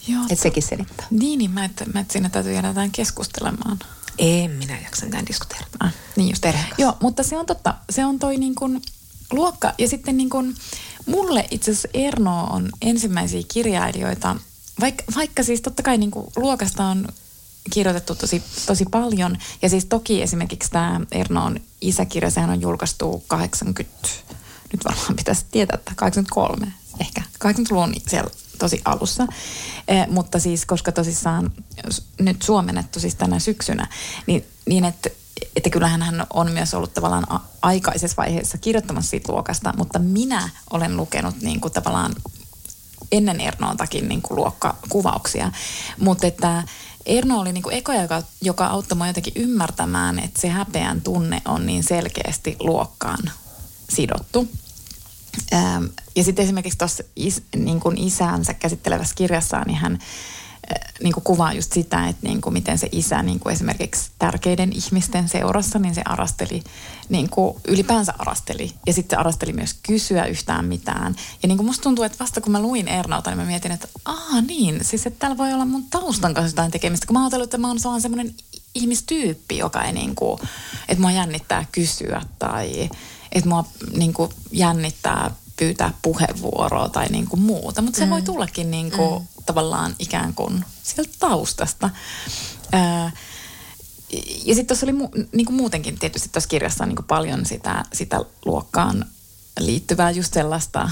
Joo. 0.07 0.21
Että 0.21 0.43
sekin 0.43 0.63
selittää. 0.63 1.07
Niin, 1.12 1.39
niin 1.39 1.51
mä, 1.51 1.65
et, 1.65 1.83
mä 1.93 1.99
et 1.99 2.12
siinä 2.12 2.29
täytyy 2.29 2.53
jäädä 2.53 2.67
jotain 2.67 2.91
keskustelemaan. 2.91 3.79
En 4.17 4.51
minä 4.51 4.79
jaksa 4.83 5.05
mitään 5.05 5.27
diskuteerata. 5.27 5.77
Ah, 5.79 5.93
niin 6.15 6.29
just. 6.29 6.45
Joo, 6.77 6.97
mutta 7.01 7.23
se 7.23 7.38
on 7.38 7.45
totta. 7.45 7.73
Se 7.89 8.05
on 8.05 8.19
toi 8.19 8.38
niin 8.38 8.55
kuin, 8.55 8.81
luokka. 9.34 9.74
Ja 9.78 9.88
sitten 9.88 10.17
niin 10.17 10.30
kuin, 10.30 10.56
mulle 11.06 11.48
itse 11.52 11.72
asiassa 11.72 11.89
Erno 11.93 12.43
on 12.43 12.69
ensimmäisiä 12.82 13.41
kirjailijoita, 13.54 14.36
vaikka, 14.80 15.04
vaikka 15.15 15.43
siis 15.43 15.62
totta 15.62 15.84
kai 15.84 15.98
niin 15.98 16.12
kuin, 16.12 16.28
luokasta 16.36 16.84
on 16.84 17.08
kirjoitettu 17.69 18.15
tosi, 18.15 18.43
tosi 18.65 18.86
paljon. 18.91 19.38
Ja 19.62 19.69
siis 19.69 19.86
toki 19.86 20.22
esimerkiksi 20.22 20.72
tämä 20.72 21.02
Erno 21.12 21.46
on 21.46 21.60
isäkirja, 21.82 22.32
sehän 22.32 22.50
on 22.50 22.62
julkaistu 22.62 23.24
80, 23.28 24.10
nyt 24.74 24.86
varmaan 24.86 25.15
pitäisi 25.15 25.46
tietää, 25.52 25.76
että 25.76 25.91
83 25.96 26.74
ehkä, 27.00 27.22
80-luvun 27.46 27.93
siellä 28.08 28.30
tosi 28.60 28.82
alussa. 28.86 29.28
Eh, 29.88 30.08
mutta 30.08 30.39
siis, 30.39 30.65
koska 30.65 30.91
tosissaan 30.91 31.52
nyt 32.19 32.41
suomennettu 32.41 33.00
siis 33.00 33.15
tänä 33.15 33.39
syksynä, 33.39 33.88
niin, 34.28 34.46
niin 34.65 34.86
että 34.86 35.10
että 35.56 35.69
kyllähän 35.69 36.01
hän 36.01 36.25
on 36.34 36.51
myös 36.51 36.73
ollut 36.73 36.93
tavallaan 36.93 37.41
aikaisessa 37.62 38.17
vaiheessa 38.17 38.58
kirjoittamassa 38.58 39.10
siitä 39.10 39.32
luokasta, 39.32 39.73
mutta 39.77 39.99
minä 39.99 40.49
olen 40.71 40.97
lukenut 40.97 41.41
niin 41.41 41.62
kuin 41.62 41.73
tavallaan 41.73 42.15
ennen 43.12 43.41
Ernoontakin 43.41 44.10
niin 44.10 44.21
kuin 44.21 44.38
luokkakuvauksia. 44.38 45.51
Mutta 45.99 46.27
että 46.27 46.63
Erno 47.06 47.39
oli 47.39 47.53
niin 47.53 47.63
kuin 47.63 47.75
eka, 47.75 47.93
joka, 47.93 48.23
joka 48.41 48.67
auttoi 48.67 48.95
minua 48.95 49.08
jotenkin 49.08 49.34
ymmärtämään, 49.36 50.19
että 50.19 50.41
se 50.41 50.47
häpeän 50.47 51.01
tunne 51.01 51.41
on 51.45 51.65
niin 51.65 51.84
selkeästi 51.84 52.56
luokkaan 52.60 53.32
sidottu. 53.89 54.47
Ja 56.15 56.23
sitten 56.23 56.43
esimerkiksi 56.43 56.77
tuossa 56.77 57.03
is, 57.15 57.43
niin 57.56 57.97
isäänsä 57.97 58.53
käsittelevässä 58.53 59.15
kirjassaan, 59.15 59.67
niin 59.67 59.77
hän 59.77 59.99
niin 61.04 61.13
kuin 61.13 61.23
kuvaa 61.23 61.54
just 61.54 61.73
sitä, 61.73 62.08
että 62.08 62.28
niin 62.28 62.41
kuin 62.41 62.54
miten 62.54 62.78
se 62.78 62.89
isä 62.91 63.23
niin 63.23 63.39
kuin 63.39 63.54
esimerkiksi 63.54 64.12
tärkeiden 64.19 64.73
ihmisten 64.73 65.30
seurassa, 65.30 65.80
niin 65.80 65.95
se 65.95 66.02
arasteli, 66.06 66.63
niin 67.10 67.30
kuin 67.30 67.58
ylipäänsä 67.67 68.13
arasteli. 68.19 68.73
Ja 68.88 68.93
sitten 68.93 69.17
se 69.17 69.19
arasteli 69.19 69.54
myös 69.54 69.76
kysyä 69.84 70.26
yhtään 70.26 70.65
mitään. 70.65 71.15
Ja 71.43 71.47
niin 71.47 71.58
kuin 71.58 71.67
musta 71.67 71.84
tuntuu, 71.84 72.06
että 72.06 72.19
vasta 72.19 72.41
kun 72.41 72.52
mä 72.52 72.62
luin 72.62 72.88
Ernauta, 72.88 73.30
niin 73.30 73.38
mä 73.38 73.45
mietin, 73.45 73.71
että 73.71 73.88
aa 74.06 74.41
niin, 74.41 74.80
siis 74.86 75.06
että 75.06 75.19
täällä 75.19 75.38
voi 75.38 75.54
olla 75.54 75.65
mun 75.65 75.86
taustan 75.89 76.34
kanssa 76.34 76.54
jotain 76.54 76.71
tekemistä. 76.71 77.08
Kun 77.08 77.13
mä 77.13 77.19
ajattelin, 77.19 77.43
että 77.43 77.58
mä 77.58 77.67
oon 77.67 77.80
vaan 77.84 78.02
semmoinen 78.02 78.36
ihmistyyppi, 78.76 79.58
joka 79.58 79.84
ei 79.84 79.93
niin 79.93 80.15
kuin, 80.15 80.39
että 80.89 81.02
mua 81.02 81.12
jännittää 81.12 81.65
kysyä 81.71 82.21
tai 82.39 82.89
että 83.32 83.49
mua 83.49 83.65
niin 83.97 84.13
kuin 84.13 84.32
jännittää 84.52 85.32
pyytää 85.58 85.93
puheenvuoroa 86.02 86.89
tai 86.89 87.08
niin 87.08 87.28
kuin 87.28 87.41
muuta. 87.41 87.82
Mutta 87.82 87.97
se 87.97 88.06
mm. 88.06 88.12
voi 88.12 88.21
tullakin 88.21 88.71
niin 88.71 88.91
kuin 88.91 89.21
mm. 89.21 89.28
Tavallaan 89.45 89.95
ikään 89.99 90.34
kuin 90.34 90.65
sieltä 90.84 91.12
taustasta. 91.19 91.89
Ää, 92.71 93.12
ja 94.45 94.56
sitten 94.56 94.67
tuossa 94.67 94.86
oli 94.86 94.93
mu- 94.93 95.27
niin 95.32 95.45
kuin 95.45 95.56
muutenkin 95.56 95.99
tietysti 95.99 96.29
tuossa 96.29 96.49
kirjassa 96.49 96.84
on 96.84 96.88
niin 96.88 96.95
kuin 96.95 97.06
paljon 97.06 97.45
sitä, 97.45 97.86
sitä 97.93 98.19
luokkaan 98.45 99.06
liittyvää 99.60 100.12
just 100.12 100.34
sellaista, 100.34 100.89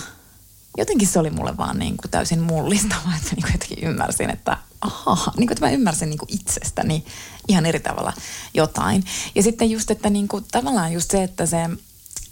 jotenkin 0.78 1.08
se 1.08 1.20
oli 1.20 1.30
mulle 1.30 1.58
vaan 1.58 1.80
niin 1.80 1.98
kuin 1.98 2.12
täysin 2.12 2.42
mullistavaa, 2.42 3.16
että 3.18 3.36
niin 3.36 3.42
kuin 3.42 3.52
jotenkin 3.52 3.90
ymmärsin, 3.90 4.30
että 4.30 4.58
aha, 4.82 5.34
niin 5.38 5.48
kuin, 5.48 5.52
että 5.52 5.66
mä 5.66 5.72
ymmärsin 5.72 6.10
niin 6.10 6.20
kuin 6.20 6.34
itsestäni 6.34 7.06
ihan 7.48 7.66
eri 7.66 7.80
tavalla 7.80 8.14
jotain. 8.54 9.04
Ja 9.36 9.44
sitten 9.44 9.72
just, 9.72 9.92
että 9.92 10.10
niin 10.10 10.28
kuin, 10.28 10.46
tavallaan 10.52 10.94
just 10.94 11.12
se, 11.12 11.24
että 11.24 11.46
se 11.46 11.70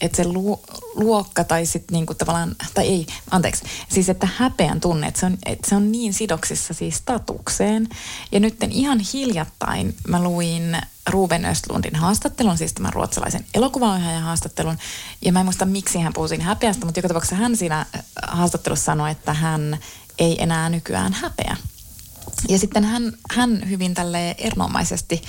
että 0.02 0.16
se 0.16 0.28
lu, 0.28 0.62
luokka 0.96 1.44
tai 1.44 1.66
sitten 1.66 1.94
niinku 1.94 2.14
tavallaan, 2.14 2.56
tai 2.74 2.88
ei, 2.88 3.08
anteeksi, 3.32 3.64
siis 3.90 4.10
että 4.10 4.28
häpeän 4.38 4.82
tunne, 4.82 5.08
että 5.08 5.20
se 5.20 5.26
on, 5.26 5.38
että 5.46 5.70
se 5.70 5.76
on 5.76 5.92
niin 5.92 6.14
sidoksissa 6.14 6.74
siis 6.74 6.96
statukseen. 6.96 7.88
Ja 8.32 8.40
nyt 8.40 8.56
ihan 8.70 9.00
hiljattain 9.14 9.96
mä 10.08 10.24
luin 10.24 10.78
Ruben 11.10 11.46
Östlundin 11.46 11.96
haastattelun, 11.96 12.58
siis 12.58 12.74
tämän 12.74 12.94
ruotsalaisen 12.94 13.46
elokuvaohjaajan 13.54 14.24
haastattelun. 14.24 14.78
Ja 15.22 15.32
mä 15.32 15.40
en 15.40 15.46
muista, 15.46 15.66
miksi 15.66 16.00
hän 16.00 16.14
puhui 16.14 16.30
siinä 16.30 16.44
häpeästä, 16.44 16.86
mutta 16.86 17.00
joka 17.00 17.08
tapauksessa 17.08 17.36
hän 17.36 17.58
siinä 17.58 17.86
haastattelussa 18.28 18.86
sanoi, 18.86 19.12
että 19.12 19.34
hän 19.34 19.78
ei 20.20 20.44
enää 20.44 20.70
nykyään 20.70 21.14
häpeä. 21.14 21.58
Ja 22.50 22.60
sitten 22.60 22.84
hän, 22.84 23.14
hän 23.32 23.70
hyvin 23.70 23.94
tälle 23.94 24.36
erinomaisesti 24.38 25.22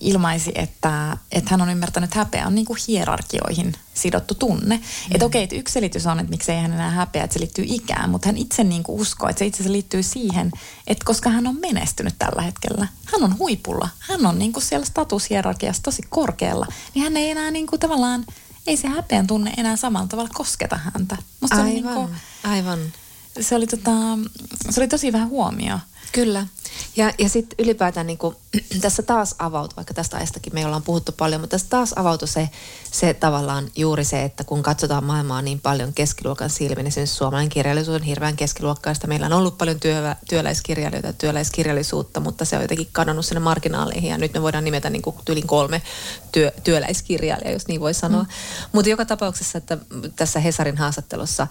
ilmaisi, 0.00 0.52
että, 0.54 1.16
että 1.32 1.50
hän 1.50 1.60
on 1.60 1.70
ymmärtänyt, 1.70 2.08
että 2.08 2.18
häpeä 2.18 2.46
on 2.46 2.54
niin 2.54 2.64
kuin 2.64 2.78
hierarkioihin 2.88 3.74
sidottu 3.94 4.34
tunne. 4.34 4.76
Mm. 4.76 4.82
Että 5.14 5.26
okei, 5.26 5.42
että 5.42 5.56
yksi 5.56 5.72
selitys 5.72 6.06
on, 6.06 6.20
että 6.20 6.30
miksei 6.30 6.60
hän 6.60 6.72
enää 6.72 6.90
häpeä, 6.90 7.24
että 7.24 7.34
se 7.34 7.40
liittyy 7.40 7.64
ikään, 7.68 8.10
mutta 8.10 8.28
hän 8.28 8.36
itse 8.36 8.64
niin 8.64 8.82
kuin 8.82 9.00
uskoo, 9.00 9.28
että 9.28 9.38
se 9.38 9.46
itse 9.46 9.56
asiassa 9.56 9.72
liittyy 9.72 10.02
siihen, 10.02 10.50
että 10.86 11.04
koska 11.04 11.30
hän 11.30 11.46
on 11.46 11.60
menestynyt 11.60 12.14
tällä 12.18 12.42
hetkellä, 12.42 12.88
hän 13.12 13.24
on 13.24 13.38
huipulla, 13.38 13.88
hän 13.98 14.26
on 14.26 14.38
niin 14.38 14.52
kuin 14.52 14.64
siellä 14.64 14.86
statushierarkiassa 14.86 15.82
tosi 15.82 16.02
korkealla, 16.08 16.66
niin 16.94 17.02
hän 17.02 17.16
ei 17.16 17.30
enää 17.30 17.50
niin 17.50 17.66
kuin 17.66 17.80
tavallaan, 17.80 18.24
ei 18.66 18.76
se 18.76 18.88
häpeän 18.88 19.26
tunne 19.26 19.52
enää 19.56 19.76
samalla 19.76 20.06
tavalla 20.06 20.30
kosketa 20.34 20.76
häntä. 20.76 21.16
Musta 21.40 21.56
aivan, 21.56 21.70
niin 21.70 21.84
kuin, 21.84 22.08
aivan. 22.44 22.78
Se 23.40 23.54
oli, 23.54 23.66
tota, 23.66 23.90
se 24.70 24.80
oli 24.80 24.88
tosi 24.88 25.12
vähän 25.12 25.28
huomio. 25.28 25.78
Kyllä. 26.12 26.46
Ja, 26.96 27.12
ja 27.18 27.28
sitten 27.28 27.64
ylipäätään 27.64 28.06
niin 28.06 28.18
kuin, 28.18 28.36
tässä 28.80 29.02
taas 29.02 29.34
avautui, 29.38 29.76
vaikka 29.76 29.94
tästä 29.94 30.16
ajastakin 30.16 30.54
me 30.54 30.66
ollaan 30.66 30.82
puhuttu 30.82 31.12
paljon, 31.12 31.40
mutta 31.40 31.54
tässä 31.54 31.66
taas 31.70 31.92
avautui 31.96 32.28
se, 32.28 32.48
se 32.92 33.14
tavallaan 33.14 33.70
juuri 33.76 34.04
se, 34.04 34.22
että 34.22 34.44
kun 34.44 34.62
katsotaan 34.62 35.04
maailmaa 35.04 35.42
niin 35.42 35.60
paljon 35.60 35.92
keskiluokan 35.92 36.50
silmin, 36.50 36.86
esimerkiksi 36.86 37.16
suomalainen 37.16 37.48
kirjallisuus 37.48 37.94
on 37.94 38.02
hirveän 38.02 38.36
keskiluokkaista. 38.36 39.06
Meillä 39.06 39.26
on 39.26 39.32
ollut 39.32 39.58
paljon 39.58 39.80
työ, 39.80 40.14
työläiskirjailijoita 40.28 41.08
ja 41.08 41.12
työläiskirjallisuutta, 41.12 42.20
mutta 42.20 42.44
se 42.44 42.56
on 42.56 42.62
jotenkin 42.62 42.88
kadonnut 42.92 43.26
sinne 43.26 43.40
marginaaleihin 43.40 44.10
ja 44.10 44.18
nyt 44.18 44.34
me 44.34 44.42
voidaan 44.42 44.64
nimetä 44.64 44.90
niin 44.90 45.02
yli 45.28 45.42
kolme 45.42 45.82
työ, 46.32 46.52
työläiskirjailijaa, 46.64 47.52
jos 47.52 47.68
niin 47.68 47.80
voi 47.80 47.94
sanoa. 47.94 48.22
Mm. 48.22 48.28
Mutta 48.72 48.90
joka 48.90 49.04
tapauksessa, 49.04 49.58
että 49.58 49.78
tässä 50.16 50.40
Hesarin 50.40 50.76
haastattelussa 50.76 51.46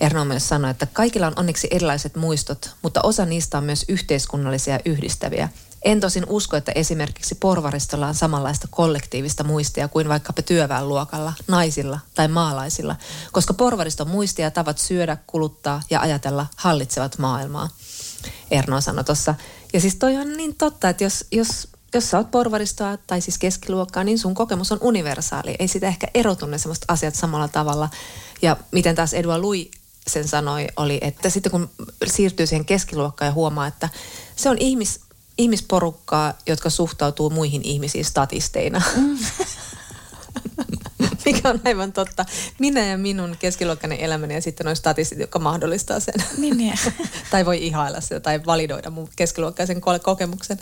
Erno 0.00 0.24
myös 0.24 0.48
sanoi, 0.48 0.70
että 0.70 0.86
kaikilla 0.92 1.26
on 1.26 1.32
onneksi 1.36 1.68
erilaiset 1.70 2.16
muistot, 2.16 2.70
mutta 2.82 3.00
osa 3.02 3.24
niistä 3.24 3.58
on 3.58 3.64
myös 3.64 3.84
yhteiskunnallisia 3.98 4.78
yhdistäviä. 4.84 5.48
En 5.82 6.00
tosin 6.00 6.24
usko, 6.28 6.56
että 6.56 6.72
esimerkiksi 6.74 7.34
porvaristolla 7.34 8.06
on 8.06 8.14
samanlaista 8.14 8.68
kollektiivista 8.70 9.44
muistia 9.44 9.88
kuin 9.88 10.08
vaikkapa 10.08 10.42
työväenluokalla, 10.42 11.32
naisilla 11.48 12.00
tai 12.14 12.28
maalaisilla, 12.28 12.96
koska 13.32 13.54
porvariston 13.54 14.08
muistia 14.08 14.50
tavat 14.50 14.78
syödä, 14.78 15.16
kuluttaa 15.26 15.82
ja 15.90 16.00
ajatella 16.00 16.46
hallitsevat 16.56 17.18
maailmaa. 17.18 17.68
Erno 18.50 18.80
sanoi 18.80 19.04
tuossa. 19.04 19.34
Ja 19.72 19.80
siis 19.80 19.94
toi 19.94 20.16
on 20.16 20.36
niin 20.36 20.54
totta, 20.54 20.88
että 20.88 21.04
jos, 21.04 21.24
jos, 21.32 21.68
jos 21.94 22.10
sä 22.10 22.18
oot 22.18 22.30
porvaristoa 22.30 22.96
tai 23.06 23.20
siis 23.20 23.38
keskiluokkaa, 23.38 24.04
niin 24.04 24.18
sun 24.18 24.34
kokemus 24.34 24.72
on 24.72 24.78
universaali. 24.80 25.56
Ei 25.58 25.68
sitä 25.68 25.88
ehkä 25.88 26.06
erotu 26.14 26.46
ne 26.46 26.56
asiat 26.88 27.14
samalla 27.14 27.48
tavalla. 27.48 27.88
Ja 28.42 28.56
miten 28.72 28.94
taas 28.94 29.14
Edua 29.14 29.38
Lui 29.38 29.70
sen 30.08 30.28
sanoi, 30.28 30.66
oli, 30.76 30.98
että 31.00 31.30
sitten 31.30 31.52
kun 31.52 31.70
siirtyy 32.06 32.46
siihen 32.46 32.64
keskiluokkaan 32.64 33.26
ja 33.26 33.32
huomaa, 33.32 33.66
että 33.66 33.88
se 34.36 34.50
on 34.50 34.58
ihmis, 34.58 35.00
ihmisporukkaa, 35.38 36.34
jotka 36.46 36.70
suhtautuu 36.70 37.30
muihin 37.30 37.62
ihmisiin 37.64 38.04
statisteina. 38.04 38.82
Mm. 38.96 39.18
Mikä 41.24 41.50
on 41.50 41.60
aivan 41.64 41.92
totta. 41.92 42.24
Minä 42.58 42.86
ja 42.86 42.98
minun 42.98 43.36
keskiluokkainen 43.38 44.00
elämäni 44.00 44.34
ja 44.34 44.42
sitten 44.42 44.64
noin 44.64 44.76
statistit, 44.76 45.18
jotka 45.18 45.38
mahdollistaa 45.38 46.00
sen. 46.00 46.14
Niin, 46.38 46.56
niin. 46.56 46.78
tai 47.30 47.46
voi 47.46 47.66
ihailla 47.66 48.00
sitä 48.00 48.20
tai 48.20 48.40
validoida 48.46 48.90
mun 48.90 49.08
keskiluokkaisen 49.16 49.80
kokemuksen. 50.02 50.58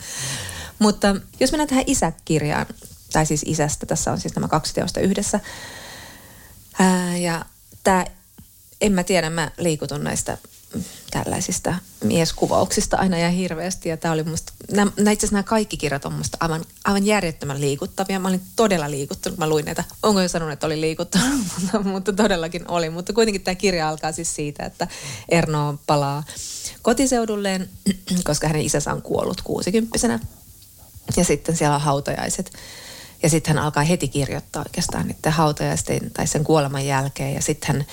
Mutta 0.79 1.15
jos 1.39 1.51
mennään 1.51 1.69
tähän 1.69 1.83
isäkirjaan, 1.87 2.65
tai 3.13 3.25
siis 3.25 3.41
isästä, 3.45 3.85
tässä 3.85 4.11
on 4.11 4.19
siis 4.19 4.35
nämä 4.35 4.47
kaksi 4.47 4.73
teosta 4.73 4.99
yhdessä. 4.99 5.39
Ää, 6.79 7.17
ja 7.17 7.45
tämä, 7.83 8.05
en 8.81 8.91
mä 8.91 9.03
tiedä, 9.03 9.29
mä 9.29 9.51
liikutun 9.57 10.03
näistä 10.03 10.37
tällaisista 11.11 11.75
mieskuvauksista 12.03 12.97
aina 12.97 13.17
ja 13.17 13.29
hirveästi. 13.29 13.89
Ja 13.89 13.97
tämä 13.97 14.13
oli 14.13 14.23
musta, 14.23 14.53
nämä, 14.71 15.11
itse 15.11 15.27
nämä 15.31 15.43
kaikki 15.43 15.77
kirjat 15.77 16.05
on 16.05 16.13
musta 16.13 16.37
aivan, 16.41 16.65
aivan 16.85 17.05
järjettömän 17.05 17.61
liikuttavia. 17.61 18.19
Mä 18.19 18.27
olin 18.27 18.41
todella 18.55 18.91
liikuttunut, 18.91 19.39
mä 19.39 19.49
luin 19.49 19.65
näitä. 19.65 19.83
Onko 20.03 20.21
jo 20.21 20.27
sanonut, 20.27 20.53
että 20.53 20.65
oli 20.65 20.81
liikuttunut, 20.81 21.27
mutta, 21.59 21.79
mutta 21.79 22.13
todellakin 22.13 22.71
oli. 22.71 22.89
Mutta 22.89 23.13
kuitenkin 23.13 23.41
tämä 23.41 23.55
kirja 23.55 23.89
alkaa 23.89 24.11
siis 24.11 24.35
siitä, 24.35 24.65
että 24.65 24.87
Erno 25.29 25.79
palaa 25.87 26.23
kotiseudulleen, 26.81 27.69
koska 28.23 28.47
hänen 28.47 28.61
isänsä 28.61 28.93
on 28.93 29.01
kuollut 29.01 29.41
kuusikymppisenä. 29.41 30.19
Ja 31.17 31.23
sitten 31.23 31.57
siellä 31.57 31.75
on 31.75 31.81
hautajaiset. 31.81 32.53
Ja 33.23 33.29
sitten 33.29 33.55
hän 33.55 33.63
alkaa 33.63 33.83
heti 33.83 34.07
kirjoittaa 34.07 34.61
oikeastaan 34.61 35.07
niiden 35.07 35.31
hautajaisten 35.31 36.11
tai 36.11 36.27
sen 36.27 36.43
kuoleman 36.43 36.85
jälkeen. 36.85 37.33
Ja 37.33 37.41
sitten 37.41 37.67
hän 37.75 37.85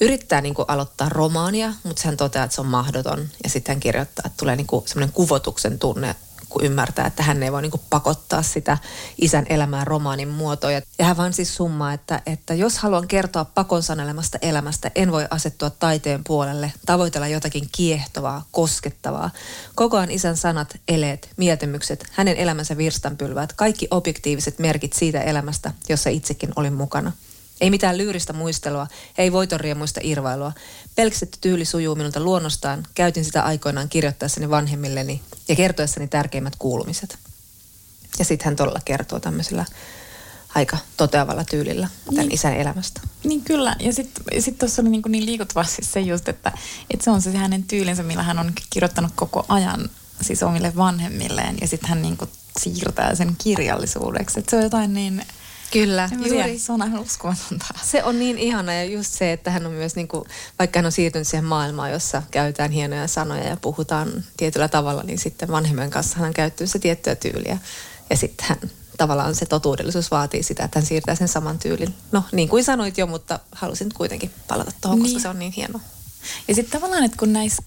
yrittää 0.00 0.40
niin 0.40 0.54
kuin 0.54 0.64
aloittaa 0.68 1.08
romaania, 1.08 1.72
mutta 1.84 2.02
hän 2.04 2.16
toteaa, 2.16 2.44
että 2.44 2.54
se 2.54 2.60
on 2.60 2.66
mahdoton. 2.66 3.28
Ja 3.44 3.50
sitten 3.50 3.74
hän 3.74 3.80
kirjoittaa, 3.80 4.22
että 4.26 4.36
tulee 4.38 4.56
niin 4.56 4.66
semmoinen 4.86 5.12
kuvotuksen 5.12 5.78
tunne, 5.78 6.16
kun 6.48 6.64
ymmärtää, 6.64 7.06
että 7.06 7.22
hän 7.22 7.42
ei 7.42 7.52
voi 7.52 7.62
niin 7.62 7.70
kuin 7.70 7.80
pakottaa 7.90 8.42
sitä 8.42 8.78
isän 9.20 9.46
elämää 9.48 9.84
romaanin 9.84 10.28
muotoon. 10.28 10.72
Ja 10.72 11.04
hän 11.04 11.16
vaan 11.16 11.32
siis 11.32 11.56
summaa, 11.56 11.92
että, 11.92 12.22
että 12.26 12.54
jos 12.54 12.78
haluan 12.78 13.08
kertoa 13.08 13.44
pakon 13.44 13.82
sanelemasta 13.82 14.38
elämästä, 14.42 14.90
en 14.94 15.12
voi 15.12 15.26
asettua 15.30 15.70
taiteen 15.70 16.24
puolelle, 16.24 16.72
tavoitella 16.86 17.28
jotakin 17.28 17.68
kiehtovaa, 17.72 18.44
koskettavaa. 18.50 19.30
Kokoan 19.74 20.10
isän 20.10 20.36
sanat, 20.36 20.80
eleet, 20.88 21.30
mieltymykset, 21.36 22.06
hänen 22.12 22.36
elämänsä 22.36 22.76
virstanpylväät, 22.76 23.52
kaikki 23.52 23.88
objektiiviset 23.90 24.58
merkit 24.58 24.92
siitä 24.92 25.20
elämästä, 25.20 25.72
jossa 25.88 26.10
itsekin 26.10 26.50
olin 26.56 26.74
mukana– 26.74 27.12
ei 27.60 27.70
mitään 27.70 27.98
lyyristä 27.98 28.32
muistelua, 28.32 28.86
ei 29.18 29.32
voitonriemuista 29.32 30.00
irvailua. 30.02 30.52
Pelkistetty 30.94 31.38
tyyli 31.40 31.64
sujuu 31.64 31.94
minulta 31.94 32.20
luonnostaan. 32.20 32.86
Käytin 32.94 33.24
sitä 33.24 33.42
aikoinaan 33.42 33.88
kirjoittaessani 33.88 34.50
vanhemmilleni 34.50 35.22
ja 35.48 35.56
kertoessani 35.56 36.08
tärkeimmät 36.08 36.56
kuulumiset. 36.56 37.18
Ja 38.18 38.24
sitten 38.24 38.44
hän 38.44 38.56
todella 38.56 38.80
kertoo 38.84 39.20
tämmöisellä 39.20 39.64
aika 40.54 40.78
toteavalla 40.96 41.44
tyylillä 41.44 41.88
tämän 42.06 42.24
niin. 42.24 42.34
isän 42.34 42.56
elämästä. 42.56 43.00
Niin 43.24 43.42
kyllä, 43.42 43.76
ja 43.80 43.92
sitten 43.92 44.42
sit 44.42 44.58
tuossa 44.58 44.82
oli 44.82 44.90
niin, 44.90 45.02
niin 45.08 45.26
liikuttavasti 45.26 45.84
se 45.84 46.00
just, 46.00 46.28
että, 46.28 46.52
että 46.90 47.04
se 47.04 47.10
on 47.10 47.22
se 47.22 47.36
hänen 47.36 47.62
tyylinsä, 47.62 48.02
millä 48.02 48.22
hän 48.22 48.38
on 48.38 48.52
kirjoittanut 48.70 49.12
koko 49.14 49.46
ajan 49.48 49.90
siis 50.20 50.42
omille 50.42 50.76
vanhemmilleen, 50.76 51.58
ja 51.60 51.68
sitten 51.68 51.88
hän 51.88 52.02
niin 52.02 52.16
kuin 52.16 52.30
siirtää 52.58 53.14
sen 53.14 53.36
kirjallisuudeksi. 53.42 54.38
Että 54.38 54.50
se 54.50 54.56
on 54.56 54.62
jotain 54.62 54.94
niin 54.94 55.26
Kyllä, 55.72 56.08
juuri. 56.26 56.58
Se 56.58 56.72
on 56.72 56.82
aivan 56.82 57.00
uskomatonta. 57.00 57.66
Se 57.82 58.04
on 58.04 58.18
niin 58.18 58.38
ihana 58.38 58.74
ja 58.74 58.84
just 58.84 59.14
se, 59.14 59.32
että 59.32 59.50
hän 59.50 59.66
on 59.66 59.72
myös, 59.72 59.96
niin 59.96 60.08
kuin, 60.08 60.24
vaikka 60.58 60.78
hän 60.78 60.86
on 60.86 60.92
siirtynyt 60.92 61.28
siihen 61.28 61.44
maailmaan, 61.44 61.92
jossa 61.92 62.22
käytetään 62.30 62.70
hienoja 62.70 63.08
sanoja 63.08 63.44
ja 63.44 63.56
puhutaan 63.56 64.24
tietyllä 64.36 64.68
tavalla, 64.68 65.02
niin 65.02 65.18
sitten 65.18 65.48
vanhemman 65.48 65.90
kanssa 65.90 66.18
hän 66.18 66.34
käyttyy 66.34 66.66
se 66.66 66.78
tiettyä 66.78 67.14
tyyliä. 67.14 67.58
Ja 68.10 68.16
sitten 68.16 68.46
hän 68.48 68.58
tavallaan 68.98 69.34
se 69.34 69.46
totuudellisuus 69.46 70.10
vaatii 70.10 70.42
sitä, 70.42 70.64
että 70.64 70.78
hän 70.78 70.86
siirtää 70.86 71.14
sen 71.14 71.28
saman 71.28 71.58
tyylin. 71.58 71.94
No 72.12 72.24
niin 72.32 72.48
kuin 72.48 72.64
sanoit 72.64 72.98
jo, 72.98 73.06
mutta 73.06 73.38
halusin 73.52 73.88
kuitenkin 73.94 74.30
palata 74.48 74.72
tuohon, 74.80 74.98
niin. 74.98 75.06
koska 75.06 75.22
se 75.22 75.28
on 75.28 75.38
niin 75.38 75.52
hieno. 75.52 75.80
Ja 76.48 76.54
sitten 76.54 76.80
tavallaan, 76.80 77.04
että 77.04 77.18
kun 77.18 77.32
näissä 77.32 77.62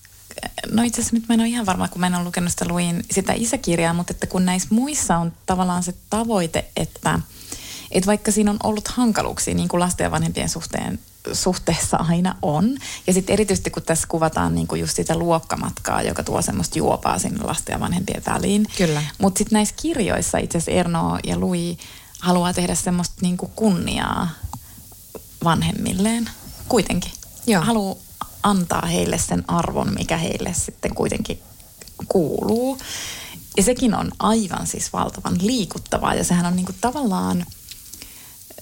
no 0.71 0.83
itse 0.83 1.01
asiassa 1.01 1.15
nyt 1.15 1.27
mä 1.27 1.33
en 1.33 1.39
ole 1.39 1.49
ihan 1.49 1.65
varma, 1.65 1.87
kun 1.87 1.99
mä 1.99 2.07
en 2.07 2.15
ole 2.15 2.23
lukenut 2.23 2.51
sitä, 2.51 2.67
luin 2.67 3.03
sitä 3.11 3.33
isäkirjaa, 3.33 3.93
mutta 3.93 4.11
että 4.11 4.27
kun 4.27 4.45
näissä 4.45 4.67
muissa 4.71 5.17
on 5.17 5.33
tavallaan 5.45 5.83
se 5.83 5.93
tavoite, 6.09 6.65
että– 6.75 7.19
että 7.91 8.07
vaikka 8.07 8.31
siinä 8.31 8.51
on 8.51 8.57
ollut 8.63 8.87
hankaluuksia, 8.87 9.53
niin 9.53 9.67
kuin 9.67 9.79
lasten 9.79 10.03
ja 10.03 10.11
vanhempien 10.11 10.49
suhteen, 10.49 10.99
suhteessa 11.33 11.97
aina 11.97 12.35
on. 12.41 12.77
Ja 13.07 13.13
sitten 13.13 13.33
erityisesti 13.33 13.69
kun 13.69 13.83
tässä 13.83 14.07
kuvataan 14.07 14.55
niin 14.55 14.67
kuin 14.67 14.81
just 14.81 14.95
sitä 14.95 15.17
luokkamatkaa, 15.17 16.01
joka 16.01 16.23
tuo 16.23 16.41
semmoista 16.41 16.77
juopaa 16.77 17.19
sinne 17.19 17.43
lasten 17.43 17.73
ja 17.73 17.79
vanhempien 17.79 18.23
väliin. 18.25 18.67
Kyllä. 18.77 19.03
Mutta 19.17 19.37
sitten 19.37 19.55
näissä 19.55 19.75
kirjoissa 19.81 20.37
itse 20.37 20.57
asiassa 20.57 20.79
Erno 20.79 21.19
ja 21.23 21.39
Louis 21.39 21.77
haluaa 22.19 22.53
tehdä 22.53 22.75
semmoista 22.75 23.15
niin 23.21 23.37
kuin 23.37 23.51
kunniaa 23.55 24.29
vanhemmilleen 25.43 26.29
kuitenkin. 26.67 27.11
Joo. 27.47 27.63
Haluaa 27.63 27.95
antaa 28.43 28.85
heille 28.85 29.17
sen 29.17 29.43
arvon, 29.47 29.93
mikä 29.93 30.17
heille 30.17 30.53
sitten 30.53 30.95
kuitenkin 30.95 31.39
kuuluu. 32.07 32.77
Ja 33.57 33.63
sekin 33.63 33.93
on 33.93 34.11
aivan 34.19 34.67
siis 34.67 34.93
valtavan 34.93 35.37
liikuttavaa 35.41 36.15
ja 36.15 36.23
sehän 36.23 36.45
on 36.45 36.55
niinku 36.55 36.73
tavallaan– 36.81 37.45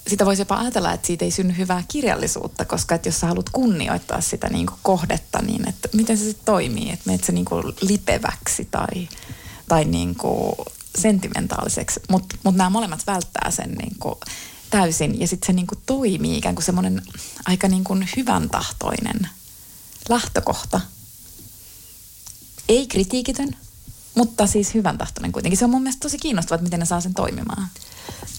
sitä 0.10 0.26
voisi 0.26 0.42
jopa 0.42 0.56
ajatella, 0.56 0.94
että 0.94 1.08
siitä 1.08 1.26
ei 1.26 1.32
synny 1.32 1.58
hyvää 1.58 1.84
kirjallisuutta, 1.88 2.66
koska 2.66 2.96
että 2.96 3.08
jos 3.08 3.20
sä 3.20 3.28
haluat 3.28 3.50
kunnioittaa 3.50 4.22
sitä 4.22 4.50
niin 4.50 4.66
kuin 4.66 4.80
kohdetta, 4.84 5.42
niin 5.42 5.70
että 5.70 5.90
miten 5.94 6.18
se 6.18 6.24
sitten 6.24 6.46
toimii, 6.46 6.92
että 6.92 7.04
menet 7.06 7.24
se 7.24 7.32
niin 7.32 7.46
kuin 7.46 7.64
lipeväksi 7.82 8.68
tai, 8.72 9.10
tai 9.68 9.86
niin 9.86 10.16
kuin 10.16 10.54
sentimentaaliseksi, 10.98 12.00
mutta 12.10 12.36
mut 12.44 12.56
nämä 12.56 12.70
molemmat 12.70 13.08
välttää 13.08 13.52
sen 13.52 13.72
niin 13.72 13.96
kuin 14.00 14.16
täysin 14.70 15.20
ja 15.20 15.28
sitten 15.28 15.48
se 15.48 15.54
niin 15.54 15.68
kuin 15.68 15.80
toimii 15.86 16.38
ikään 16.38 16.56
kuin 16.56 16.66
semmoinen 16.66 17.02
aika 17.46 17.68
niin 17.68 17.84
kuin 17.84 18.10
hyvän 18.18 18.50
tahtoinen 18.50 19.30
lähtökohta. 20.10 20.82
Ei 22.70 22.88
kritiikitön, 22.88 23.56
mutta 24.16 24.48
siis 24.48 24.74
hyvän 24.74 24.98
tahtoinen 24.98 25.32
kuitenkin. 25.32 25.58
Se 25.58 25.66
on 25.66 25.72
mun 25.72 25.82
mielestä 25.82 26.00
tosi 26.00 26.18
kiinnostavaa, 26.18 26.56
että 26.56 26.64
miten 26.64 26.80
ne 26.80 26.86
saa 26.86 27.02
sen 27.02 27.14
toimimaan. 27.14 27.68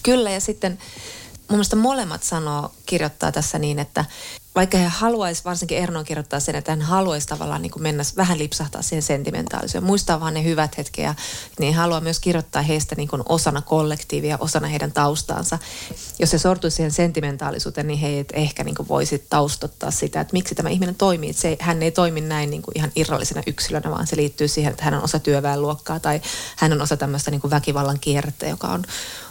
Kyllä 0.03 0.31
ja 0.31 0.39
sitten 0.39 0.77
mun 1.51 1.57
mielestä 1.57 1.75
molemmat 1.75 2.23
sanoo, 2.23 2.71
kirjoittaa 2.85 3.31
tässä 3.31 3.59
niin, 3.59 3.79
että 3.79 4.05
vaikka 4.55 4.77
he 4.77 4.87
haluaisi, 4.87 5.45
varsinkin 5.45 5.77
Erno 5.77 6.03
kirjoittaa 6.03 6.39
sen, 6.39 6.55
että 6.55 6.71
hän 6.71 6.81
haluaisi 6.81 7.27
tavallaan 7.27 7.61
niin 7.61 7.71
kuin 7.71 7.83
mennä 7.83 8.03
vähän 8.17 8.39
lipsahtaa 8.39 8.81
siihen 8.81 9.01
sentimentaalisuuteen, 9.01 9.83
muistaa 9.83 10.19
vaan 10.19 10.33
ne 10.33 10.43
hyvät 10.43 10.77
hetket, 10.77 11.17
niin 11.59 11.75
haluaa 11.75 12.01
myös 12.01 12.19
kirjoittaa 12.19 12.61
heistä 12.61 12.95
niin 12.95 13.07
kuin 13.07 13.23
osana 13.29 13.61
kollektiivia, 13.61 14.37
osana 14.39 14.67
heidän 14.67 14.91
taustaansa. 14.91 15.59
Jos 16.19 16.29
se 16.29 16.37
sortuisi 16.37 16.75
siihen 16.75 16.91
sentimentaalisuuteen, 16.91 17.87
niin 17.87 17.99
he 17.99 18.25
ehkä 18.33 18.63
niin 18.63 18.75
kuin 18.75 18.87
voisi 18.87 19.25
taustottaa 19.29 19.91
sitä, 19.91 20.21
että 20.21 20.33
miksi 20.33 20.55
tämä 20.55 20.69
ihminen 20.69 20.95
toimii. 20.95 21.33
Se, 21.33 21.57
hän 21.59 21.83
ei 21.83 21.91
toimi 21.91 22.21
näin 22.21 22.49
niin 22.49 22.61
kuin 22.61 22.77
ihan 22.77 22.91
irrallisena 22.95 23.43
yksilönä, 23.47 23.91
vaan 23.91 24.07
se 24.07 24.15
liittyy 24.15 24.47
siihen, 24.47 24.71
että 24.71 24.83
hän 24.83 24.93
on 24.93 25.03
osa 25.03 25.19
työväenluokkaa 25.19 25.99
tai 25.99 26.21
hän 26.55 26.73
on 26.73 26.81
osa 26.81 26.97
tämmöistä 26.97 27.31
niin 27.31 27.41
kuin 27.41 27.51
väkivallan 27.51 27.99
kierrettä, 27.99 28.47
joka 28.47 28.67
on 28.67 28.83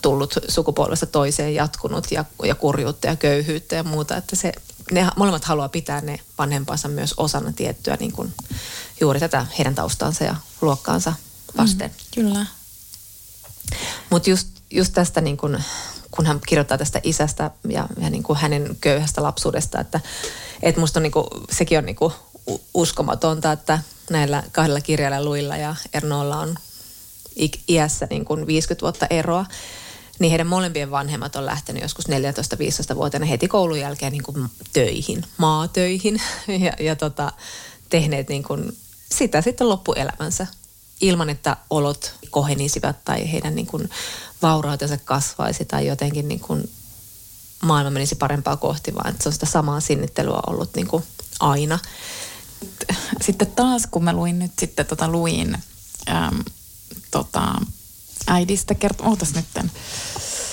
tullut 0.02 0.34
sukupolvesta 0.48 1.06
toiseen, 1.06 1.54
jatkunut 1.54 2.12
ja, 2.12 2.24
ja 2.44 2.54
kurjuutta 2.54 3.06
ja 3.06 3.16
köyhyyttä 3.16 3.76
ja 3.76 3.82
muuta. 3.82 4.16
Että 4.16 4.36
se 4.36 4.52
ne 4.90 5.08
molemmat 5.16 5.44
haluaa 5.44 5.68
pitää 5.68 6.00
ne 6.00 6.20
vanhempansa 6.38 6.88
myös 6.88 7.14
osana 7.16 7.52
tiettyä 7.52 7.96
niin 8.00 8.12
kuin 8.12 8.34
juuri 9.00 9.20
tätä 9.20 9.46
heidän 9.58 9.74
taustansa 9.74 10.24
ja 10.24 10.36
luokkaansa 10.60 11.12
vasten. 11.56 11.90
Mm, 11.90 11.96
kyllä. 12.14 12.46
Mutta 14.10 14.30
just, 14.30 14.48
just 14.70 14.92
tästä, 14.92 15.20
niin 15.20 15.36
kun, 15.36 15.62
kun 16.10 16.26
hän 16.26 16.40
kirjoittaa 16.46 16.78
tästä 16.78 17.00
isästä 17.02 17.50
ja, 17.68 17.88
ja 18.00 18.10
niin 18.10 18.22
kuin 18.22 18.38
hänen 18.38 18.76
köyhästä 18.80 19.22
lapsuudesta, 19.22 19.80
että 19.80 20.00
et 20.62 20.76
musta 20.76 20.98
on 20.98 21.02
niin 21.02 21.12
kuin, 21.12 21.26
sekin 21.50 21.78
on 21.78 21.86
niin 21.86 21.96
kuin 21.96 22.12
uskomatonta, 22.74 23.52
että 23.52 23.78
näillä 24.10 24.42
kahdella 24.52 24.80
kirjalla 24.80 25.24
Luilla 25.24 25.56
ja 25.56 25.76
Ernolla 25.92 26.40
on 26.40 26.54
iässä 27.68 28.06
niin 28.10 28.24
kuin 28.24 28.46
50 28.46 28.82
vuotta 28.82 29.06
eroa 29.10 29.46
niin 30.20 30.30
heidän 30.30 30.46
molempien 30.46 30.90
vanhemmat 30.90 31.36
on 31.36 31.46
lähtenyt 31.46 31.82
joskus 31.82 32.08
14-15-vuotiaana 32.08 33.26
heti 33.26 33.48
koulun 33.48 33.80
jälkeen 33.80 34.12
niin 34.12 34.22
kuin 34.22 34.48
töihin, 34.72 35.24
maatöihin 35.38 36.22
ja, 36.64 36.72
ja 36.80 36.96
tota, 36.96 37.32
tehneet 37.90 38.28
niin 38.28 38.42
kuin 38.42 38.76
sitä 39.14 39.42
sitten 39.42 39.68
loppuelämänsä 39.68 40.46
ilman, 41.00 41.30
että 41.30 41.56
olot 41.70 42.14
kohenisivat 42.30 43.04
tai 43.04 43.32
heidän 43.32 43.54
niin 43.54 43.66
kuin 43.66 43.90
vaurautensa 44.42 44.96
kasvaisi 45.04 45.64
tai 45.64 45.86
jotenkin 45.86 46.28
niin 46.28 46.40
kuin 46.40 46.70
maailma 47.62 47.90
menisi 47.90 48.14
parempaa 48.14 48.56
kohti, 48.56 48.94
vaan 48.94 49.10
että 49.10 49.22
se 49.22 49.28
on 49.28 49.32
sitä 49.32 49.46
samaa 49.46 49.80
sinnittelua 49.80 50.42
ollut 50.46 50.74
niin 50.74 50.86
kuin 50.88 51.04
aina. 51.40 51.78
Sitten 53.20 53.52
taas, 53.52 53.86
kun 53.90 54.04
mä 54.04 54.12
luin 54.12 54.38
nyt 54.38 54.52
sitten 54.58 54.86
tota 54.86 55.08
luin 55.08 55.58
äm, 56.08 56.44
tota, 57.10 57.54
äidistä 58.26 58.74
kertoo, 58.74 59.08
ootas 59.08 59.34
nytten. 59.34 59.70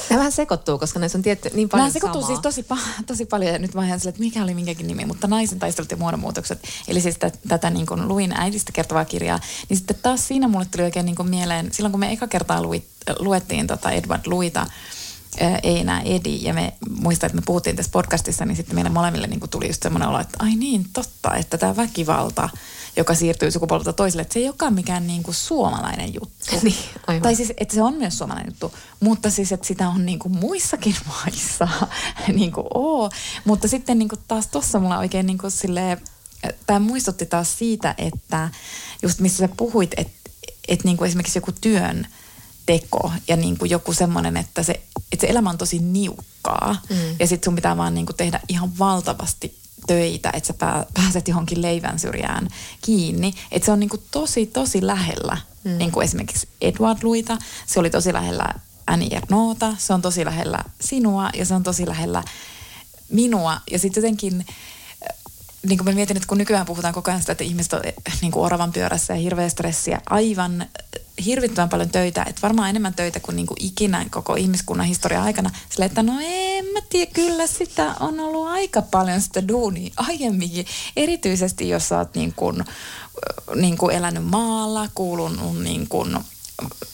Nämä 0.09 0.19
vähän 0.19 0.31
sekoittuu, 0.31 0.77
koska 0.77 0.99
näissä 0.99 1.17
on 1.17 1.21
tietty 1.21 1.49
niin 1.53 1.69
paljon 1.69 1.83
Nämä 1.83 1.93
sekoittuu 1.93 2.21
samaa. 2.21 2.35
siis 2.35 2.41
tosi, 2.41 2.65
pa- 2.73 3.03
tosi 3.05 3.25
paljon 3.25 3.53
ja 3.53 3.59
nyt 3.59 3.73
mä 3.73 3.81
ajan 3.81 3.99
sille, 3.99 4.09
että 4.09 4.21
mikä 4.21 4.43
oli 4.43 4.53
minkäkin 4.53 4.87
nimi, 4.87 5.05
mutta 5.05 5.27
naisen 5.27 5.59
taistelut 5.59 5.91
ja 5.91 5.97
muodonmuutokset. 5.97 6.59
Eli 6.87 7.01
siis 7.01 7.17
tä- 7.17 7.31
tätä 7.47 7.69
niin 7.69 7.85
kuin 7.85 8.07
luin 8.07 8.31
äidistä 8.35 8.71
kertovaa 8.71 9.05
kirjaa, 9.05 9.39
niin 9.69 9.77
sitten 9.77 9.97
taas 10.01 10.27
siinä 10.27 10.47
mulle 10.47 10.65
tuli 10.71 10.83
oikein 10.83 11.05
niin 11.05 11.15
kuin 11.15 11.29
mieleen, 11.29 11.69
silloin 11.73 11.91
kun 11.91 11.99
me 11.99 12.11
eka 12.11 12.27
kertaa 12.27 12.61
luit, 12.61 12.87
luettiin 13.19 13.67
tota 13.67 13.91
Edward 13.91 14.21
Luita, 14.25 14.67
ää, 15.39 15.59
ei 15.63 15.79
enää 15.79 16.01
Edi, 16.01 16.39
ja 16.43 16.53
me 16.53 16.73
muistan, 17.01 17.27
että 17.27 17.35
me 17.35 17.43
puhuttiin 17.45 17.75
tässä 17.75 17.91
podcastissa, 17.91 18.45
niin 18.45 18.55
sitten 18.55 18.75
meille 18.75 18.89
molemmille 18.89 19.27
niin 19.27 19.39
kuin 19.39 19.49
tuli 19.49 19.67
just 19.67 19.83
semmoinen 19.83 20.09
olo, 20.09 20.19
että 20.19 20.37
ai 20.39 20.55
niin, 20.55 20.85
totta, 20.93 21.35
että 21.35 21.57
tämä 21.57 21.75
väkivalta, 21.75 22.49
joka 22.97 23.15
siirtyy 23.15 23.51
sukupolvelta 23.51 23.93
toiselle, 23.93 24.21
että 24.21 24.33
se 24.33 24.39
ei 24.39 24.47
olekaan 24.47 24.73
mikään 24.73 25.07
niin 25.07 25.23
kuin 25.23 25.35
suomalainen 25.35 26.13
juttu. 26.13 26.37
Niin, 26.63 26.75
aivan. 27.07 27.21
Tai 27.21 27.35
siis, 27.35 27.53
että 27.57 27.73
se 27.73 27.81
on 27.81 27.93
myös 27.93 28.17
suomalainen 28.17 28.51
juttu, 28.51 28.73
mutta 28.99 29.29
siis, 29.29 29.51
että 29.51 29.67
sitä 29.67 29.89
on 29.89 30.05
niin 30.05 30.19
kuin 30.19 30.37
muissakin 30.37 30.95
maissa 31.13 31.67
niin 32.33 32.51
kuin 32.51 32.67
oo. 32.73 33.09
Mutta 33.45 33.67
sitten 33.67 33.99
niin 33.99 34.09
kuin 34.09 34.19
taas 34.27 34.47
tuossa 34.47 34.79
mulla 34.79 34.97
oikein 34.97 35.25
niin 35.25 35.37
kuin 35.37 35.51
silleen, 35.51 36.01
tämä 36.67 36.79
muistutti 36.79 37.25
taas 37.25 37.57
siitä, 37.57 37.95
että 37.97 38.49
just 39.01 39.19
missä 39.19 39.37
sä 39.37 39.49
puhuit, 39.57 39.91
että, 39.97 40.29
että 40.67 40.85
niin 40.87 40.97
kuin 40.97 41.07
esimerkiksi 41.07 41.37
joku 41.37 41.51
työn 41.61 42.07
teko 42.65 43.11
ja 43.27 43.35
niin 43.35 43.57
kuin 43.57 43.71
joku 43.71 43.93
semmoinen, 43.93 44.37
että 44.37 44.63
se, 44.63 44.81
että 45.11 45.27
se 45.27 45.27
elämä 45.27 45.49
on 45.49 45.57
tosi 45.57 45.79
niukkaa 45.79 46.81
mm. 46.89 46.95
ja 47.19 47.27
sitten 47.27 47.45
sun 47.45 47.55
pitää 47.55 47.77
vaan 47.77 47.93
niin 47.93 48.05
kuin 48.05 48.15
tehdä 48.15 48.39
ihan 48.47 48.79
valtavasti 48.79 49.57
töitä, 49.87 50.29
että 50.33 50.47
sä 50.47 50.53
pää, 50.53 50.85
pääset 50.93 51.27
johonkin 51.27 51.61
leivän 51.61 51.99
syrjään 51.99 52.47
kiinni. 52.81 53.33
Että 53.51 53.65
se 53.65 53.71
on 53.71 53.79
niin 53.79 53.89
kuin 53.89 54.03
tosi, 54.11 54.45
tosi 54.45 54.87
lähellä, 54.87 55.37
mm. 55.63 55.77
niin 55.77 55.91
kuin 55.91 56.05
esimerkiksi 56.05 56.47
Edward 56.61 56.99
Luita, 57.03 57.37
se 57.65 57.79
oli 57.79 57.89
tosi 57.89 58.13
lähellä 58.13 58.53
Annie 58.87 59.17
Ernota, 59.17 59.75
se 59.77 59.93
on 59.93 60.01
tosi 60.01 60.25
lähellä 60.25 60.63
sinua 60.81 61.29
ja 61.33 61.45
se 61.45 61.53
on 61.53 61.63
tosi 61.63 61.87
lähellä 61.87 62.23
minua. 63.09 63.61
Ja 63.71 63.79
sitten 63.79 64.01
jotenkin 64.01 64.45
niin 65.67 65.77
kuin 65.77 65.85
mä 65.85 65.91
mietin, 65.91 66.17
että 66.17 66.27
kun 66.27 66.37
nykyään 66.37 66.65
puhutaan 66.65 66.93
koko 66.93 67.11
ajan 67.11 67.21
sitä, 67.21 67.31
että 67.31 67.43
ihmiset 67.43 67.73
on 67.73 67.81
eh, 67.83 67.93
niin 68.21 68.31
kuin 68.31 68.45
oravan 68.45 68.71
pyörässä 68.71 69.13
ja 69.13 69.19
hirveä 69.19 69.49
stressiä, 69.49 70.01
aivan 70.09 70.61
eh, 70.61 71.01
hirvittävän 71.25 71.69
paljon 71.69 71.89
töitä, 71.89 72.23
että 72.23 72.41
varmaan 72.41 72.69
enemmän 72.69 72.93
töitä 72.93 73.19
kuin, 73.19 73.35
niin 73.35 73.47
kuin 73.47 73.65
ikinä 73.65 74.05
koko 74.09 74.35
ihmiskunnan 74.35 74.87
historian 74.87 75.23
aikana. 75.23 75.51
Sillä 75.69 75.85
että 75.85 76.03
no 76.03 76.13
en 76.21 76.65
mä 76.65 76.79
tiedä, 76.89 77.11
kyllä 77.13 77.47
sitä 77.47 77.95
on 77.99 78.19
ollut 78.19 78.47
aika 78.47 78.81
paljon 78.81 79.21
sitä 79.21 79.47
duunia 79.47 79.93
aiemminkin. 79.97 80.65
Erityisesti 80.95 81.69
jos 81.69 81.89
sä 81.89 81.97
oot 81.97 82.15
niin 82.15 82.33
kuin, 82.35 82.63
niin 83.55 83.77
kuin 83.77 83.95
elänyt 83.95 84.25
maalla, 84.25 84.89
kuulunut 84.95 85.63
niin 85.63 85.87
kuin, 85.87 86.17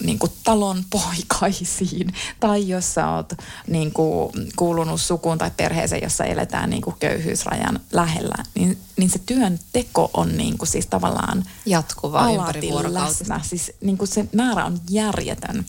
niin 0.04 0.20
kuin 0.20 0.32
talon 0.44 0.84
poikaisiin, 0.90 2.14
tai 2.40 2.68
jos 2.68 2.94
sä 2.94 3.10
oot 3.10 3.34
niin 3.68 3.92
kuin, 3.92 4.32
kuulunut 4.56 5.02
sukuun 5.02 5.38
tai 5.38 5.52
perheeseen, 5.58 6.04
jossa 6.04 6.24
eletään 6.24 6.70
niin 6.70 6.82
kuin 6.82 6.96
köyhyysrajan 7.00 7.80
lähellä, 7.92 8.44
niin, 8.56 8.78
niin 8.98 9.10
se 9.10 9.20
työn 9.20 9.60
teko 9.74 10.12
on 10.14 10.38
niin 10.38 10.58
kuin 10.58 10.70
siis 10.70 10.88
tavallaan 10.88 11.46
Jatkuvaa 11.66 12.32
ympärivuorokautista. 12.32 13.34
läsnä. 13.34 13.50
Siis 13.50 13.72
niin 13.82 13.98
kuin 13.98 14.08
se 14.08 14.26
määrä 14.34 14.66
on 14.66 14.82
järjetön. 14.90 15.66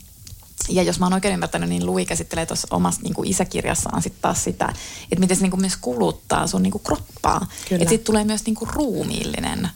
Ja 0.68 0.82
jos 0.82 0.98
mä 0.98 1.06
oon 1.06 1.12
oikein 1.12 1.34
ymmärtänyt, 1.34 1.68
niin 1.68 1.86
Lui 1.86 2.06
käsittelee 2.06 2.46
tuossa 2.46 2.68
omassa 2.70 3.00
niin 3.02 3.14
kuin 3.14 3.28
isäkirjassaan 3.28 4.02
sit 4.02 4.20
taas 4.20 4.44
sitä, 4.44 4.72
että 5.02 5.20
miten 5.20 5.36
se 5.36 5.42
niin 5.42 5.50
kuin 5.50 5.60
myös 5.60 5.76
kuluttaa 5.76 6.46
sun 6.46 6.62
niin 6.62 6.70
kuin 6.70 6.82
kroppaa. 6.84 7.46
Että 7.70 7.88
siitä 7.88 8.04
tulee 8.04 8.24
myös 8.24 8.46
niin 8.46 8.54
kuin 8.54 8.70
ruumiillinen 8.70 9.68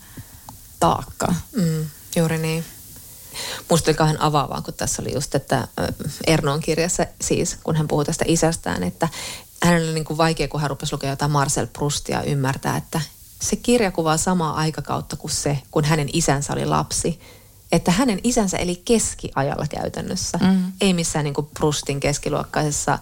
taakka. 0.81 1.35
Mm, 1.57 1.87
juuri 2.17 2.39
niin. 2.39 2.65
Musta 3.71 3.91
oli 3.91 3.97
kauhean 3.97 4.21
avaavaa, 4.21 4.63
kun 4.63 4.75
tässä 4.75 5.03
oli 5.03 5.15
just, 5.15 5.35
että 5.35 5.69
ö, 5.81 5.93
Ernoon 6.27 6.61
kirjassa 6.61 7.07
siis, 7.21 7.57
kun 7.65 7.77
hän 7.77 7.89
puhuu 7.89 8.05
tästä 8.05 8.25
isästään, 8.29 8.83
että 8.83 9.09
hänellä 9.63 9.87
oli 9.87 9.95
niin 9.95 10.05
kuin 10.05 10.19
vaikea, 10.19 10.49
kun 10.49 10.61
hän 10.61 10.71
rupesi 10.71 10.93
lukea 10.93 11.11
jotain 11.11 11.31
Marcel 11.31 11.67
Proustia 11.67 12.23
ymmärtää, 12.23 12.77
että 12.77 13.01
se 13.43 13.57
kirja 13.57 13.91
kuvaa 13.91 14.17
samaa 14.17 14.55
aikakautta 14.55 15.17
kuin 15.17 15.31
se, 15.31 15.59
kun 15.71 15.85
hänen 15.85 16.09
isänsä 16.13 16.53
oli 16.53 16.67
lapsi. 16.67 17.21
Että 17.73 17.91
hänen 17.91 18.21
isänsä 18.25 18.57
eli 18.57 18.83
keskiajalla 18.85 19.67
käytännössä, 19.67 20.39
mm. 20.43 20.73
ei 20.81 20.95
missään 20.95 21.25
niin 21.25 21.35
kuin 21.35 21.51
Proustin 21.55 22.01
keskiluokkaisessa 22.01 22.99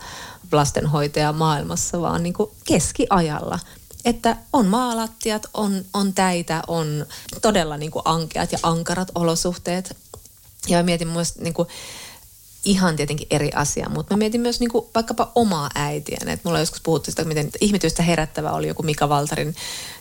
lastenhoitaja 0.53 1.33
maailmassa, 1.33 2.01
vaan 2.01 2.23
niin 2.23 2.33
kuin 2.33 2.51
keskiajalla. 2.65 3.59
Että 4.05 4.37
on 4.53 4.67
maalattiat, 4.67 5.47
on, 5.55 5.85
on 5.95 6.13
täitä, 6.13 6.63
on 6.67 7.07
todella 7.43 7.77
niin 7.77 7.91
kuin 7.91 8.03
ankeat 8.05 8.53
ja 8.53 8.59
ankarat 8.63 9.09
olosuhteet. 9.15 9.97
Ja 10.69 10.77
mä 10.77 10.83
mietin 10.83 11.09
myös 11.09 11.39
niin 11.39 11.55
kuin, 11.55 11.69
ihan 12.67 12.97
tietenkin 12.97 13.27
eri 13.31 13.51
asia, 13.55 13.89
mutta 13.89 14.15
mä 14.15 14.19
mietin 14.19 14.41
myös 14.41 14.61
niin 14.61 14.71
kuin, 14.71 14.85
vaikkapa 14.95 15.33
omaa 15.35 15.71
äitiäni. 15.75 16.33
Et 16.33 16.45
mulla 16.45 16.57
on 16.57 16.63
joskus 16.63 16.81
puhuttu 16.81 17.11
sitä, 17.11 17.25
miten 17.25 17.51
ihmetystä 17.61 18.03
herättävä 18.03 18.53
oli 18.53 18.69
joku 18.69 18.83
Mika 18.83 19.09
Valtarin 19.09 19.55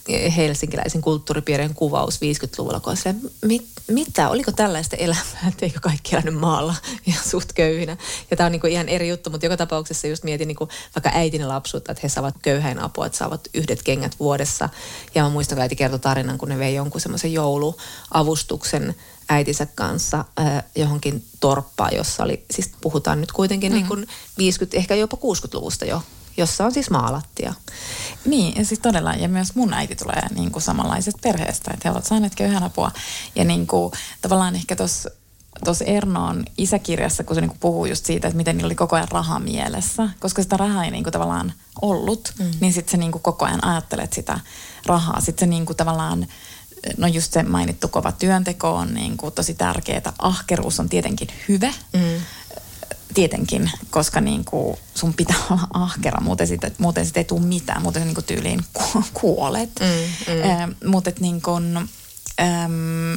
eh, 0.07 0.35
helsinkiläisen 0.35 1.01
kulttuuripiirien 1.01 1.73
kuvaus 1.75 2.15
50-luvulla, 2.15 2.79
kun 2.79 2.89
oli 2.89 2.97
silleen, 2.97 3.21
mit, 3.45 3.65
mitä, 3.87 4.29
oliko 4.29 4.51
tällaista 4.51 4.95
elämää, 4.95 5.47
että 5.47 5.65
eikö 5.65 5.79
kaikki 5.79 6.15
elänyt 6.15 6.39
maalla 6.39 6.75
ja 7.07 7.13
suht 7.29 7.53
köyhinä. 7.53 7.97
Ja 8.31 8.37
tämä 8.37 8.45
on 8.45 8.51
niin 8.51 8.61
kuin 8.61 8.73
ihan 8.73 8.89
eri 8.89 9.09
juttu, 9.09 9.29
mutta 9.29 9.45
joka 9.45 9.57
tapauksessa 9.57 10.07
just 10.07 10.23
mietin 10.23 10.47
niin 10.47 10.55
kuin 10.55 10.69
vaikka 10.95 11.09
äitini 11.13 11.45
lapsuutta, 11.45 11.91
että 11.91 11.99
he 12.03 12.09
saavat 12.09 12.35
köyhäin 12.41 12.79
apua, 12.79 13.05
että 13.05 13.17
saavat 13.17 13.47
yhdet 13.53 13.83
kengät 13.83 14.15
vuodessa. 14.19 14.69
Ja 15.15 15.23
mä 15.23 15.29
muistan, 15.29 15.55
kun 15.55 15.61
äiti 15.61 15.75
kertoi 15.75 15.99
tarinan, 15.99 16.37
kun 16.37 16.49
ne 16.49 16.59
vei 16.59 16.75
jonkun 16.75 17.01
semmoisen 17.01 17.33
jouluavustuksen 17.33 18.95
äitinsä 19.29 19.65
kanssa 19.65 20.25
äh, 20.39 20.63
johonkin 20.75 21.25
torppaan, 21.39 21.95
jossa 21.95 22.23
oli, 22.23 22.45
siis 22.51 22.71
puhutaan 22.81 23.21
nyt 23.21 23.31
kuitenkin 23.31 23.71
mm. 23.71 23.75
niin 23.75 23.87
kuin 23.87 24.07
50, 24.37 24.77
ehkä 24.77 24.95
jopa 24.95 25.17
60-luvusta 25.17 25.85
jo, 25.85 26.03
jossa 26.37 26.65
on 26.65 26.71
siis 26.71 26.89
maalattia. 26.89 27.53
Niin, 28.25 28.55
ja 28.55 28.65
siis 28.65 28.79
todella, 28.79 29.13
ja 29.13 29.29
myös 29.29 29.55
mun 29.55 29.73
äiti 29.73 29.95
tulee 29.95 30.21
niin 30.35 30.51
kuin 30.51 30.63
samanlaisesta 30.63 31.19
perheestä, 31.23 31.71
että 31.73 31.89
he 31.89 31.91
ovat 31.91 32.05
saaneet 32.05 32.35
köyhän 32.35 32.63
apua. 32.63 32.91
Ja 33.35 33.43
niin 33.43 33.67
kuin, 33.67 33.91
tavallaan 34.21 34.55
ehkä 34.55 34.75
tuossa 34.75 35.09
tuossa 35.63 35.85
Ernoon 35.85 36.45
isäkirjassa, 36.57 37.23
kun 37.23 37.35
se 37.35 37.41
niinku 37.41 37.57
puhuu 37.59 37.85
just 37.85 38.05
siitä, 38.05 38.27
että 38.27 38.37
miten 38.37 38.57
niillä 38.57 38.67
oli 38.67 38.75
koko 38.75 38.95
ajan 38.95 39.07
raha 39.11 39.39
mielessä, 39.39 40.09
koska 40.19 40.43
sitä 40.43 40.57
rahaa 40.57 40.85
ei 40.85 40.91
niinku 40.91 41.11
tavallaan 41.11 41.53
ollut, 41.81 42.33
mm. 42.39 42.51
niin 42.59 42.73
sitten 42.73 42.91
se 42.91 42.97
niinku 42.97 43.19
koko 43.19 43.45
ajan 43.45 43.65
ajattelet 43.65 44.13
sitä 44.13 44.39
rahaa. 44.85 45.21
Sitten 45.21 45.47
se 45.47 45.49
niinku 45.49 45.73
tavallaan, 45.73 46.27
no 46.97 47.07
just 47.07 47.33
se 47.33 47.43
mainittu 47.43 47.87
kova 47.87 48.11
työnteko 48.11 48.75
on 48.75 48.93
niinku 48.93 49.31
tosi 49.31 49.53
tärkeää. 49.53 50.13
Ahkeruus 50.19 50.79
on 50.79 50.89
tietenkin 50.89 51.27
hyvä, 51.47 51.73
mm. 51.93 52.21
tietenkin, 53.13 53.71
koska 53.89 54.21
niinku 54.21 54.79
sun 54.95 55.13
pitää 55.13 55.37
olla 55.49 55.67
ahkera, 55.73 56.21
muuten 56.21 56.47
siitä, 56.47 56.71
muuten 56.77 57.05
siitä 57.05 57.19
ei 57.19 57.23
tule 57.23 57.41
mitään, 57.41 57.81
muuten 57.81 58.01
sä 58.01 58.05
niinku 58.05 58.21
tyyliin 58.21 58.65
ku- 58.73 59.03
kuolet. 59.13 59.69
Mm, 59.79 60.33
mm. 60.33 60.49
Ähm, 60.49 60.71
mutta 60.85 61.11
niinku, 61.19 61.51
ähm, 62.41 63.13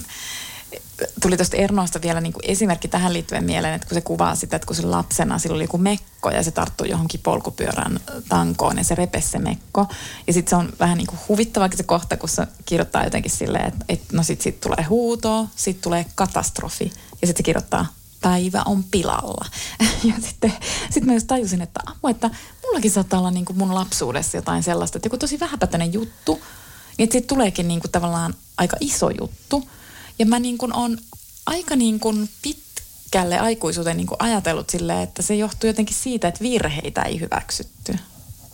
tuli 1.23 1.37
tuosta 1.37 1.57
Ernoista 1.57 2.03
vielä 2.03 2.21
niin 2.21 2.33
kuin 2.33 2.45
esimerkki 2.47 2.89
tähän 2.89 3.13
liittyen 3.13 3.45
mieleen, 3.45 3.75
että 3.75 3.89
kun 3.89 3.95
se 3.95 4.01
kuvaa 4.01 4.35
sitä, 4.35 4.57
että 4.57 4.67
kun 4.67 4.77
se 4.77 4.83
lapsena 4.83 5.39
sillä 5.39 5.55
oli 5.55 5.65
joku 5.65 5.79
mekko 5.79 6.08
ja 6.27 6.43
se 6.43 6.51
tarttui 6.51 6.91
johonkin 6.91 7.21
polkupyörän 7.21 8.01
tankoon 8.29 8.79
ja 8.79 8.85
se 8.85 8.95
repesi 8.95 9.29
se 9.29 9.39
mekko. 9.39 9.87
Ja 10.27 10.33
sitten 10.33 10.51
se 10.51 10.57
on 10.57 10.73
vähän 10.81 10.99
niin 10.99 11.07
kuin 11.07 11.19
huvittavakin 11.29 11.77
se 11.77 11.83
kohta, 11.83 12.17
kun 12.17 12.29
se 12.29 12.47
kirjoittaa 12.65 13.05
jotenkin 13.05 13.31
silleen, 13.31 13.69
että, 13.69 13.85
että 13.89 14.17
no 14.17 14.23
sitten 14.23 14.45
sit 14.45 14.61
tulee 14.61 14.83
huuto, 14.89 15.47
sitten 15.57 15.83
tulee 15.83 16.07
katastrofi 16.15 16.85
ja 17.23 17.27
sitten 17.27 17.37
se 17.37 17.43
kirjoittaa 17.43 17.87
päivä 18.21 18.63
on 18.67 18.85
pilalla. 18.85 19.47
Ja 20.05 20.15
sitten 20.21 20.53
sit 20.91 21.05
mä 21.05 21.15
just 21.15 21.27
tajusin, 21.27 21.63
että, 21.63 21.81
apua, 21.87 22.11
että 22.11 22.31
mullakin 22.63 22.91
saattaa 22.91 23.19
olla 23.19 23.31
niin 23.31 23.45
kuin 23.45 23.59
mun 23.59 23.75
lapsuudessa 23.75 24.37
jotain 24.37 24.63
sellaista, 24.63 24.99
että 24.99 25.07
joku 25.07 25.19
tosi 25.19 25.41
vähäpätöinen 25.41 25.93
juttu, 25.93 26.35
niin 26.99 27.05
että 27.05 27.13
siitä 27.13 27.27
tuleekin 27.27 27.69
niin 27.69 27.81
kuin 27.81 27.91
tavallaan 27.91 28.35
aika 28.57 28.77
iso 28.81 29.11
juttu. 29.21 29.69
Ja 30.19 30.27
mä 30.27 30.39
niin 30.39 30.59
kuin 30.59 30.73
on 30.73 30.99
aika 31.47 31.77
niin 31.77 32.01
kuin 32.01 32.29
pitkälle 33.11 33.39
aikuisuuteen 33.39 33.97
niin 33.97 34.07
kuin 34.07 34.17
ajatellut 34.19 34.71
silleen, 34.71 35.03
että 35.03 35.23
se 35.23 35.35
johtuu 35.35 35.69
jotenkin 35.69 35.97
siitä, 35.97 36.29
että 36.29 36.41
virheitä 36.41 37.03
ei 37.03 37.21
hyväksytty. 37.21 37.95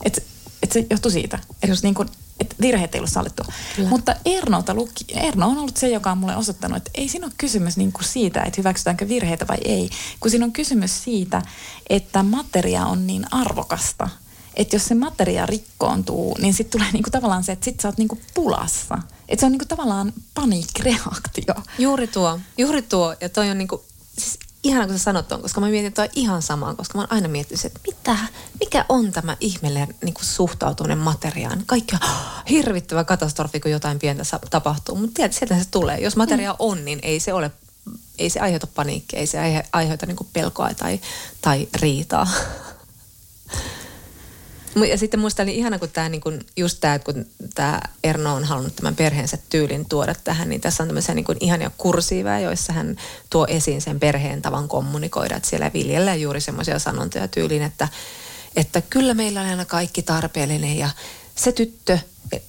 Että 0.05 0.21
et 0.63 0.73
se 0.73 0.87
johtuu 0.91 1.11
siitä, 1.11 1.39
että 1.51 1.67
just 1.67 1.83
niin 1.83 1.95
kuin, 1.95 2.09
että 2.41 2.57
virheet 2.61 2.95
ei 2.95 2.99
ollut 2.99 3.11
sallittu. 3.11 3.43
Kyllä. 3.77 3.89
Mutta 3.89 4.17
Ernolta 4.25 4.75
luki, 4.75 5.05
Erno 5.09 5.49
on 5.49 5.59
ollut 5.59 5.77
se, 5.77 5.89
joka 5.89 6.11
on 6.11 6.19
mulle 6.19 6.37
osoittanut, 6.37 6.77
että 6.77 6.91
ei 6.95 7.09
siinä 7.09 7.27
ole 7.27 7.33
kysymys 7.39 7.77
niin 7.77 7.93
kuin 7.93 8.05
siitä, 8.05 8.43
että 8.43 8.61
hyväksytäänkö 8.61 9.09
virheitä 9.09 9.47
vai 9.49 9.59
ei, 9.65 9.91
kun 10.21 10.31
siinä 10.31 10.45
on 10.45 10.53
kysymys 10.53 11.05
siitä, 11.05 11.43
että 11.91 12.23
materia 12.23 12.87
on 12.87 13.07
niin 13.07 13.27
arvokasta, 13.31 14.09
että 14.55 14.77
jos 14.77 14.85
se 14.85 14.95
materia 14.95 15.47
rikkoontuu, 15.47 16.37
niin 16.41 16.55
sitten 16.55 16.81
tulee 16.81 16.93
niinku 16.93 17.11
tavallaan 17.11 17.45
se, 17.45 17.53
että 17.53 17.65
sit 17.65 17.81
sä 17.81 17.89
oot 17.89 17.99
niinku 17.99 18.19
pulassa. 18.35 18.99
Että 19.29 19.41
se 19.41 19.47
on 19.47 19.53
niinku 19.53 19.67
tavallaan 19.67 20.13
paniikkireaktio. 20.35 21.55
Juuri 21.79 22.07
tuo, 22.07 22.41
juuri 22.59 22.83
tuo. 22.83 23.15
Ja 23.21 23.29
toi 23.29 23.51
on 23.51 23.59
niinku, 23.59 23.85
siis 24.19 24.39
ihana 24.63 24.87
kun 24.87 24.99
sä 24.99 25.05
sanot 25.05 25.29
ton, 25.29 25.43
koska 25.43 25.61
mä 25.61 25.69
mietin 25.69 25.93
toi 25.93 26.09
ihan 26.15 26.43
samaan, 26.43 26.77
koska 26.77 26.99
mä 26.99 27.03
oon 27.03 27.13
aina 27.13 27.29
miettinyt, 27.29 27.65
että 27.65 27.81
mitä, 27.87 28.17
mikä 28.61 28.85
on 28.89 29.13
tämä 29.13 29.37
ihmeelle 29.41 29.89
niin 30.05 30.15
suhtautuminen 30.21 30.99
materiaan. 30.99 31.63
Kaikki 31.67 31.95
on 31.95 32.09
hirvittävä 32.51 33.05
katastrofi, 33.05 33.61
kun 33.61 33.71
jotain 33.71 33.99
pientä 33.99 34.23
tapahtuu, 34.51 34.97
mutta 34.97 35.15
tiedät, 35.15 35.33
sieltä 35.33 35.59
se 35.59 35.71
tulee. 35.71 35.99
Jos 35.99 36.17
materia 36.17 36.57
on, 36.59 36.85
niin 36.85 36.99
ei 37.03 37.21
se 37.21 37.33
ole 37.33 37.51
ei 38.19 38.31
se 38.31 38.41
aiheuta 38.41 38.67
paniikkia, 38.67 39.19
ei 39.19 39.27
se 39.27 39.39
aihe, 39.39 39.65
aiheuta 39.73 40.07
niin 40.07 40.17
pelkoa 40.33 40.75
tai, 40.75 41.01
tai 41.41 41.69
riitaa. 41.75 42.27
Ja 44.91 44.99
sitten 44.99 45.21
muista 45.21 45.43
oli 45.43 45.57
ihana, 45.57 45.79
kun 45.79 45.89
tämä, 45.89 46.09
niin 46.09 46.21
kun, 46.21 46.41
just 46.57 46.79
tämä, 46.81 46.99
kun 46.99 47.27
tämä 47.55 47.81
Erno 48.05 48.35
on 48.35 48.45
halunnut 48.45 48.77
tämän 48.77 48.97
perheensä 48.97 49.39
tyylin 49.51 49.89
tuoda 49.89 50.15
tähän, 50.25 50.49
niin 50.49 50.61
tässä 50.61 50.83
on 50.83 50.89
tämmöisiä 50.89 51.15
niin 51.15 51.25
ihania 51.41 51.71
kursiiveja, 51.79 52.41
joissa 52.41 52.73
hän 52.73 52.97
tuo 53.31 53.47
esiin 53.49 53.81
sen 53.81 54.01
perheen 54.01 54.43
tavan 54.43 54.69
kommunikoida, 54.69 55.37
että 55.37 55.49
siellä 55.49 55.71
viljellään 55.75 56.21
juuri 56.21 56.41
semmoisia 56.41 56.79
sanontoja 56.79 57.29
tyyliin, 57.29 57.63
että, 57.63 57.89
että 58.57 58.83
kyllä 58.91 59.15
meillä 59.15 59.41
on 59.41 59.49
aina 59.49 59.65
kaikki 59.65 60.03
tarpeellinen 60.03 60.79
ja 60.79 60.91
se 61.35 61.53
tyttö, 61.53 61.99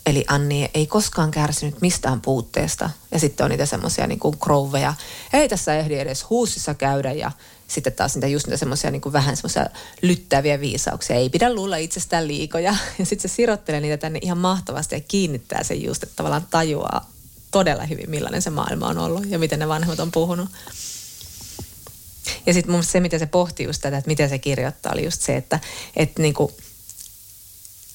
eli 0.05 0.25
Anni, 0.27 0.69
ei 0.73 0.87
koskaan 0.87 1.31
kärsinyt 1.31 1.81
mistään 1.81 2.21
puutteesta. 2.21 2.89
Ja 3.11 3.19
sitten 3.19 3.43
on 3.43 3.49
niitä 3.49 3.65
semmoisia 3.65 4.07
niin 4.07 4.19
kuin 4.19 4.37
krouveja, 4.37 4.93
ei 5.33 5.49
tässä 5.49 5.75
ehdi 5.75 5.95
edes 5.95 6.29
huusissa 6.29 6.73
käydä 6.73 7.11
ja 7.11 7.31
sitten 7.67 7.93
taas 7.93 8.15
niitä 8.15 8.27
just 8.27 8.47
niitä 8.47 8.57
semmoisia 8.57 8.91
niin 8.91 9.13
vähän 9.13 9.37
semmoisia 9.37 9.65
lyttäviä 10.01 10.59
viisauksia. 10.59 11.15
Ei 11.15 11.29
pidä 11.29 11.53
luulla 11.53 11.77
itsestään 11.77 12.27
liikoja. 12.27 12.75
Ja 12.99 13.05
sitten 13.05 13.29
se 13.29 13.35
sirottelee 13.35 13.81
niitä 13.81 13.97
tänne 13.97 14.19
ihan 14.21 14.37
mahtavasti 14.37 14.95
ja 14.95 15.01
kiinnittää 15.07 15.63
sen 15.63 15.83
just, 15.83 16.03
että 16.03 16.15
tavallaan 16.15 16.47
tajuaa 16.49 17.11
todella 17.51 17.85
hyvin, 17.85 18.09
millainen 18.09 18.41
se 18.41 18.49
maailma 18.49 18.87
on 18.87 18.97
ollut 18.97 19.25
ja 19.29 19.39
miten 19.39 19.59
ne 19.59 19.67
vanhemmat 19.67 19.99
on 19.99 20.11
puhunut. 20.11 20.49
Ja 22.45 22.53
sitten 22.53 22.71
mun 22.71 22.83
se, 22.83 22.99
mitä 22.99 23.19
se 23.19 23.25
pohti 23.25 23.63
just 23.63 23.81
tätä, 23.81 23.97
että 23.97 24.07
miten 24.09 24.29
se 24.29 24.39
kirjoittaa, 24.39 24.91
oli 24.93 25.05
just 25.05 25.21
se, 25.21 25.37
että, 25.37 25.59
että 25.95 26.21
niinku, 26.21 26.51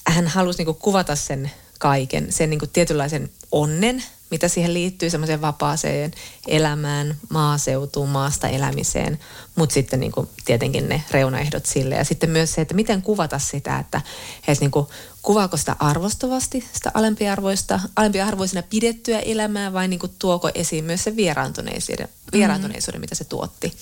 hän 0.06 0.26
halusi 0.26 0.58
niinku 0.58 0.74
kuvata 0.74 1.16
sen 1.16 1.50
kaiken, 1.78 2.32
sen 2.32 2.50
niinku 2.50 2.66
tietynlaisen 2.66 3.30
onnen, 3.52 4.04
mitä 4.30 4.48
siihen 4.48 4.74
liittyy, 4.74 5.10
semmoiseen 5.10 5.40
vapaaseen 5.40 6.10
elämään, 6.46 7.16
maaseutuun, 7.28 8.08
maasta 8.08 8.48
elämiseen, 8.48 9.18
mutta 9.54 9.72
sitten 9.74 10.00
niin 10.00 10.12
kuin 10.12 10.28
tietenkin 10.44 10.88
ne 10.88 11.04
reunaehdot 11.10 11.66
sille. 11.66 11.94
Ja 11.94 12.04
sitten 12.04 12.30
myös 12.30 12.52
se, 12.52 12.60
että 12.60 12.74
miten 12.74 13.02
kuvata 13.02 13.38
sitä, 13.38 13.78
että 13.78 14.00
edes 14.48 14.60
niin 14.60 14.70
kuin, 14.70 14.86
kuvaako 15.22 15.56
sitä 15.56 15.76
arvostavasti, 15.78 16.68
sitä 16.72 16.90
alempiarvoista, 16.94 17.80
alempiarvoisena 17.96 18.62
pidettyä 18.62 19.18
elämää 19.18 19.72
vai 19.72 19.88
niin 19.88 20.00
kuin, 20.00 20.12
tuoko 20.18 20.50
esiin 20.54 20.84
myös 20.84 21.04
se 21.04 21.16
vieraantuneisuuden, 21.16 22.08
vieraantuneisuuden 22.32 22.98
mm-hmm. 22.98 23.02
mitä 23.02 23.14
se 23.14 23.24
tuotti. 23.24 23.72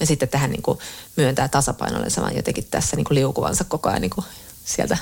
Ja 0.00 0.06
sitten 0.06 0.28
tähän 0.28 0.50
niin 0.50 0.62
kuin, 0.62 0.78
myöntää 1.16 1.48
tasapainolle 1.48 2.08
vaan 2.20 2.36
jotenkin 2.36 2.66
tässä 2.70 2.96
niin 2.96 3.04
kuin, 3.04 3.14
liukuvansa 3.14 3.64
koko 3.64 3.88
ajan 3.88 4.00
niin 4.00 4.10
kuin, 4.10 4.24
sieltä 4.64 4.98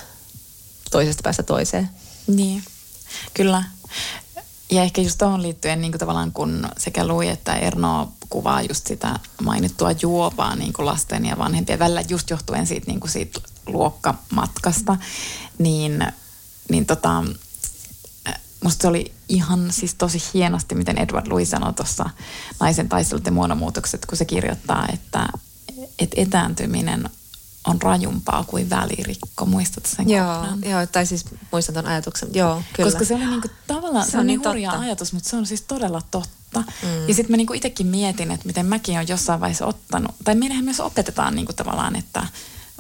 toisesta 0.91 1.23
päästä 1.23 1.43
toiseen. 1.43 1.91
Niin, 2.27 2.63
kyllä. 3.35 3.65
Ja 4.71 4.83
ehkä 4.83 5.01
just 5.01 5.19
tuohon 5.19 5.43
liittyen 5.43 5.81
niin 5.81 5.93
kuin 5.93 5.99
tavallaan 5.99 6.33
kun 6.33 6.69
sekä 6.77 7.07
Lui 7.07 7.29
että 7.29 7.57
Erno 7.57 8.13
kuvaa 8.29 8.63
just 8.63 8.87
sitä 8.87 9.19
mainittua 9.43 9.93
juopaa 10.03 10.57
niin 10.57 10.73
kuin 10.73 10.87
lasten 10.87 11.27
ja 11.27 11.39
vanhempien 11.39 11.79
välillä 11.79 12.03
just 12.09 12.31
johtuen 12.31 12.67
siitä, 12.67 12.87
niin 12.87 13.01
kuin 13.01 13.11
siitä 13.11 13.41
luokkamatkasta, 13.67 14.97
niin, 15.59 16.07
niin 16.71 16.87
tota, 16.87 17.25
musta 18.65 18.83
se 18.83 18.89
oli 18.89 19.13
ihan 19.29 19.73
siis 19.73 19.95
tosi 19.95 20.23
hienosti, 20.35 20.75
miten 20.75 20.99
Edward 20.99 21.27
Louis 21.29 21.51
sanoi 21.51 21.73
tuossa 21.73 22.11
Naisen 22.61 22.89
taistelut 22.89 23.27
ja 23.27 23.33
muodomuutokset, 23.33 24.07
kun 24.07 24.19
se 24.19 24.25
kirjoittaa, 24.25 24.87
että, 24.93 25.29
että 25.99 26.21
etääntyminen 26.21 27.11
on 27.67 27.83
rajumpaa 27.83 28.45
kuin 28.45 28.71
välirikko. 28.71 29.47
Muistatko 29.47 29.91
sen 29.97 30.11
joo, 30.11 30.47
joo, 30.71 30.87
tai 30.87 31.07
siis 31.07 31.25
muistan 31.53 31.75
tuon 31.75 31.87
ajatuksen. 31.87 32.29
Joo, 32.33 32.63
kyllä. 32.73 32.91
Koska 32.91 33.05
se 33.05 33.15
oli 33.15 33.27
niinku, 33.27 33.49
tavallaan, 33.67 34.05
se, 34.05 34.11
se 34.11 34.19
on 34.19 34.27
niin, 34.27 34.41
niin 34.41 34.49
hurja 34.49 34.71
totta. 34.71 34.85
ajatus, 34.85 35.13
mutta 35.13 35.29
se 35.29 35.37
on 35.37 35.47
siis 35.47 35.63
todella 35.63 36.03
totta. 36.11 36.61
Mm. 36.61 37.09
Ja 37.09 37.15
sitten 37.15 37.31
mä 37.31 37.37
niinku 37.37 37.53
itsekin 37.53 37.87
mietin, 37.87 38.31
että 38.31 38.47
miten 38.47 38.67
mäkin 38.67 38.95
olen 38.95 39.09
jossain 39.09 39.41
vaiheessa 39.41 39.67
ottanut, 39.67 40.15
tai 40.25 40.35
meidän 40.35 40.65
myös 40.65 40.81
opetetaan 40.81 41.35
niinku 41.35 41.53
tavallaan, 41.53 41.97
että 41.97 42.27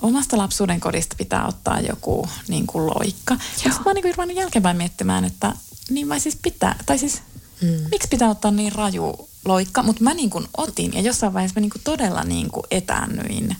omasta 0.03 0.39
lapsuuden 0.39 0.81
kodista 0.81 1.17
pitää 1.19 1.47
ottaa 1.47 1.81
joku 1.81 2.29
niinku 2.49 2.87
loikka. 2.87 3.35
Ja 3.35 3.73
sitten 3.73 3.73
mä 3.73 3.83
oon 3.87 3.95
niinku 3.95 4.41
jälkeenpäin 4.41 4.77
miettimään, 4.77 5.25
että 5.25 5.53
niin 5.91 6.09
vai 6.09 6.21
siis 6.21 6.39
pitää, 6.43 6.77
tai 6.87 6.99
siis 6.99 7.23
mm. 7.63 7.69
miksi 7.91 8.09
pitää 8.09 8.31
ottaa 8.31 8.51
niin 8.51 8.73
raju 8.73 9.29
loikka, 9.45 9.83
mutta 9.83 10.03
mä 10.03 10.15
niinku 10.15 10.43
otin 10.57 10.93
ja 10.95 11.01
jossain 11.01 11.35
vaiheessa 11.35 11.61
mä 11.61 11.61
niinku 11.61 11.79
todella 11.85 12.25
niinku 12.25 12.63
etäännyin. 12.71 13.57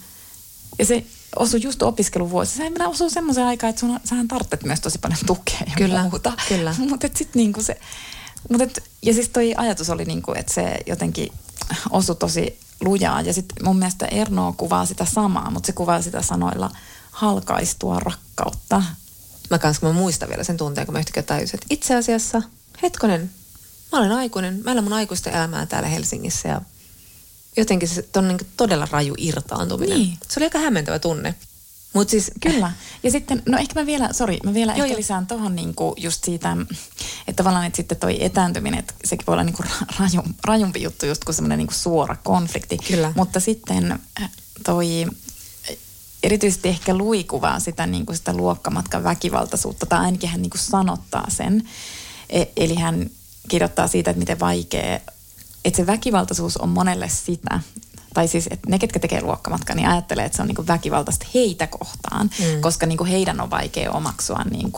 Ja 0.79 0.85
se 0.85 1.05
osui 1.37 1.63
just 1.63 1.83
opiskeluvuosi. 1.83 2.57
Se 2.57 2.63
mennä 2.63 2.89
osuu 2.89 3.11
semmoisen 3.11 3.45
aikaan, 3.45 3.71
että 3.71 3.81
sun, 3.81 4.01
sähän 4.05 4.29
tarvitset 4.29 4.65
myös 4.65 4.81
tosi 4.81 4.99
paljon 4.99 5.19
tukea 5.27 5.61
ja 5.67 5.73
kyllä, 5.77 6.03
muuta. 6.03 6.33
Kyllä. 6.49 6.75
Mut 6.89 7.05
et 7.05 7.17
sit 7.17 7.35
niinku 7.35 7.63
se, 7.63 7.81
mut 8.51 8.61
et, 8.61 8.83
ja 9.03 9.15
siis 9.15 9.29
toi 9.29 9.55
ajatus 9.57 9.91
oli 9.91 10.05
niinku, 10.05 10.33
että 10.33 10.55
se 10.55 10.77
jotenkin 10.87 11.33
osui 11.91 12.17
tosi 12.17 12.59
lujaa. 12.81 13.21
Ja 13.21 13.33
sitten 13.33 13.65
mun 13.67 13.79
mielestä 13.79 14.07
Erno 14.07 14.55
kuvaa 14.57 14.87
sitä 14.87 15.05
samaa, 15.05 15.51
mutta 15.51 15.67
se 15.67 15.73
kuvaa 15.73 16.03
sitä 16.03 16.23
sanoilla 16.23 16.71
halkaistua 17.11 18.01
rakkautta. 18.01 18.83
Mä 19.51 19.59
kanssa 19.59 19.87
mä 19.87 19.93
muistan 19.93 20.29
vielä 20.29 20.45
sen 20.45 20.57
tunteen, 20.57 20.87
kun 20.87 20.93
mä 20.93 20.99
yhtäkkiä 20.99 21.23
tajusin, 21.23 21.55
että 21.55 21.67
itse 21.71 21.95
asiassa, 21.95 22.43
hetkonen, 22.83 23.31
mä 23.93 23.99
olen 23.99 24.13
aikuinen, 24.13 24.61
mä 24.65 24.73
elän 24.73 24.85
mun 24.85 24.93
aikuista 24.93 25.31
elämää 25.31 25.67
täällä 25.67 25.89
Helsingissä 25.89 26.49
ja 26.49 26.61
jotenkin 27.59 27.89
se 27.89 28.09
on 28.17 28.29
niin 28.29 28.39
todella 28.57 28.89
raju 28.91 29.15
irtaantuminen. 29.19 29.99
Niin. 29.99 30.19
Se 30.29 30.41
oli 30.41 30.47
aika 30.47 30.59
hämmentävä 30.59 30.99
tunne. 30.99 31.35
Mut 31.93 32.09
siis, 32.09 32.31
Kyllä. 32.41 32.73
Ja 33.03 33.11
sitten, 33.11 33.43
no 33.47 33.59
ehkä 33.59 33.81
mä 33.81 33.87
vielä, 33.87 34.13
sori, 34.13 34.39
mä 34.45 34.55
vielä 34.55 34.73
joo, 34.73 34.85
ehkä 34.85 34.95
jo. 34.95 34.99
lisään 34.99 35.27
tuohon 35.27 35.57
niinku 35.57 35.95
just 35.97 36.25
siitä, 36.25 36.57
että 37.29 37.43
tavallaan 37.43 37.67
että 37.67 37.77
sitten 37.77 37.99
toi 37.99 38.25
etääntyminen, 38.25 38.79
että 38.79 38.95
sekin 39.05 39.27
voi 39.27 39.33
olla 39.33 39.45
niinku 39.45 39.63
raju, 39.99 40.23
rajumpi 40.45 40.83
juttu 40.83 41.07
just 41.07 41.25
kuin 41.25 41.35
semmoinen 41.35 41.59
niinku 41.59 41.75
suora 41.75 42.17
konflikti. 42.25 42.79
Kyllä. 42.89 43.13
Mutta 43.17 43.41
sitten 43.41 43.99
äh, 44.23 44.31
toi 44.65 45.07
erityisesti 46.23 46.69
ehkä 46.69 46.95
Lui 46.95 47.25
kuvaa 47.25 47.61
sitä, 47.61 47.87
niin 47.87 48.07
kuin 48.07 48.17
sitä 48.17 48.33
luokkamatkan 48.33 49.05
väkivaltaisuutta, 49.05 49.87
tai 49.87 49.99
ainakin 49.99 50.31
hän 50.31 50.43
niin 50.43 50.51
kuin 50.51 50.61
sanottaa 50.61 51.27
sen. 51.29 51.69
E- 52.31 52.45
eli 52.57 52.75
hän 52.75 53.11
kirjoittaa 53.49 53.89
siitä, 53.89 54.11
että 54.11 54.19
miten 54.19 54.41
vaikea 54.41 55.01
että 55.69 55.77
se 55.77 55.87
väkivaltaisuus 55.87 56.57
on 56.57 56.69
monelle 56.69 57.09
sitä, 57.09 57.61
tai 58.15 58.29
siis 58.29 58.49
että 58.51 58.71
ne, 58.71 58.79
ketkä 58.79 58.99
tekee 58.99 59.23
luokkamatkaa, 59.23 59.77
niin 59.77 59.89
ajattelee, 59.89 60.25
että 60.25 60.37
se 60.37 60.43
on 60.43 60.49
niin 60.49 60.67
väkivaltaista 60.67 61.27
heitä 61.35 61.67
kohtaan, 61.67 62.31
mm. 62.39 62.61
koska 62.61 62.87
niin 62.87 63.07
heidän 63.07 63.41
on 63.41 63.51
vaikea 63.51 63.93
omaksua 63.93 64.45
niin 64.51 64.73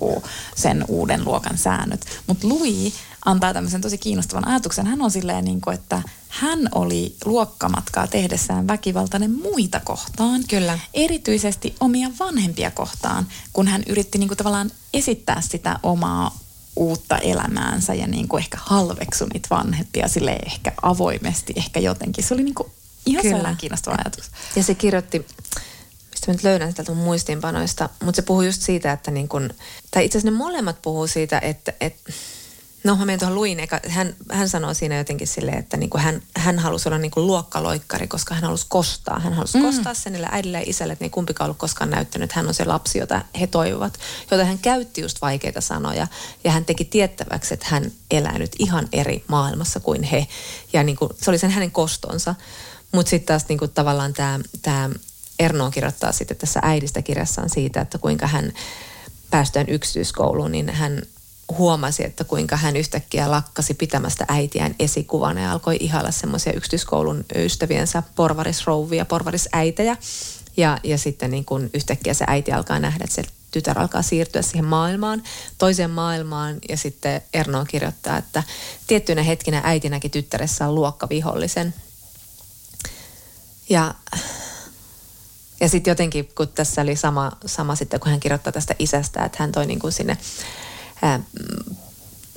sen 0.56 0.84
uuden 0.88 1.24
luokan 1.24 1.58
säännöt. 1.58 2.06
Mutta 2.26 2.48
Louis 2.48 2.94
antaa 3.24 3.54
tämmöisen 3.54 3.80
tosi 3.80 3.98
kiinnostavan 3.98 4.48
ajatuksen. 4.48 4.86
Hän 4.86 5.02
on 5.02 5.10
silleen, 5.10 5.44
niin 5.44 5.60
kuin, 5.60 5.74
että 5.74 6.02
hän 6.28 6.58
oli 6.74 7.16
luokkamatkaa 7.24 8.06
tehdessään 8.06 8.68
väkivaltainen 8.68 9.30
muita 9.30 9.80
kohtaan. 9.80 10.44
Kyllä. 10.48 10.78
Erityisesti 10.94 11.74
omia 11.80 12.08
vanhempia 12.20 12.70
kohtaan, 12.70 13.26
kun 13.52 13.68
hän 13.68 13.82
yritti 13.86 14.18
niin 14.18 14.28
kuin 14.28 14.38
tavallaan 14.38 14.70
esittää 14.94 15.40
sitä 15.40 15.78
omaa 15.82 16.38
uutta 16.76 17.18
elämäänsä 17.18 17.94
ja 17.94 18.06
niin 18.06 18.28
kuin 18.28 18.42
ehkä 18.42 18.58
halveksu 18.60 19.26
niitä 19.32 19.48
vanhempia 19.50 20.08
sille 20.08 20.38
ehkä 20.46 20.72
avoimesti, 20.82 21.52
ehkä 21.56 21.80
jotenkin. 21.80 22.24
Se 22.24 22.34
oli 22.34 22.42
niin 22.42 22.54
kuin 22.54 22.70
ihan 23.06 23.22
Kyllä. 23.22 23.36
sellainen 23.36 23.58
kiinnostava 23.58 23.96
ajatus. 24.04 24.30
Ja 24.56 24.62
se 24.62 24.74
kirjoitti, 24.74 25.26
mistä 26.10 26.26
mä 26.26 26.32
nyt 26.32 26.42
löydän 26.42 26.72
sieltä 26.72 26.94
mun 26.94 27.04
muistiinpanoista, 27.04 27.88
mutta 28.04 28.16
se 28.16 28.22
puhuu 28.22 28.42
just 28.42 28.62
siitä, 28.62 28.92
että 28.92 29.10
niin 29.10 29.28
kuin, 29.28 29.54
tai 29.90 30.04
itse 30.04 30.18
asiassa 30.18 30.32
ne 30.32 30.38
molemmat 30.38 30.82
puhuu 30.82 31.06
siitä, 31.06 31.38
että, 31.38 31.72
että 31.80 32.12
No 32.84 32.96
mä 32.96 33.18
tuohon 33.18 33.34
luin, 33.34 33.60
eikä, 33.60 33.80
hän, 33.88 34.14
hän 34.30 34.48
sanoo 34.48 34.74
siinä 34.74 34.98
jotenkin 34.98 35.26
silleen, 35.26 35.58
että 35.58 35.76
niin 35.76 35.90
kuin 35.90 36.02
hän, 36.02 36.22
hän 36.36 36.58
halusi 36.58 36.88
olla 36.88 36.98
niin 36.98 37.10
kuin 37.10 37.26
luokkaloikkari, 37.26 38.06
koska 38.06 38.34
hän 38.34 38.44
halusi 38.44 38.66
kostaa. 38.68 39.18
Hän 39.18 39.32
halusi 39.32 39.58
mm. 39.58 39.64
kostaa 39.64 39.94
sen 39.94 40.12
niille 40.12 40.28
äidille 40.30 40.58
ja 40.58 40.64
isälle, 40.66 40.92
että 40.92 41.02
ne 41.02 41.06
ei 41.06 41.10
kumpikaan 41.10 41.46
ollut 41.46 41.58
koskaan 41.58 41.90
näyttänyt, 41.90 42.24
että 42.24 42.36
hän 42.36 42.48
on 42.48 42.54
se 42.54 42.64
lapsi, 42.64 42.98
jota 42.98 43.22
he 43.40 43.46
toivovat. 43.46 43.98
Jota 44.30 44.44
hän 44.44 44.58
käytti 44.58 45.00
just 45.00 45.22
vaikeita 45.22 45.60
sanoja 45.60 46.06
ja 46.44 46.50
hän 46.50 46.64
teki 46.64 46.84
tiettäväksi, 46.84 47.54
että 47.54 47.66
hän 47.68 47.92
elää 48.10 48.38
nyt 48.38 48.52
ihan 48.58 48.88
eri 48.92 49.24
maailmassa 49.28 49.80
kuin 49.80 50.02
he. 50.02 50.26
Ja 50.72 50.82
niin 50.82 50.96
kuin, 50.96 51.10
se 51.22 51.30
oli 51.30 51.38
sen 51.38 51.50
hänen 51.50 51.70
kostonsa. 51.70 52.34
Mutta 52.92 53.10
sitten 53.10 53.26
taas 53.26 53.48
niin 53.48 53.58
kuin 53.58 53.70
tavallaan 53.70 54.12
tämä, 54.12 54.40
tämä 54.62 54.90
Erno 55.38 55.70
kirjoittaa 55.70 56.12
sitten 56.12 56.36
tässä 56.36 56.60
äidistä 56.62 57.02
kirjassaan 57.02 57.50
siitä, 57.50 57.80
että 57.80 57.98
kuinka 57.98 58.26
hän 58.26 58.52
päästään 59.30 59.68
yksityiskouluun, 59.68 60.52
niin 60.52 60.68
hän 60.68 61.02
huomasi, 61.58 62.04
että 62.04 62.24
kuinka 62.24 62.56
hän 62.56 62.76
yhtäkkiä 62.76 63.30
lakkasi 63.30 63.74
pitämästä 63.74 64.24
äitiään 64.28 64.74
esikuvana 64.78 65.40
ja 65.40 65.52
alkoi 65.52 65.76
ihailla 65.80 66.10
semmoisia 66.10 66.52
yksityiskoulun 66.52 67.24
ystäviensä 67.34 68.02
porvarisrouvia, 68.16 69.04
porvarisäitejä. 69.04 69.96
Ja, 70.56 70.78
ja 70.84 70.98
sitten 70.98 71.30
niin 71.30 71.44
kun 71.44 71.70
yhtäkkiä 71.74 72.14
se 72.14 72.24
äiti 72.28 72.52
alkaa 72.52 72.78
nähdä, 72.78 73.04
että 73.04 73.14
se 73.14 73.22
tytär 73.50 73.78
alkaa 73.78 74.02
siirtyä 74.02 74.42
siihen 74.42 74.64
maailmaan, 74.64 75.22
toiseen 75.58 75.90
maailmaan. 75.90 76.58
Ja 76.68 76.76
sitten 76.76 77.22
Erno 77.34 77.64
kirjoittaa, 77.64 78.18
että 78.18 78.42
tiettyinä 78.86 79.22
hetkinä 79.22 79.60
äiti 79.64 79.88
näki 79.88 80.08
tyttäressä 80.08 80.72
luokkavihollisen. 80.72 81.74
Ja 83.68 83.94
Ja 85.60 85.68
sitten 85.68 85.90
jotenkin, 85.90 86.28
kun 86.34 86.48
tässä 86.48 86.82
oli 86.82 86.96
sama, 86.96 87.32
sama 87.46 87.74
sitten, 87.74 88.00
kun 88.00 88.10
hän 88.10 88.20
kirjoittaa 88.20 88.52
tästä 88.52 88.74
isästä, 88.78 89.24
että 89.24 89.36
hän 89.40 89.52
toi 89.52 89.66
niin 89.66 89.78
kuin 89.78 89.92
sinne 89.92 90.18
ää, 91.02 91.20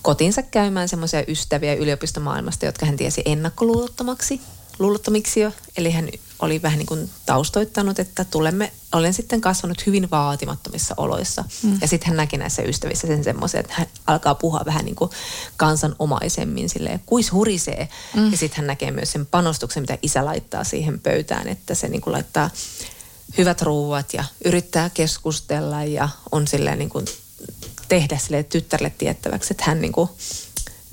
kotiinsa 0.02 0.42
käymään 0.42 0.90
semmoisia 0.90 1.24
ystäviä 1.28 1.74
yliopistomaailmasta, 1.74 2.66
jotka 2.66 2.86
hän 2.86 2.98
tiesi 2.98 3.22
ennakkoluulottomaksi, 3.26 4.42
luulottomiksi 4.80 5.40
jo. 5.40 5.52
Eli 5.78 5.92
hän 5.92 6.10
oli 6.40 6.62
vähän 6.62 6.78
niin 6.80 6.86
kuin 6.86 7.10
taustoittanut, 7.26 8.00
että 8.00 8.24
tulemme, 8.24 8.72
olen 8.94 9.14
sitten 9.14 9.42
kasvanut 9.42 9.86
hyvin 9.86 10.12
vaatimattomissa 10.12 10.94
oloissa. 10.98 11.44
Mm. 11.64 11.78
Ja 11.82 11.88
sitten 11.88 12.08
hän 12.08 12.18
näki 12.18 12.38
näissä 12.38 12.62
ystävissä 12.62 13.08
sen 13.08 13.24
semmoisen, 13.24 13.60
että 13.60 13.74
hän 13.78 13.88
alkaa 14.08 14.36
puhua 14.36 14.62
vähän 14.66 14.86
niin 14.86 14.96
kuin 14.96 15.12
kansanomaisemmin 15.58 16.70
silleen, 16.70 17.02
kuis 17.06 17.32
hurisee. 17.32 17.90
Mm. 18.16 18.32
Ja 18.32 18.38
sitten 18.38 18.58
hän 18.58 18.68
näkee 18.68 18.92
myös 18.92 19.12
sen 19.12 19.26
panostuksen, 19.26 19.84
mitä 19.84 19.98
isä 20.02 20.26
laittaa 20.26 20.64
siihen 20.64 21.00
pöytään, 21.00 21.48
että 21.48 21.76
se 21.76 21.88
niin 21.88 22.02
kuin 22.02 22.12
laittaa 22.12 22.50
hyvät 23.38 23.62
ruuat 23.62 24.14
ja 24.14 24.24
yrittää 24.46 24.90
keskustella 24.90 25.84
ja 25.84 26.10
on 26.32 26.48
silleen 26.48 26.80
niin 26.80 26.90
kuin 26.90 27.06
tehdä 27.90 28.18
sille 28.18 28.44
tyttärelle 28.44 28.94
tiettäväksi, 28.98 29.54
että 29.54 29.64
hän 29.68 29.82
niin 29.82 29.92
kuin 29.92 30.10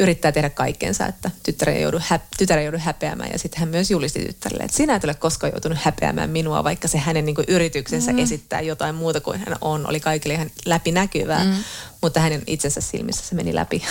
yrittää 0.01 0.33
tehdä 0.33 0.51
kaikkensa, 0.51 1.07
että 1.07 1.31
tytär 1.43 1.71
ei 1.71 1.83
joudu, 1.83 2.01
hä- 2.03 2.21
tytär 2.39 2.59
ei 2.59 2.65
joudu 2.65 2.79
häpeämään. 2.81 3.31
Ja 3.33 3.39
sitten 3.39 3.61
hän 3.61 3.69
myös 3.69 3.91
julisti 3.91 4.25
tyttärelle, 4.27 4.65
että 4.65 4.77
sinä 4.77 4.95
et 4.95 5.05
ole 5.05 5.15
koskaan 5.15 5.53
joutunut 5.53 5.79
häpeämään 5.83 6.31
minua, 6.31 6.65
vaikka 6.65 6.89
se 6.89 6.99
hänen 6.99 7.25
niin 7.25 7.35
kuin, 7.35 7.45
yrityksensä 7.49 8.13
mm. 8.13 8.19
esittää 8.19 8.61
jotain 8.61 8.95
muuta 8.95 9.21
kuin 9.21 9.39
hän 9.39 9.57
on. 9.61 9.89
Oli 9.89 10.01
kaikille 10.01 10.35
ihan 10.35 10.51
läpinäkyvää, 10.65 11.45
mm. 11.45 11.55
mutta 12.03 12.21
hänen 12.21 12.43
itsensä 12.47 12.81
silmissä 12.81 13.27
se 13.27 13.35
meni 13.35 13.55
läpi. 13.55 13.83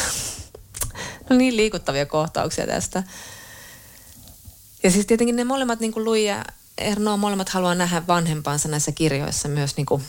no 1.29 1.35
niin 1.35 1.57
liikuttavia 1.57 2.05
kohtauksia 2.05 2.67
tästä. 2.67 3.03
Ja 4.83 4.91
siis 4.91 5.05
tietenkin 5.05 5.35
ne 5.35 5.43
molemmat, 5.43 5.79
niin 5.79 5.91
kuin 5.91 6.05
Lui 6.05 6.25
ja 6.25 6.45
Erno, 6.77 7.17
molemmat 7.17 7.49
haluaa 7.49 7.75
nähdä 7.75 8.07
vanhempansa 8.07 8.67
näissä 8.67 8.91
kirjoissa 8.91 9.47
myös 9.47 9.77
niin 9.77 9.85
kuin 9.85 10.03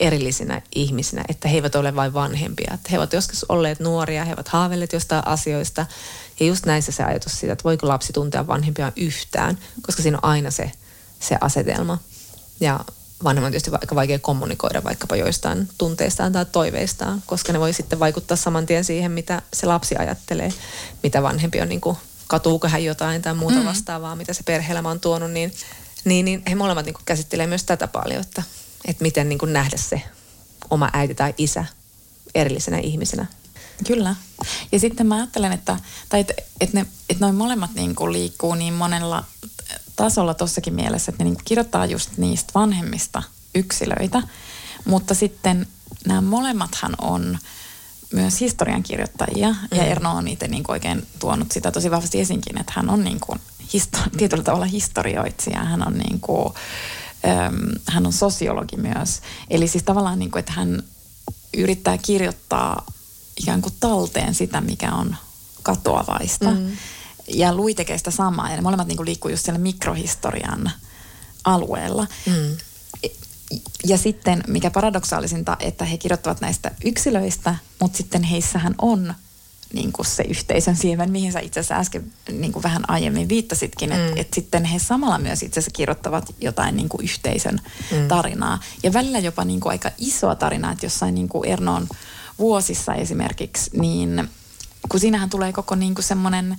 erillisinä 0.00 0.62
ihmisinä, 0.74 1.24
että 1.28 1.48
he 1.48 1.54
eivät 1.54 1.74
ole 1.74 1.96
vain 1.96 2.14
vanhempia. 2.14 2.70
Että 2.74 2.88
he 2.90 2.98
ovat 2.98 3.12
joskus 3.12 3.46
olleet 3.48 3.80
nuoria, 3.80 4.24
he 4.24 4.32
ovat 4.32 4.48
haaveilleet 4.48 4.92
jostain 4.92 5.26
asioista. 5.26 5.86
Ja 6.40 6.46
just 6.46 6.66
näissä 6.66 6.92
se 6.92 7.04
ajatus 7.04 7.40
siitä, 7.40 7.52
että 7.52 7.64
voiko 7.64 7.88
lapsi 7.88 8.12
tuntea 8.12 8.46
vanhempia 8.46 8.92
yhtään, 8.96 9.58
koska 9.82 10.02
siinä 10.02 10.18
on 10.22 10.30
aina 10.30 10.50
se, 10.50 10.72
se 11.20 11.38
asetelma. 11.40 11.98
Ja 12.60 12.80
vanhemman 13.24 13.46
on 13.46 13.52
tietysti 13.52 13.70
aika 13.72 13.94
vaikea 13.94 14.18
kommunikoida 14.18 14.84
vaikkapa 14.84 15.16
joistain 15.16 15.68
tunteistaan 15.78 16.32
tai 16.32 16.46
toiveistaan, 16.46 17.22
koska 17.26 17.52
ne 17.52 17.60
voi 17.60 17.72
sitten 17.72 18.00
vaikuttaa 18.00 18.36
saman 18.36 18.66
tien 18.66 18.84
siihen, 18.84 19.12
mitä 19.12 19.42
se 19.52 19.66
lapsi 19.66 19.96
ajattelee, 19.96 20.52
mitä 21.02 21.22
vanhempi 21.22 21.60
on 21.60 21.68
niin 21.68 21.80
kuin, 21.80 21.96
katuuko 22.26 22.68
hän 22.68 22.84
jotain 22.84 23.22
tai 23.22 23.34
muuta 23.34 23.58
mm. 23.58 23.64
vastaavaa, 23.64 24.16
mitä 24.16 24.32
se 24.32 24.42
perheelämä 24.42 24.90
on 24.90 25.00
tuonut, 25.00 25.30
niin, 25.30 25.52
niin, 26.04 26.24
niin 26.24 26.42
he 26.48 26.54
molemmat 26.54 26.86
niin 26.86 26.94
käsittelee 27.04 27.46
myös 27.46 27.64
tätä 27.64 27.88
paljon, 27.88 28.20
että 28.20 28.42
että 28.84 29.02
miten 29.02 29.28
niin 29.28 29.38
kuin 29.38 29.52
nähdä 29.52 29.76
se 29.76 30.02
oma 30.70 30.90
äiti 30.92 31.14
tai 31.14 31.34
isä 31.38 31.64
erillisenä 32.34 32.78
ihmisenä. 32.78 33.26
Kyllä. 33.86 34.14
Ja 34.72 34.78
sitten 34.78 35.06
mä 35.06 35.14
ajattelen, 35.14 35.52
että, 35.52 35.76
tai 36.08 36.20
että, 36.20 36.34
että, 36.60 36.78
ne, 36.78 36.86
että 37.10 37.24
noin 37.24 37.34
molemmat 37.34 37.74
niin 37.74 37.94
kuin 37.94 38.12
liikkuu 38.12 38.54
niin 38.54 38.74
monella 38.74 39.24
tasolla 39.96 40.34
tossakin 40.34 40.74
mielessä, 40.74 41.12
että 41.12 41.24
ne 41.24 41.30
niin 41.30 41.36
kuin 41.36 41.44
kirjoittaa 41.44 41.86
just 41.86 42.10
niistä 42.16 42.52
vanhemmista 42.54 43.22
yksilöitä, 43.54 44.22
mutta 44.84 45.14
sitten 45.14 45.66
nämä 46.06 46.20
molemmathan 46.20 46.94
on 46.98 47.38
myös 48.12 48.40
historiankirjoittajia, 48.40 49.48
mm. 49.48 49.78
ja 49.78 49.84
Erno 49.84 50.12
on 50.12 50.24
niitä 50.24 50.48
niin 50.48 50.62
kuin 50.62 50.74
oikein 50.74 51.06
tuonut 51.18 51.52
sitä 51.52 51.70
tosi 51.70 51.90
vahvasti 51.90 52.20
esinkin, 52.20 52.60
että 52.60 52.72
hän 52.76 52.90
on 52.90 53.04
niin 53.04 53.20
kuin 53.20 53.40
histo- 53.74 54.10
tietyllä 54.18 54.42
tavalla 54.42 54.66
historioitsija, 54.66 55.64
hän 55.64 55.86
on 55.86 55.98
niin 55.98 56.20
kuin, 56.20 56.54
hän 57.88 58.06
on 58.06 58.12
sosiologi 58.12 58.76
myös. 58.76 59.20
Eli 59.50 59.68
siis 59.68 59.84
tavallaan 59.84 60.18
niin 60.18 60.30
kuin, 60.30 60.40
että 60.40 60.52
hän 60.52 60.82
yrittää 61.56 61.98
kirjoittaa 61.98 62.86
ikään 63.40 63.62
kuin 63.62 63.74
talteen 63.80 64.34
sitä, 64.34 64.60
mikä 64.60 64.92
on 64.92 65.16
katoavaista. 65.62 66.50
Mm. 66.50 66.76
Ja 67.28 67.54
Lui 67.54 67.74
tekee 67.74 67.98
sitä 67.98 68.10
samaa. 68.10 68.50
Ja 68.50 68.56
ne 68.56 68.62
molemmat 68.62 68.88
niin 68.88 68.96
kuin 68.96 69.06
liikkuu 69.06 69.30
just 69.30 69.44
siellä 69.44 69.58
mikrohistorian 69.58 70.70
alueella. 71.44 72.06
Mm. 72.26 72.56
Ja 73.84 73.98
sitten, 73.98 74.44
mikä 74.46 74.70
paradoksaalisinta, 74.70 75.56
että 75.60 75.84
he 75.84 75.98
kirjoittavat 75.98 76.40
näistä 76.40 76.70
yksilöistä, 76.84 77.54
mutta 77.80 77.96
sitten 77.96 78.22
heissähän 78.22 78.74
on 78.78 79.14
niin 79.72 79.92
kuin 79.92 80.06
se 80.06 80.22
yhteisön 80.22 80.76
siemen, 80.76 81.10
mihin 81.10 81.32
sä 81.32 81.40
itse 81.40 81.60
asiassa 81.60 81.74
äsken 81.74 82.12
niin 82.32 82.52
kuin 82.52 82.62
vähän 82.62 82.90
aiemmin 82.90 83.28
viittasitkin, 83.28 83.92
että 83.92 84.14
mm. 84.14 84.20
et 84.20 84.34
sitten 84.34 84.64
he 84.64 84.78
samalla 84.78 85.18
myös 85.18 85.42
itse 85.42 85.60
asiassa 85.60 85.76
kirjoittavat 85.76 86.34
jotain 86.40 86.76
niin 86.76 86.88
kuin 86.88 87.04
yhteisön 87.04 87.60
mm. 87.92 88.08
tarinaa. 88.08 88.60
Ja 88.82 88.92
välillä 88.92 89.18
jopa 89.18 89.44
niin 89.44 89.60
kuin 89.60 89.70
aika 89.70 89.90
isoa 89.98 90.34
tarinaa, 90.34 90.72
että 90.72 90.86
jossain 90.86 91.14
niin 91.14 91.28
kuin 91.28 91.48
Ernoon 91.48 91.88
vuosissa 92.38 92.94
esimerkiksi, 92.94 93.70
niin 93.72 94.28
kun 94.88 95.00
siinähän 95.00 95.30
tulee 95.30 95.52
koko 95.52 95.74
niin 95.74 95.94
kuin 95.94 96.04
semmoinen, 96.04 96.56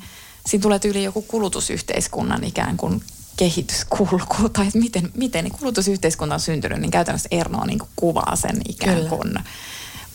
siinä 0.48 0.62
tulee 0.62 0.80
tyyli 0.80 1.04
joku 1.04 1.22
kulutusyhteiskunnan 1.22 2.44
ikään 2.44 2.78
kuin 2.78 3.02
kehityskulku, 3.38 4.50
tai 4.54 4.68
miten, 4.74 5.12
miten 5.18 5.44
niin 5.44 5.58
kulutusyhteiskunta 5.60 6.36
on 6.36 6.40
syntynyt, 6.40 6.80
niin 6.80 6.92
käytännössä 6.92 7.30
Erno 7.32 7.66
niin 7.66 7.80
kuin 7.80 7.90
kuvaa 7.96 8.36
sen 8.36 8.62
ikään 8.70 9.08
kuin 9.08 9.22
Kyllä. 9.22 9.44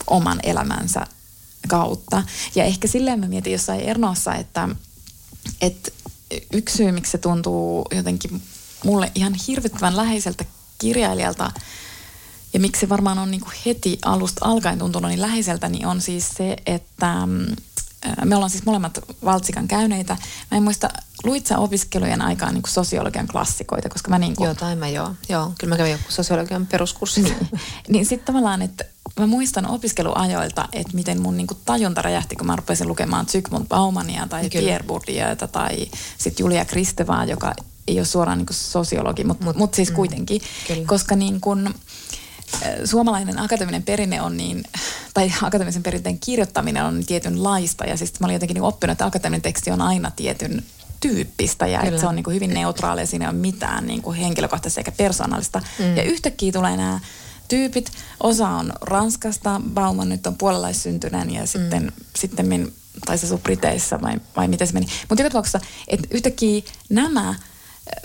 oman 0.07 0.40
elämänsä 0.42 1.07
kautta. 1.68 2.22
Ja 2.54 2.64
ehkä 2.64 2.88
silleen 2.88 3.20
mä 3.20 3.28
mietin 3.28 3.52
jossain 3.52 3.80
Ernossa, 3.80 4.34
että, 4.34 4.68
että 5.60 5.90
yksi 6.52 6.76
syy, 6.76 6.92
miksi 6.92 7.12
se 7.12 7.18
tuntuu 7.18 7.86
jotenkin 7.96 8.42
mulle 8.84 9.12
ihan 9.14 9.34
hirvittävän 9.48 9.96
läheiseltä 9.96 10.44
kirjailijalta, 10.78 11.52
ja 12.52 12.60
miksi 12.60 12.80
se 12.80 12.88
varmaan 12.88 13.18
on 13.18 13.30
niin 13.30 13.40
kuin 13.40 13.54
heti 13.66 13.98
alusta 14.04 14.46
alkaen 14.48 14.78
tuntunut 14.78 15.10
niin 15.10 15.20
läheiseltä, 15.20 15.68
niin 15.68 15.86
on 15.86 16.00
siis 16.00 16.28
se, 16.28 16.56
että 16.66 17.26
mm, 17.26 17.56
me 18.24 18.34
ollaan 18.34 18.50
siis 18.50 18.64
molemmat 18.64 18.98
Valtsikan 19.24 19.68
käyneitä. 19.68 20.16
Mä 20.50 20.56
en 20.56 20.62
muista, 20.62 20.88
luit 21.24 21.46
sä 21.46 21.58
opiskelujen 21.58 22.22
aikaan 22.22 22.54
niin 22.54 22.62
kuin 22.62 22.72
sosiologian 22.72 23.28
klassikoita, 23.28 23.88
koska 23.88 24.10
mä 24.10 24.18
niin 24.18 24.36
kuin... 24.36 24.46
Joo, 24.46 24.54
tai 24.54 24.76
mä 24.76 24.88
joo. 24.88 25.14
Joo, 25.28 25.52
kyllä 25.58 25.72
mä 25.72 25.76
kävin 25.76 25.92
joku 25.92 26.04
sosiologian 26.08 26.66
peruskurssi. 26.66 27.22
Niin, 27.22 27.36
niin 27.88 28.06
sitten 28.06 28.26
tavallaan, 28.26 28.62
että 28.62 28.84
mä 29.20 29.26
muistan 29.26 29.66
opiskeluajoilta, 29.66 30.68
että 30.72 30.94
miten 30.94 31.22
mun 31.22 31.36
niin 31.36 31.46
kuin 31.46 31.58
tajunta 31.64 32.02
räjähti, 32.02 32.36
kun 32.36 32.46
mä 32.46 32.56
rupesin 32.56 32.88
lukemaan 32.88 33.26
Zygmunt 33.26 33.68
Baumania 33.68 34.26
tai 34.28 34.50
kyllä. 34.50 34.64
Pierre 34.64 34.86
Bourdieuta 34.86 35.48
tai 35.48 35.86
sitten 36.18 36.44
Julia 36.44 36.64
Kristevaa, 36.64 37.24
joka 37.24 37.54
ei 37.88 37.98
ole 37.98 38.04
suoraan 38.04 38.38
niin 38.38 38.46
kuin 38.46 38.56
sosiologi, 38.56 39.24
mutta 39.24 39.44
mut, 39.44 39.56
mut 39.56 39.74
siis 39.74 39.90
mm, 39.90 39.94
kuitenkin. 39.94 40.40
Kyllä. 40.66 40.86
Koska 40.86 41.16
niin 41.16 41.40
kuin, 41.40 41.74
suomalainen 42.84 43.38
akateeminen 43.38 43.82
perinne 43.82 44.22
on 44.22 44.36
niin, 44.36 44.64
tai 45.14 45.32
akateemisen 45.42 45.82
perinteen 45.82 46.18
kirjoittaminen 46.18 46.84
on 46.84 47.04
tietynlaista. 47.06 47.84
Ja 47.84 47.96
siis 47.96 48.20
mä 48.20 48.26
olin 48.26 48.34
jotenkin 48.34 48.54
niin 48.54 48.62
oppinut, 48.62 48.92
että 48.92 49.06
akateeminen 49.06 49.42
teksti 49.42 49.70
on 49.70 49.80
aina 49.80 50.10
tietyn 50.10 50.64
tyyppistä 51.09 51.66
ja 51.66 51.82
että 51.82 52.00
se 52.00 52.07
on 52.07 52.16
niin 52.16 52.24
kuin 52.24 52.34
hyvin 52.34 52.55
neutraali 52.55 53.07
siinä 53.07 53.24
ei 53.24 53.28
ole 53.28 53.38
mitään 53.38 53.86
niin 53.86 54.02
kuin 54.02 54.16
henkilökohtaista 54.16 54.80
eikä 54.80 54.92
persoonallista. 54.92 55.62
Mm. 55.78 55.96
Ja 55.96 56.02
yhtäkkiä 56.02 56.52
tulee 56.52 56.76
nämä 56.76 57.00
tyypit. 57.48 57.92
Osa 58.20 58.48
on 58.48 58.72
Ranskasta, 58.80 59.61
Bauman 59.74 60.09
nyt 60.09 60.26
on 60.26 60.36
puolalaissyntyneen 60.36 61.30
ja 61.30 61.46
sitten, 61.46 61.82
mm. 61.82 61.92
sitten 62.16 62.46
min, 62.46 62.72
tai 63.07 63.18
se 63.18 63.36
Briteissä 63.36 64.00
vai, 64.00 64.20
vai 64.36 64.48
miten 64.48 64.66
se 64.66 64.72
meni. 64.72 64.86
Mutta 65.09 65.22
joka 65.22 65.30
tapauksessa, 65.30 65.61
että 65.88 66.09
yhtäkkiä 66.11 66.62
nämä 66.88 67.34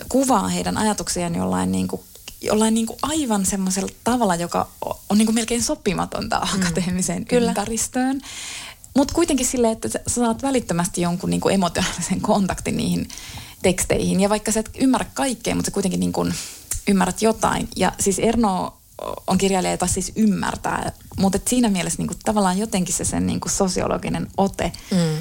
kuvaa 0.08 0.48
heidän 0.48 0.78
ajatuksiaan 0.78 1.34
jollain 1.34 1.72
niin 1.72 1.88
kuin 1.88 2.02
jollain 2.42 2.74
niin 2.74 2.86
kuin 2.86 2.98
aivan 3.02 3.46
semmoisella 3.46 3.92
tavalla, 4.04 4.34
joka 4.34 4.68
on 5.08 5.18
niin 5.18 5.26
kuin 5.26 5.34
melkein 5.34 5.62
sopimatonta 5.62 6.38
mm. 6.38 6.60
akateemiseen 6.60 7.24
Kyllä. 7.24 7.54
Mutta 8.96 9.14
kuitenkin 9.14 9.46
silleen, 9.46 9.72
että 9.72 9.88
sä 9.88 10.00
saat 10.06 10.42
välittömästi 10.42 11.00
jonkun 11.00 11.30
niin 11.30 11.40
kuin 11.40 11.54
emotionaalisen 11.54 12.20
kontaktin 12.20 12.76
niihin 12.76 13.08
teksteihin. 13.62 14.20
Ja 14.20 14.28
vaikka 14.28 14.52
sä 14.52 14.60
et 14.60 14.70
ymmärrä 14.78 15.06
kaikkea, 15.14 15.54
mutta 15.54 15.66
sä 15.66 15.74
kuitenkin 15.74 16.00
niin 16.00 16.12
kuin 16.12 16.34
ymmärrät 16.88 17.22
jotain. 17.22 17.68
Ja 17.76 17.92
siis 18.00 18.18
Erno 18.18 18.74
on 19.26 19.38
kirjailija, 19.38 19.70
jota 19.70 19.86
siis 19.86 20.12
ymmärtää. 20.16 20.92
Mutta 21.18 21.38
siinä 21.48 21.68
mielessä 21.68 21.98
niin 21.98 22.08
kuin, 22.08 22.18
tavallaan 22.24 22.58
jotenkin 22.58 22.94
se 22.94 23.04
sen 23.04 23.26
niin 23.26 23.40
kuin 23.40 23.52
sosiologinen 23.52 24.26
ote 24.36 24.72
mm 24.90 25.18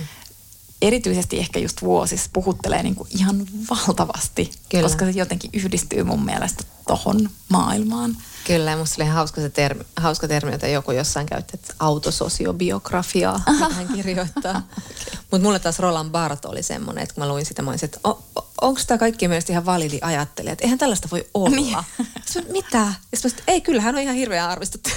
erityisesti 0.82 1.40
ehkä 1.40 1.60
just 1.60 1.82
vuosissa 1.82 2.30
puhuttelee 2.34 2.84
niin 2.84 2.96
kuin 2.96 3.10
ihan 3.20 3.48
valtavasti, 3.70 4.52
Kyllä. 4.70 4.84
koska 4.84 5.06
se 5.06 5.12
jotenkin 5.12 5.50
yhdistyy 5.54 6.04
mun 6.04 6.26
mielestä 6.26 6.64
tohon 6.88 7.30
maailmaan. 7.50 8.18
Kyllä, 8.48 8.72
ja 8.72 8.78
musta 8.78 9.04
oli 9.04 9.10
hauska, 9.10 9.42
se 9.42 9.50
termi, 9.50 9.84
hauska 9.98 10.28
termi, 10.28 10.54
että 10.54 10.68
joku 10.68 10.92
jossain 10.92 11.26
käytti, 11.26 11.52
että 11.54 11.74
autososiobiografiaa, 11.80 13.42
mitä 13.52 13.70
hän 13.70 13.88
kirjoittaa. 13.88 14.52
okay. 14.52 15.20
Mutta 15.32 15.46
mulle 15.46 15.60
taas 15.60 15.80
Roland 15.80 16.10
Barth 16.10 16.48
oli 16.48 16.64
semmoinen, 16.64 17.04
että 17.04 17.16
kun 17.16 17.24
mä 17.24 17.28
luin 17.28 17.46
sitä, 17.46 17.62
mä 17.62 17.72
olisin, 17.72 17.86
että 17.86 18.00
o, 18.04 18.24
onko 18.62 18.82
tämä 18.88 18.98
kaikki 18.98 19.28
mielestä 19.28 19.54
ihan 19.54 19.66
validi 19.66 20.00
ajattelija, 20.02 20.54
että 20.54 20.64
eihän 20.64 20.80
tällaista 20.80 21.08
voi 21.12 21.28
olla. 21.34 21.50
Niin. 21.50 21.78
Sitten, 22.26 22.52
mitä? 22.52 22.94
Ja 23.12 23.18
sitten 23.18 23.44
ei, 23.48 23.62
kyllä 23.62 23.82
hän 23.82 23.96
on 23.96 24.02
ihan 24.02 24.16
hirveän 24.16 24.50
arvostettu. 24.50 24.90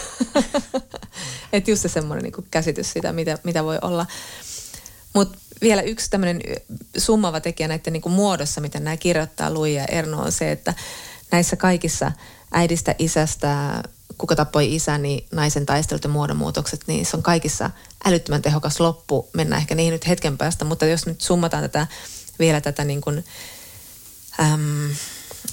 että 1.52 1.70
just 1.70 1.82
se 1.82 1.88
semmoinen 1.88 2.22
niin 2.22 2.46
käsitys 2.50 2.92
siitä, 2.92 3.12
mitä, 3.12 3.38
mitä 3.44 3.64
voi 3.64 3.78
olla. 3.82 4.06
Mutta 5.14 5.38
vielä 5.62 5.82
yksi 5.82 6.10
tämmöinen 6.10 6.40
summava 6.96 7.40
tekijä 7.40 7.68
näiden 7.68 7.92
niin 7.92 8.02
kuin 8.02 8.12
muodossa, 8.12 8.60
miten 8.60 8.84
nämä 8.84 8.96
kirjoittaa 8.96 9.50
Lui 9.50 9.74
ja 9.74 9.84
Erno, 9.84 10.22
on 10.22 10.32
se, 10.32 10.52
että 10.52 10.74
näissä 11.30 11.56
kaikissa 11.56 12.12
äidistä, 12.52 12.94
isästä, 12.98 13.82
kuka 14.18 14.36
tappoi 14.36 14.74
isäni, 14.74 15.26
naisen 15.32 15.66
taistelut 15.66 16.04
ja 16.04 16.10
muodonmuutokset, 16.10 16.80
niin 16.86 17.06
se 17.06 17.16
on 17.16 17.22
kaikissa 17.22 17.70
älyttömän 18.04 18.42
tehokas 18.42 18.80
loppu. 18.80 19.28
Mennään 19.32 19.60
ehkä 19.60 19.74
niihin 19.74 19.92
nyt 19.92 20.08
hetken 20.08 20.38
päästä, 20.38 20.64
mutta 20.64 20.86
jos 20.86 21.06
nyt 21.06 21.20
summataan 21.20 21.62
tätä, 21.62 21.86
vielä 22.38 22.60
tätä 22.60 22.84
niin 22.84 23.00
kuin, 23.00 23.24
äm, 24.40 24.90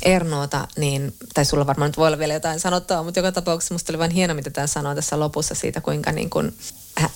Ernoota, 0.01 0.68
niin, 0.78 1.14
tai 1.34 1.45
sulla 1.45 1.68
varmaan 1.68 1.89
nyt 1.89 1.97
voi 1.97 2.07
olla 2.07 2.20
vielä 2.20 2.34
jotain 2.34 2.60
sanottavaa, 2.60 3.03
mutta 3.03 3.20
joka 3.20 3.32
tapauksessa 3.32 3.74
musta 3.74 3.91
oli 3.91 3.99
vain 3.99 4.12
hieno, 4.12 4.34
mitä 4.34 4.49
tämä 4.49 4.68
sanoo 4.68 4.95
tässä 4.95 5.20
lopussa 5.20 5.55
siitä, 5.55 5.82
kuinka 5.82 6.12
niin 6.12 6.30
kuin 6.30 6.57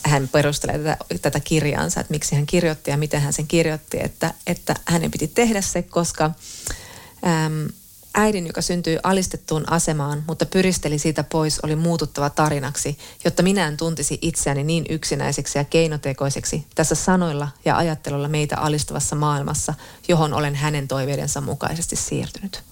hän 0.06 0.28
perustelee 0.28 0.78
tätä, 0.78 0.98
tätä 1.22 1.40
kirjaansa, 1.40 2.00
että 2.00 2.12
miksi 2.12 2.36
hän 2.36 2.46
kirjoitti 2.46 2.92
ja 2.92 2.98
miten 2.98 3.22
hän 3.22 3.34
sen 3.34 3.48
kirjoitti, 3.48 3.98
että, 4.04 4.34
että 4.48 4.76
hänen 4.86 5.12
piti 5.12 5.28
tehdä 5.28 5.62
se, 5.62 5.82
koska 5.82 6.26
äm, 6.26 7.68
äidin, 8.16 8.48
joka 8.48 8.62
syntyi 8.62 9.00
alistettuun 9.04 9.72
asemaan, 9.72 10.24
mutta 10.28 10.46
pyristeli 10.46 11.00
siitä 11.00 11.24
pois, 11.24 11.60
oli 11.60 11.76
muututtava 11.76 12.30
tarinaksi, 12.30 12.98
jotta 13.26 13.44
minä 13.44 13.68
en 13.68 13.78
tuntisi 13.78 14.20
itseäni 14.22 14.64
niin 14.64 14.86
yksinäiseksi 14.90 15.58
ja 15.58 15.64
keinotekoiseksi 15.64 16.68
tässä 16.76 16.96
sanoilla 16.96 17.48
ja 17.66 17.78
ajattelulla 17.78 18.28
meitä 18.28 18.58
alistavassa 18.58 19.16
maailmassa, 19.16 19.74
johon 20.08 20.34
olen 20.34 20.56
hänen 20.56 20.88
toiveidensa 20.88 21.42
mukaisesti 21.42 21.96
siirtynyt. 21.96 22.64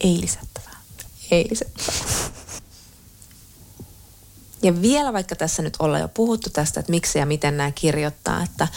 Ei 0.00 0.20
lisättävää. 0.20 0.76
Ei 1.30 1.46
lisättävää. 1.50 2.27
Ja 4.62 4.82
vielä 4.82 5.12
vaikka 5.12 5.36
tässä 5.36 5.62
nyt 5.62 5.76
ollaan 5.78 6.02
jo 6.02 6.08
puhuttu 6.08 6.50
tästä, 6.50 6.80
että 6.80 6.90
miksi 6.90 7.18
ja 7.18 7.26
miten 7.26 7.56
nämä 7.56 7.70
kirjoittaa, 7.70 8.42
että, 8.42 8.68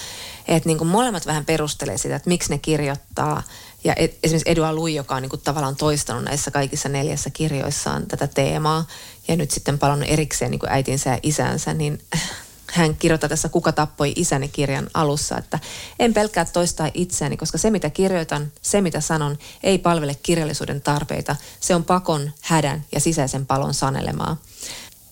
että 0.48 0.70
niin 0.70 0.78
kuin 0.78 0.88
molemmat 0.88 1.26
vähän 1.26 1.46
perustelee 1.46 1.98
sitä, 1.98 2.16
että 2.16 2.30
miksi 2.30 2.50
ne 2.50 2.58
kirjoittaa. 2.58 3.44
Ja 3.84 3.94
et, 3.96 4.18
esimerkiksi 4.24 4.52
Edua 4.52 4.74
Lui, 4.74 4.96
joka 4.96 5.16
on 5.16 5.22
niin 5.22 5.30
kuin 5.30 5.42
tavallaan 5.42 5.76
toistanut 5.76 6.24
näissä 6.24 6.52
kaikissa 6.52 6.90
neljässä 6.90 7.30
kirjoissaan 7.30 8.08
tätä 8.08 8.28
teemaa 8.28 8.88
ja 9.28 9.36
nyt 9.36 9.52
sitten 9.52 9.80
palannut 9.80 10.10
erikseen 10.10 10.52
niin 10.52 10.60
kuin 10.60 10.72
äitinsä 10.72 11.10
ja 11.10 11.20
isänsä, 11.24 11.74
niin 11.74 12.02
hän 12.72 12.96
kirjoittaa 12.96 13.30
tässä 13.30 13.50
Kuka 13.50 13.72
tappoi 13.72 14.14
isäni 14.16 14.48
kirjan 14.48 14.90
alussa, 14.94 15.38
että 15.38 15.60
en 16.00 16.14
pelkää 16.14 16.46
toistaa 16.46 16.92
itseäni, 16.94 17.38
koska 17.38 17.58
se 17.58 17.72
mitä 17.72 17.90
kirjoitan, 17.90 18.52
se 18.62 18.82
mitä 18.82 19.02
sanon, 19.02 19.38
ei 19.64 19.78
palvele 19.78 20.16
kirjallisuuden 20.24 20.82
tarpeita. 20.82 21.36
Se 21.60 21.76
on 21.76 21.84
pakon, 21.84 22.32
hädän 22.42 22.86
ja 22.92 23.00
sisäisen 23.00 23.46
palon 23.46 23.74
sanelemaa. 23.74 24.38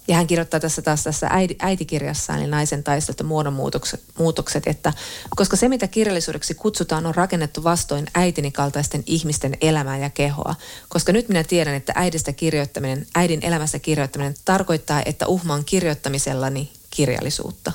Ja 0.09 0.15
hän 0.15 0.27
kirjoittaa 0.27 0.59
tässä 0.59 0.81
taas 0.81 1.03
tässä 1.03 1.27
äiti, 1.29 1.55
äitikirjassaan, 1.59 2.39
eli 2.39 2.47
naisen 2.47 2.83
taistelut 2.83 3.19
ja 3.19 3.25
muodonmuutokset, 3.25 4.03
muutokset, 4.17 4.67
että 4.67 4.93
koska 5.35 5.55
se, 5.57 5.69
mitä 5.69 5.87
kirjallisuudeksi 5.87 6.53
kutsutaan, 6.53 7.05
on 7.05 7.15
rakennettu 7.15 7.63
vastoin 7.63 8.05
äitini 8.13 8.51
kaltaisten 8.51 9.03
ihmisten 9.05 9.57
elämää 9.61 9.97
ja 9.97 10.09
kehoa. 10.09 10.55
Koska 10.87 11.11
nyt 11.11 11.27
minä 11.27 11.43
tiedän, 11.43 11.73
että 11.73 11.93
äidistä 11.95 12.33
kirjoittaminen, 12.33 13.07
äidin 13.15 13.39
elämästä 13.45 13.79
kirjoittaminen 13.79 14.33
tarkoittaa, 14.45 15.03
että 15.05 15.27
uhmaan 15.27 15.65
kirjoittamisellani 15.65 16.71
kirjallisuutta. 16.89 17.71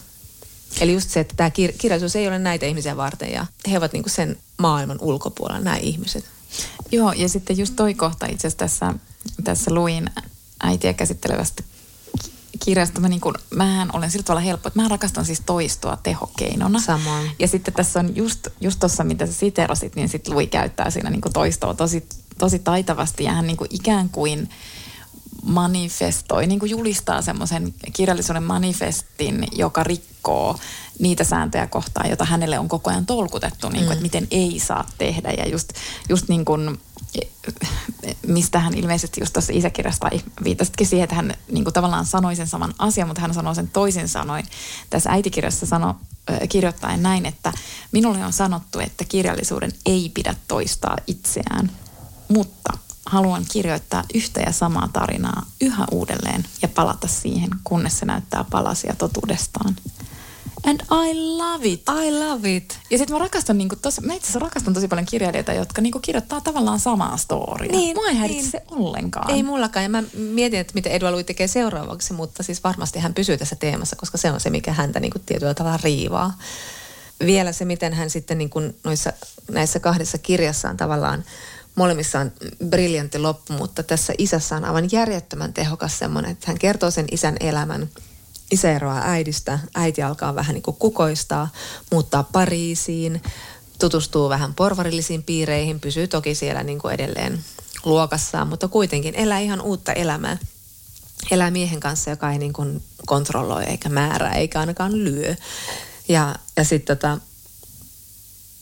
Eli 0.80 0.92
just 0.92 1.10
se, 1.10 1.20
että 1.20 1.34
tämä 1.36 1.48
kir- 1.48 1.74
kirjallisuus 1.78 2.16
ei 2.16 2.28
ole 2.28 2.38
näitä 2.38 2.66
ihmisiä 2.66 2.96
varten 2.96 3.32
ja 3.32 3.46
he 3.70 3.78
ovat 3.78 3.92
niinku 3.92 4.08
sen 4.08 4.36
maailman 4.58 4.98
ulkopuolella, 5.00 5.60
nämä 5.60 5.76
ihmiset. 5.76 6.24
Joo, 6.92 7.12
ja 7.12 7.28
sitten 7.28 7.58
just 7.58 7.76
toi 7.76 7.94
kohta 7.94 8.26
itse 8.26 8.48
asiassa 8.48 8.58
tässä, 8.58 8.94
tässä 9.44 9.74
luin 9.74 10.10
äitiä 10.62 10.92
käsittelevästä 10.92 11.62
kirjasta 12.64 13.00
mä, 13.00 13.08
niin 13.08 13.20
kuin, 13.20 13.34
mähän 13.54 13.90
olen 13.92 14.10
sillä 14.10 14.24
tavalla 14.24 14.44
helppo, 14.44 14.68
että 14.68 14.82
mä 14.82 14.88
rakastan 14.88 15.24
siis 15.24 15.42
toistoa 15.46 15.98
tehokeinona. 16.02 16.80
Samoin. 16.80 17.30
Ja 17.38 17.48
sitten 17.48 17.74
tässä 17.74 18.00
on 18.00 18.16
just, 18.16 18.48
just 18.60 18.80
tuossa, 18.80 19.04
mitä 19.04 19.26
sä 19.26 19.32
siterasit, 19.32 19.96
niin 19.96 20.08
sitten 20.08 20.34
Lui 20.34 20.46
käyttää 20.46 20.90
siinä 20.90 21.10
niin 21.10 21.20
kuin 21.20 21.32
toistoa 21.32 21.74
tosi, 21.74 22.08
tosi 22.38 22.58
taitavasti 22.58 23.24
ja 23.24 23.32
hän 23.32 23.46
niin 23.46 23.56
kuin 23.56 23.68
ikään 23.70 24.08
kuin 24.08 24.48
manifestoi, 25.44 26.46
niin 26.46 26.60
kuin 26.60 26.70
julistaa 26.70 27.22
semmoisen 27.22 27.74
kirjallisuuden 27.92 28.42
manifestin, 28.42 29.48
joka 29.52 29.84
rikkoo 29.84 30.58
niitä 30.98 31.24
sääntöjä 31.24 31.66
kohtaan, 31.66 32.08
joita 32.08 32.24
hänelle 32.24 32.58
on 32.58 32.68
koko 32.68 32.90
ajan 32.90 33.06
tolkutettu, 33.06 33.68
niin 33.68 33.84
kuin, 33.84 33.88
mm. 33.88 33.92
että 33.92 34.02
miten 34.02 34.26
ei 34.30 34.60
saa 34.60 34.88
tehdä. 34.98 35.30
Ja 35.30 35.48
just, 35.48 35.72
just 36.08 36.28
niin 36.28 36.44
kuin 36.44 36.80
mistä 38.26 38.58
hän 38.58 38.74
ilmeisesti 38.74 39.20
just 39.20 39.32
tuossa 39.32 39.52
isäkirjasta 39.56 40.10
viitasitkin 40.44 40.86
siihen, 40.86 41.04
että 41.04 41.16
hän 41.16 41.34
niin 41.52 41.64
kuin 41.64 41.74
tavallaan 41.74 42.06
sanoi 42.06 42.36
sen 42.36 42.46
saman 42.46 42.74
asian, 42.78 43.08
mutta 43.08 43.20
hän 43.20 43.34
sanoi 43.34 43.54
sen 43.54 43.68
toisin 43.68 44.08
sanoin. 44.08 44.44
Tässä 44.90 45.10
äitikirjassa 45.10 45.66
sano, 45.66 45.96
kirjoittaen 46.48 47.02
näin, 47.02 47.26
että 47.26 47.52
minulle 47.92 48.24
on 48.24 48.32
sanottu, 48.32 48.78
että 48.78 49.04
kirjallisuuden 49.04 49.72
ei 49.86 50.10
pidä 50.14 50.34
toistaa 50.48 50.96
itseään, 51.06 51.70
mutta 52.28 52.78
haluan 53.06 53.44
kirjoittaa 53.52 54.04
yhtä 54.14 54.40
ja 54.40 54.52
samaa 54.52 54.88
tarinaa 54.92 55.46
yhä 55.60 55.86
uudelleen 55.90 56.44
ja 56.62 56.68
palata 56.68 57.08
siihen, 57.08 57.50
kunnes 57.64 57.98
se 57.98 58.06
näyttää 58.06 58.44
palasia 58.44 58.94
totuudestaan. 58.98 59.76
And 60.66 60.80
I 60.80 61.14
love 61.14 61.68
it. 61.68 61.82
I 62.04 62.10
love 62.10 62.56
it. 62.56 62.78
Ja 62.90 62.98
sitten 62.98 63.14
mä 63.14 63.18
rakastan, 63.18 63.58
niinku 63.58 63.76
tosi, 63.76 64.00
mä 64.00 64.14
itse 64.14 64.38
rakastan 64.38 64.74
tosi 64.74 64.88
paljon 64.88 65.06
kirjailijoita, 65.06 65.52
jotka 65.52 65.82
niinku 65.82 66.00
kirjoittaa 66.00 66.40
tavallaan 66.40 66.80
samaa 66.80 67.16
storia. 67.16 67.72
Niin, 67.72 67.96
Mua 67.96 68.08
ei 68.08 68.16
häiritse 68.16 68.42
niin. 68.42 68.50
se 68.50 68.62
ollenkaan. 68.70 69.30
Ei 69.30 69.42
mullakaan. 69.42 69.82
Ja 69.82 69.88
mä 69.88 70.02
mietin, 70.12 70.60
että 70.60 70.74
mitä 70.74 70.90
Edua 70.90 71.10
Lui 71.10 71.24
tekee 71.24 71.46
seuraavaksi, 71.46 72.12
mutta 72.12 72.42
siis 72.42 72.64
varmasti 72.64 72.98
hän 72.98 73.14
pysyy 73.14 73.38
tässä 73.38 73.56
teemassa, 73.56 73.96
koska 73.96 74.18
se 74.18 74.30
on 74.30 74.40
se, 74.40 74.50
mikä 74.50 74.72
häntä 74.72 75.00
niinku 75.00 75.18
tietyllä 75.26 75.54
tavalla 75.54 75.78
riivaa. 75.82 76.38
Vielä 77.26 77.52
se, 77.52 77.64
miten 77.64 77.92
hän 77.92 78.10
sitten 78.10 78.38
niinku 78.38 78.62
noissa, 78.84 79.12
näissä 79.50 79.80
kahdessa 79.80 80.18
kirjassaan 80.18 80.76
tavallaan 80.76 81.24
molemmissa 81.74 82.20
on 82.20 82.32
briljantti 82.68 83.18
loppu, 83.18 83.52
mutta 83.52 83.82
tässä 83.82 84.12
isässä 84.18 84.56
on 84.56 84.64
aivan 84.64 84.88
järjettömän 84.92 85.52
tehokas 85.52 85.98
semmoinen, 85.98 86.30
että 86.30 86.46
hän 86.46 86.58
kertoo 86.58 86.90
sen 86.90 87.06
isän 87.10 87.36
elämän– 87.40 87.88
isä 88.54 88.72
eroaa 88.72 89.02
äidistä, 89.04 89.58
äiti 89.74 90.02
alkaa 90.02 90.34
vähän 90.34 90.54
niin 90.54 90.62
kuin 90.62 90.76
kukoistaa, 90.76 91.48
muuttaa 91.90 92.22
Pariisiin, 92.22 93.22
tutustuu 93.78 94.28
vähän 94.28 94.54
porvarillisiin 94.54 95.22
piireihin, 95.22 95.80
pysyy 95.80 96.08
toki 96.08 96.34
siellä 96.34 96.62
niin 96.62 96.78
kuin 96.78 96.94
edelleen 96.94 97.44
luokassaan, 97.84 98.48
mutta 98.48 98.68
kuitenkin 98.68 99.14
elää 99.14 99.38
ihan 99.38 99.60
uutta 99.60 99.92
elämää. 99.92 100.38
Elää 101.30 101.50
miehen 101.50 101.80
kanssa, 101.80 102.10
joka 102.10 102.32
ei 102.32 102.38
niin 102.38 102.52
kuin 102.52 102.82
kontrolloi 103.06 103.64
eikä 103.64 103.88
määrää 103.88 104.32
eikä 104.32 104.60
ainakaan 104.60 105.04
lyö. 105.04 105.34
Ja, 106.08 106.34
ja 106.56 106.64
sitten 106.64 106.96
tota, 106.96 107.18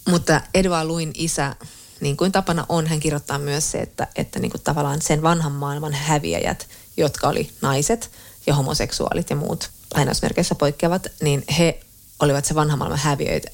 mutta 0.09 0.41
Edua 0.55 0.85
Luin 0.85 1.11
isä, 1.15 1.57
niin 2.01 2.17
kuin 2.17 2.33
tapana 2.33 2.67
on, 2.69 2.87
hän 2.87 3.01
kirjoittaa 3.01 3.39
myös 3.39 3.71
se, 3.71 3.79
että, 3.79 4.07
että 4.17 4.39
niin 4.39 4.51
kuin 4.51 4.63
tavallaan 4.63 5.03
sen 5.03 5.23
vanhan 5.23 5.53
maailman 5.53 5.93
häviäjät, 5.93 6.69
jotka 6.97 7.29
oli 7.29 7.51
naiset– 7.63 8.11
ja 8.47 8.55
homoseksuaalit 8.55 9.31
ja 9.31 9.37
muut 9.37 9.71
lainausmerkeissä 9.95 10.55
poikkeavat, 10.55 11.07
niin 11.21 11.45
he 11.59 11.81
olivat 12.23 12.45
se 12.45 12.55
vanha 12.55 12.77
maailman 12.77 13.01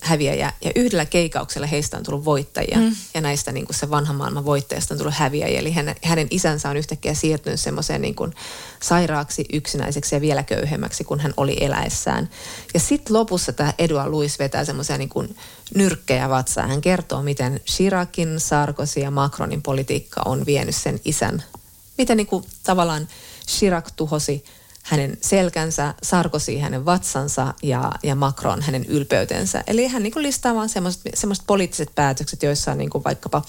häviäjä. 0.01 0.53
Ja 0.65 0.73
yhdellä 0.77 1.05
keikauksella 1.05 1.67
heistä 1.67 1.97
on 1.97 2.03
tullut 2.03 2.25
voittajia. 2.25 2.79
Mm. 2.79 2.95
Ja 3.15 3.21
näistä 3.21 3.53
niin 3.53 3.67
kuin 3.67 3.77
se 3.77 3.91
vanhan 3.91 4.17
maailman 4.17 4.45
voittajasta 4.45 4.95
on 4.95 4.99
tullut 4.99 5.15
häviäjiä. 5.15 5.61
Eli 5.61 5.73
hänen, 5.73 5.97
hänen 6.05 6.27
isänsä 6.31 6.71
on 6.71 6.77
yhtäkkiä 6.77 7.15
siirtynyt 7.15 7.61
semmoiseen 7.61 8.03
niin 8.03 8.15
kuin 8.15 8.35
sairaaksi, 8.81 9.45
yksinäiseksi 9.53 10.15
ja 10.15 10.21
vielä 10.21 10.43
köyhemmäksi 10.43 11.05
kuin 11.05 11.21
hän 11.21 11.35
oli 11.37 11.57
eläessään. 11.61 12.31
Ja 12.75 12.81
sitten 12.81 13.17
lopussa 13.17 13.53
tämä 13.53 13.75
Edouard 13.79 14.11
Louis 14.11 14.39
vetää 14.39 14.65
semmoisia 14.65 14.99
niin 14.99 15.09
kuin 15.09 15.37
nyrkkejä 15.75 16.29
vatsaa. 16.29 16.67
Hän 16.67 16.81
kertoo, 16.81 17.23
miten 17.23 17.61
Chiracin, 17.67 18.41
Sarkozy 18.41 19.01
ja 19.01 19.11
Macronin 19.11 19.63
politiikka 19.63 20.23
on 20.25 20.47
vienyt 20.47 20.77
sen 20.77 21.01
isän. 21.05 21.43
Miten 21.99 22.17
niin 22.17 22.27
kuin 22.27 22.45
tavallaan 22.63 23.09
Chirac 23.47 23.89
tuhosi– 23.97 24.45
hänen 24.91 25.19
selkänsä, 25.21 25.95
Sarkozy 26.03 26.59
hänen 26.59 26.85
vatsansa 26.85 27.55
ja, 27.63 27.93
ja 28.03 28.15
Macron 28.15 28.63
hänen 28.63 28.85
ylpeytensä. 28.85 29.65
Eli 29.67 29.87
hän 29.87 30.03
niin 30.03 30.13
kuin 30.13 30.23
listaa 30.23 30.55
vaan 30.55 30.69
semmoiset 30.69 31.47
poliittiset 31.47 31.91
päätökset, 31.95 32.43
joissa 32.43 32.73
on 32.73 32.79
niin 32.79 32.91
kuin 32.91 33.05
vaikkapa 33.05 33.43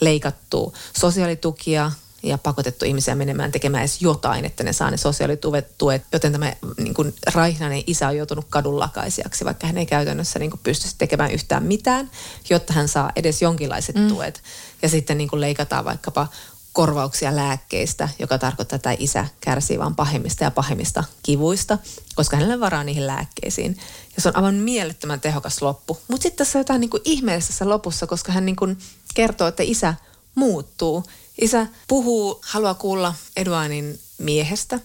leikattu 0.00 0.74
sosiaalitukia, 0.98 1.92
ja 2.22 2.38
pakotettu 2.38 2.84
ihmisiä 2.84 3.14
menemään 3.14 3.52
tekemään 3.52 3.82
edes 3.82 4.02
jotain, 4.02 4.44
että 4.44 4.64
ne 4.64 4.72
saa 4.72 4.90
ne 4.90 4.96
sosiaalituet, 4.96 5.78
tuet, 5.78 6.02
joten 6.12 6.32
tämä 6.32 6.52
niin 6.78 6.94
kuin 6.94 7.14
raihnainen 7.34 7.82
isä 7.86 8.08
on 8.08 8.16
joutunut 8.16 8.46
kadunlakaisijaksi, 8.50 9.44
vaikka 9.44 9.66
hän 9.66 9.78
ei 9.78 9.86
käytännössä 9.86 10.38
niin 10.38 10.50
kuin 10.50 10.60
pystyisi 10.62 10.94
tekemään 10.98 11.30
yhtään 11.30 11.62
mitään, 11.62 12.10
jotta 12.50 12.72
hän 12.72 12.88
saa 12.88 13.12
edes 13.16 13.42
jonkinlaiset 13.42 13.96
mm. 13.96 14.08
tuet. 14.08 14.42
Ja 14.82 14.88
sitten 14.88 15.18
niin 15.18 15.28
kuin 15.28 15.40
leikataan 15.40 15.84
vaikkapa 15.84 16.28
korvauksia 16.76 17.36
lääkkeistä, 17.36 18.08
joka 18.18 18.38
tarkoittaa, 18.38 18.76
että 18.76 18.96
isä 18.98 19.26
kärsii 19.40 19.78
vain 19.78 19.94
pahimmista 19.94 20.44
ja 20.44 20.50
pahimmista 20.50 21.04
kivuista, 21.22 21.78
koska 22.14 22.36
hänellä 22.36 22.60
varaa 22.60 22.84
niihin 22.84 23.06
lääkkeisiin. 23.06 23.76
Ja 24.16 24.22
se 24.22 24.28
on 24.28 24.36
aivan 24.36 24.54
mielettömän 24.54 25.20
tehokas 25.20 25.62
loppu. 25.62 25.98
Mutta 26.08 26.22
sitten 26.22 26.38
tässä 26.38 26.58
on 26.58 26.60
jotain 26.60 26.80
niin 26.80 26.90
kuin 26.90 27.02
ihmeellisessä 27.04 27.68
lopussa, 27.68 28.06
koska 28.06 28.32
hän 28.32 28.46
niin 28.46 28.56
kuin 28.56 28.78
kertoo, 29.14 29.48
että 29.48 29.62
isä 29.62 29.94
muuttuu. 30.34 31.04
Isä 31.40 31.66
puhuu, 31.88 32.40
haluaa 32.44 32.74
kuulla 32.74 33.14
Eduanin 33.36 34.00
miehestä. 34.18 34.80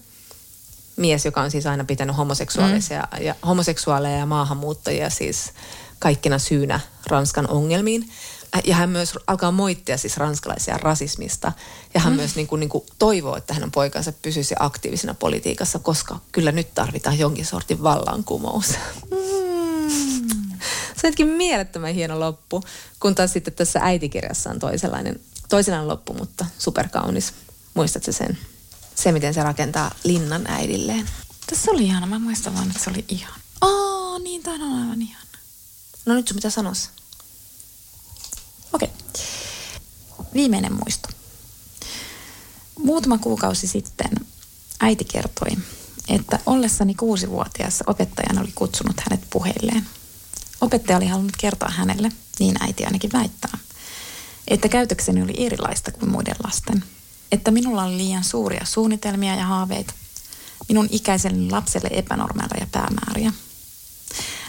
Mies, 0.96 1.24
joka 1.24 1.40
on 1.42 1.50
siis 1.50 1.66
aina 1.66 1.84
pitänyt 1.84 2.16
homoseksuaalisia 2.16 3.08
mm. 3.18 3.24
ja, 3.24 3.34
homoseksuaaleja 3.46 4.18
ja 4.18 4.26
maahanmuuttajia 4.26 5.10
siis 5.10 5.52
kaikkina 5.98 6.38
syynä 6.38 6.80
Ranskan 7.06 7.50
ongelmiin. 7.50 8.10
Ja 8.64 8.76
hän 8.76 8.90
myös 8.90 9.18
alkaa 9.26 9.50
moittia 9.50 9.98
siis 9.98 10.16
ranskalaisia 10.16 10.78
rasismista. 10.78 11.52
Ja 11.94 12.00
hän 12.00 12.12
mm. 12.12 12.16
myös 12.16 12.36
niin 12.36 12.46
kuin, 12.46 12.60
niin 12.60 12.70
kuin 12.70 12.84
toivoo, 12.98 13.36
että 13.36 13.54
hänen 13.54 13.70
poikansa 13.70 14.12
pysyisi 14.12 14.54
aktiivisena 14.58 15.14
politiikassa, 15.14 15.78
koska 15.78 16.20
kyllä 16.32 16.52
nyt 16.52 16.74
tarvitaan 16.74 17.18
jonkin 17.18 17.46
sortin 17.46 17.82
vallankumous. 17.82 18.74
Mm. 19.10 20.58
Se 20.96 21.06
onkin 21.06 21.28
mielettömän 21.28 21.94
hieno 21.94 22.20
loppu, 22.20 22.62
kun 23.00 23.14
taas 23.14 23.32
sitten 23.32 23.54
tässä 23.54 23.80
äitikirjassa 23.82 24.50
on 24.50 24.58
toisenlainen, 24.58 25.20
toisenlainen 25.48 25.88
loppu, 25.88 26.14
mutta 26.14 26.46
superkaunis. 26.58 27.32
Muistatko 27.74 28.12
sen? 28.12 28.38
Se, 28.94 29.12
miten 29.12 29.34
se 29.34 29.42
rakentaa 29.42 29.90
linnan 30.04 30.46
äidilleen. 30.46 31.08
Tässä 31.46 31.70
oli 31.70 31.84
ihana. 31.84 32.06
Mä 32.06 32.18
muistan 32.18 32.54
vaan, 32.54 32.66
että 32.66 32.84
se 32.84 32.90
oli 32.90 33.04
ihan. 33.08 33.40
Aa, 33.60 34.18
niin 34.18 34.42
tämä 34.42 34.56
on 34.56 34.82
aivan 34.82 35.02
ihana. 35.02 35.26
No 36.06 36.14
nyt 36.14 36.28
sun 36.28 36.36
mitä 36.36 36.50
sanoisi? 36.50 36.88
Okei. 38.72 38.88
Viimeinen 40.34 40.72
muisto. 40.72 41.08
Muutama 42.78 43.18
kuukausi 43.18 43.66
sitten 43.66 44.10
äiti 44.80 45.04
kertoi, 45.04 45.50
että 46.08 46.38
ollessani 46.46 46.94
kuusivuotias 46.94 47.82
opettajan 47.86 48.38
oli 48.38 48.52
kutsunut 48.54 49.00
hänet 49.00 49.26
puheilleen. 49.30 49.86
Opettaja 50.60 50.96
oli 50.96 51.06
halunnut 51.06 51.36
kertoa 51.36 51.68
hänelle, 51.68 52.12
niin 52.38 52.54
äiti 52.60 52.84
ainakin 52.84 53.12
väittää, 53.12 53.58
että 54.48 54.68
käytökseni 54.68 55.22
oli 55.22 55.46
erilaista 55.46 55.92
kuin 55.92 56.10
muiden 56.10 56.36
lasten. 56.44 56.84
Että 57.32 57.50
minulla 57.50 57.84
oli 57.84 57.96
liian 57.96 58.24
suuria 58.24 58.64
suunnitelmia 58.64 59.34
ja 59.34 59.46
haaveita. 59.46 59.94
Minun 60.68 60.88
ikäiselleni 60.90 61.50
lapselle 61.50 61.88
epänormaaleja 61.92 62.66
päämääriä. 62.72 63.32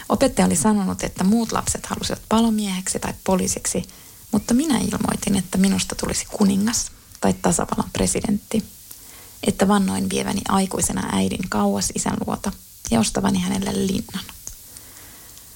Opettaja 0.08 0.46
oli 0.46 0.56
sanonut, 0.56 1.04
että 1.04 1.24
muut 1.24 1.52
lapset 1.52 1.86
halusivat 1.86 2.22
palomieheksi 2.28 2.98
tai 2.98 3.14
poliisiksi– 3.24 3.82
mutta 4.34 4.54
minä 4.54 4.78
ilmoitin, 4.78 5.36
että 5.36 5.58
minusta 5.58 5.94
tulisi 5.94 6.26
kuningas 6.26 6.90
tai 7.20 7.34
tasavallan 7.42 7.90
presidentti. 7.92 8.64
Että 9.42 9.68
vannoin 9.68 10.10
vieväni 10.10 10.40
aikuisena 10.48 11.08
äidin 11.12 11.48
kauas 11.48 11.92
isän 11.94 12.16
luota 12.26 12.52
ja 12.90 13.00
ostavani 13.00 13.38
hänelle 13.38 13.86
linnan. 13.86 14.24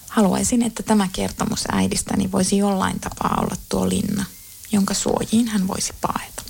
Haluaisin, 0.08 0.62
että 0.62 0.82
tämä 0.82 1.08
kertomus 1.12 1.64
äidistäni 1.72 2.32
voisi 2.32 2.58
jollain 2.58 3.00
tapaa 3.00 3.38
olla 3.40 3.56
tuo 3.68 3.88
linna, 3.88 4.24
jonka 4.72 4.94
suojiin 4.94 5.48
hän 5.48 5.68
voisi 5.68 5.92
paeta. 6.00 6.42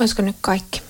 Olisiko 0.00 0.22
nyt 0.22 0.36
kaikki? 0.40 0.82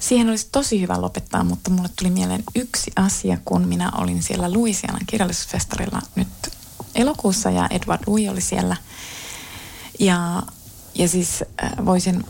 Siihen 0.00 0.28
olisi 0.28 0.48
tosi 0.52 0.80
hyvä 0.80 1.00
lopettaa, 1.00 1.44
mutta 1.44 1.70
mulle 1.70 1.88
tuli 1.98 2.10
mieleen 2.10 2.44
yksi 2.54 2.92
asia, 2.96 3.38
kun 3.44 3.68
minä 3.68 3.90
olin 3.90 4.22
siellä 4.22 4.52
Louisianan 4.52 5.06
kirjallisuusfestarilla 5.06 6.02
nyt 6.14 6.28
elokuussa 6.94 7.50
ja 7.50 7.66
Edward 7.70 8.02
Louis 8.06 8.28
oli 8.28 8.40
siellä. 8.40 8.76
Ja, 9.98 10.42
ja 10.94 11.08
siis 11.08 11.44
äh, 11.64 11.70
voisin 11.84 12.24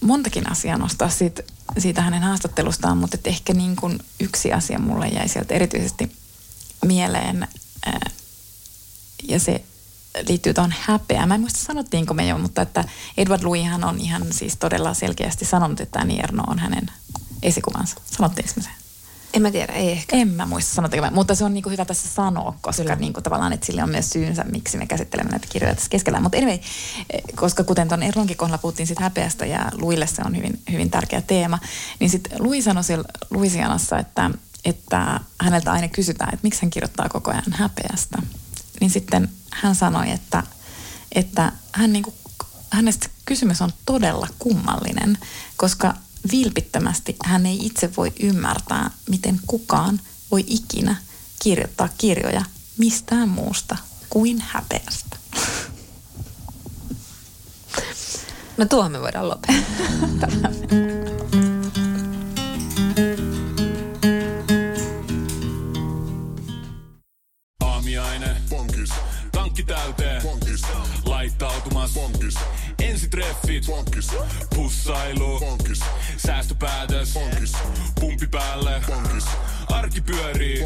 montakin 0.00 0.52
asiaa 0.52 0.78
nostaa 0.78 1.08
siitä, 1.08 1.42
siitä 1.78 2.02
hänen 2.02 2.22
haastattelustaan, 2.22 2.98
mutta 2.98 3.16
et 3.16 3.26
ehkä 3.26 3.54
niin 3.54 3.76
kuin 3.76 3.98
yksi 4.20 4.52
asia 4.52 4.78
mulle 4.78 5.08
jäi 5.08 5.28
sieltä 5.28 5.54
erityisesti 5.54 6.12
mieleen 6.84 7.48
äh, 7.88 8.14
ja 9.28 9.40
se 9.40 9.64
liittyy 10.28 10.54
tuohon 10.54 10.74
häpeään. 10.80 11.28
Mä 11.28 11.34
en 11.34 11.40
muista 11.40 11.64
sanottiinko 11.64 12.14
me 12.14 12.26
jo, 12.26 12.38
mutta 12.38 12.62
että 12.62 12.84
Edward 13.16 13.42
Louishan 13.42 13.84
on 13.84 14.00
ihan 14.00 14.32
siis 14.32 14.56
todella 14.56 14.94
selkeästi 14.94 15.44
sanonut, 15.44 15.80
että 15.80 16.04
Nierno 16.04 16.44
on 16.46 16.58
hänen 16.58 16.86
esikuvansa. 17.42 17.96
Sanottiinko 18.06 18.52
me 18.56 18.62
se? 18.62 18.70
En 19.34 19.42
mä 19.42 19.50
tiedä, 19.50 19.72
ei 19.72 19.90
ehkä. 19.90 20.16
En 20.16 20.28
mä 20.28 20.46
muista 20.46 20.74
sanotteko 20.74 21.06
mutta 21.10 21.34
se 21.34 21.44
on 21.44 21.54
niinku 21.54 21.70
hyvä 21.70 21.84
tässä 21.84 22.08
sanoa, 22.08 22.54
koska 22.60 22.94
niinku 22.94 23.22
tavallaan, 23.22 23.52
että 23.52 23.66
sille 23.66 23.82
on 23.82 23.90
myös 23.90 24.10
syynsä, 24.10 24.44
miksi 24.44 24.78
me 24.78 24.86
käsittelemme 24.86 25.30
näitä 25.30 25.46
kirjoja 25.50 25.74
tässä 25.74 25.90
keskellä. 25.90 26.20
Mutta 26.20 26.38
anyway, 26.38 26.58
koska 27.34 27.64
kuten 27.64 27.88
tuon 27.88 28.02
Erlonkin 28.02 28.36
kohdalla 28.36 28.58
puhuttiin 28.58 28.86
siitä 28.86 29.02
häpeästä 29.02 29.46
ja 29.46 29.72
Luille 29.72 30.06
se 30.06 30.22
on 30.24 30.36
hyvin, 30.36 30.60
hyvin 30.72 30.90
tärkeä 30.90 31.20
teema, 31.20 31.58
niin 32.00 32.10
sitten 32.10 32.42
Louis 32.42 32.64
sanoi 32.64 32.84
siellä 32.84 33.04
Louisianassa, 33.30 33.98
että, 33.98 34.30
että 34.64 35.20
häneltä 35.40 35.72
aina 35.72 35.88
kysytään, 35.88 36.34
että 36.34 36.44
miksi 36.44 36.62
hän 36.62 36.70
kirjoittaa 36.70 37.08
koko 37.08 37.30
ajan 37.30 37.52
häpeästä. 37.52 38.18
Niin 38.80 38.90
sitten 38.90 39.28
hän 39.50 39.74
sanoi, 39.74 40.10
että, 40.10 40.42
että 41.12 41.52
hän 41.72 41.92
niinku, 41.92 42.14
hänestä 42.70 43.08
kysymys 43.24 43.62
on 43.62 43.70
todella 43.86 44.28
kummallinen, 44.38 45.18
koska 45.56 45.94
vilpittömästi 46.32 47.16
hän 47.24 47.46
ei 47.46 47.66
itse 47.66 47.96
voi 47.96 48.12
ymmärtää, 48.20 48.90
miten 49.08 49.40
kukaan 49.46 50.00
voi 50.30 50.44
ikinä 50.46 50.96
kirjoittaa 51.42 51.88
kirjoja 51.98 52.44
mistään 52.78 53.28
muusta 53.28 53.76
kuin 54.10 54.40
häpeästä. 54.46 55.16
No 58.56 58.66
tuohon 58.66 58.92
me 58.92 59.00
voidaan 59.00 59.28
lopettaa. 59.28 60.50
Tankki 69.40 69.62
täyteen. 69.62 70.22
Bonkis. 70.22 70.62
Laittautumas. 71.06 71.90
Ensitreffit. 72.82 73.66
Bonkis. 73.66 74.10
Pussailu. 74.54 75.40
Bonkis. 75.40 75.80
Säästöpäätös. 76.16 77.14
Bonkis. 77.14 77.52
Pumpi 78.00 78.26
päälle. 78.26 78.82
Bonkis. 78.86 79.24
Arki 79.72 80.00
pyörii. 80.00 80.64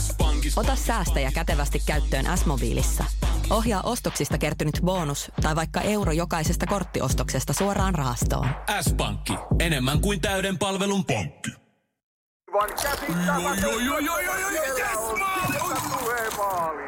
S-pankis. 0.00 0.58
Ota 0.58 0.76
säästäjä 0.76 1.32
kätevästi 1.32 1.82
käyttöön 1.86 2.38
S-mobiilissa. 2.38 3.04
Ohjaa 3.50 3.82
ostoksista 3.82 4.38
kertynyt 4.38 4.80
bonus 4.84 5.30
tai 5.42 5.56
vaikka 5.56 5.80
euro 5.80 6.12
jokaisesta 6.12 6.66
korttiostoksesta 6.66 7.52
suoraan 7.52 7.94
rahastoon. 7.94 8.48
S-pankki. 8.80 9.32
Enemmän 9.60 10.00
kuin 10.00 10.20
täyden 10.20 10.58
palvelun 10.58 11.04
pankki. 11.04 11.50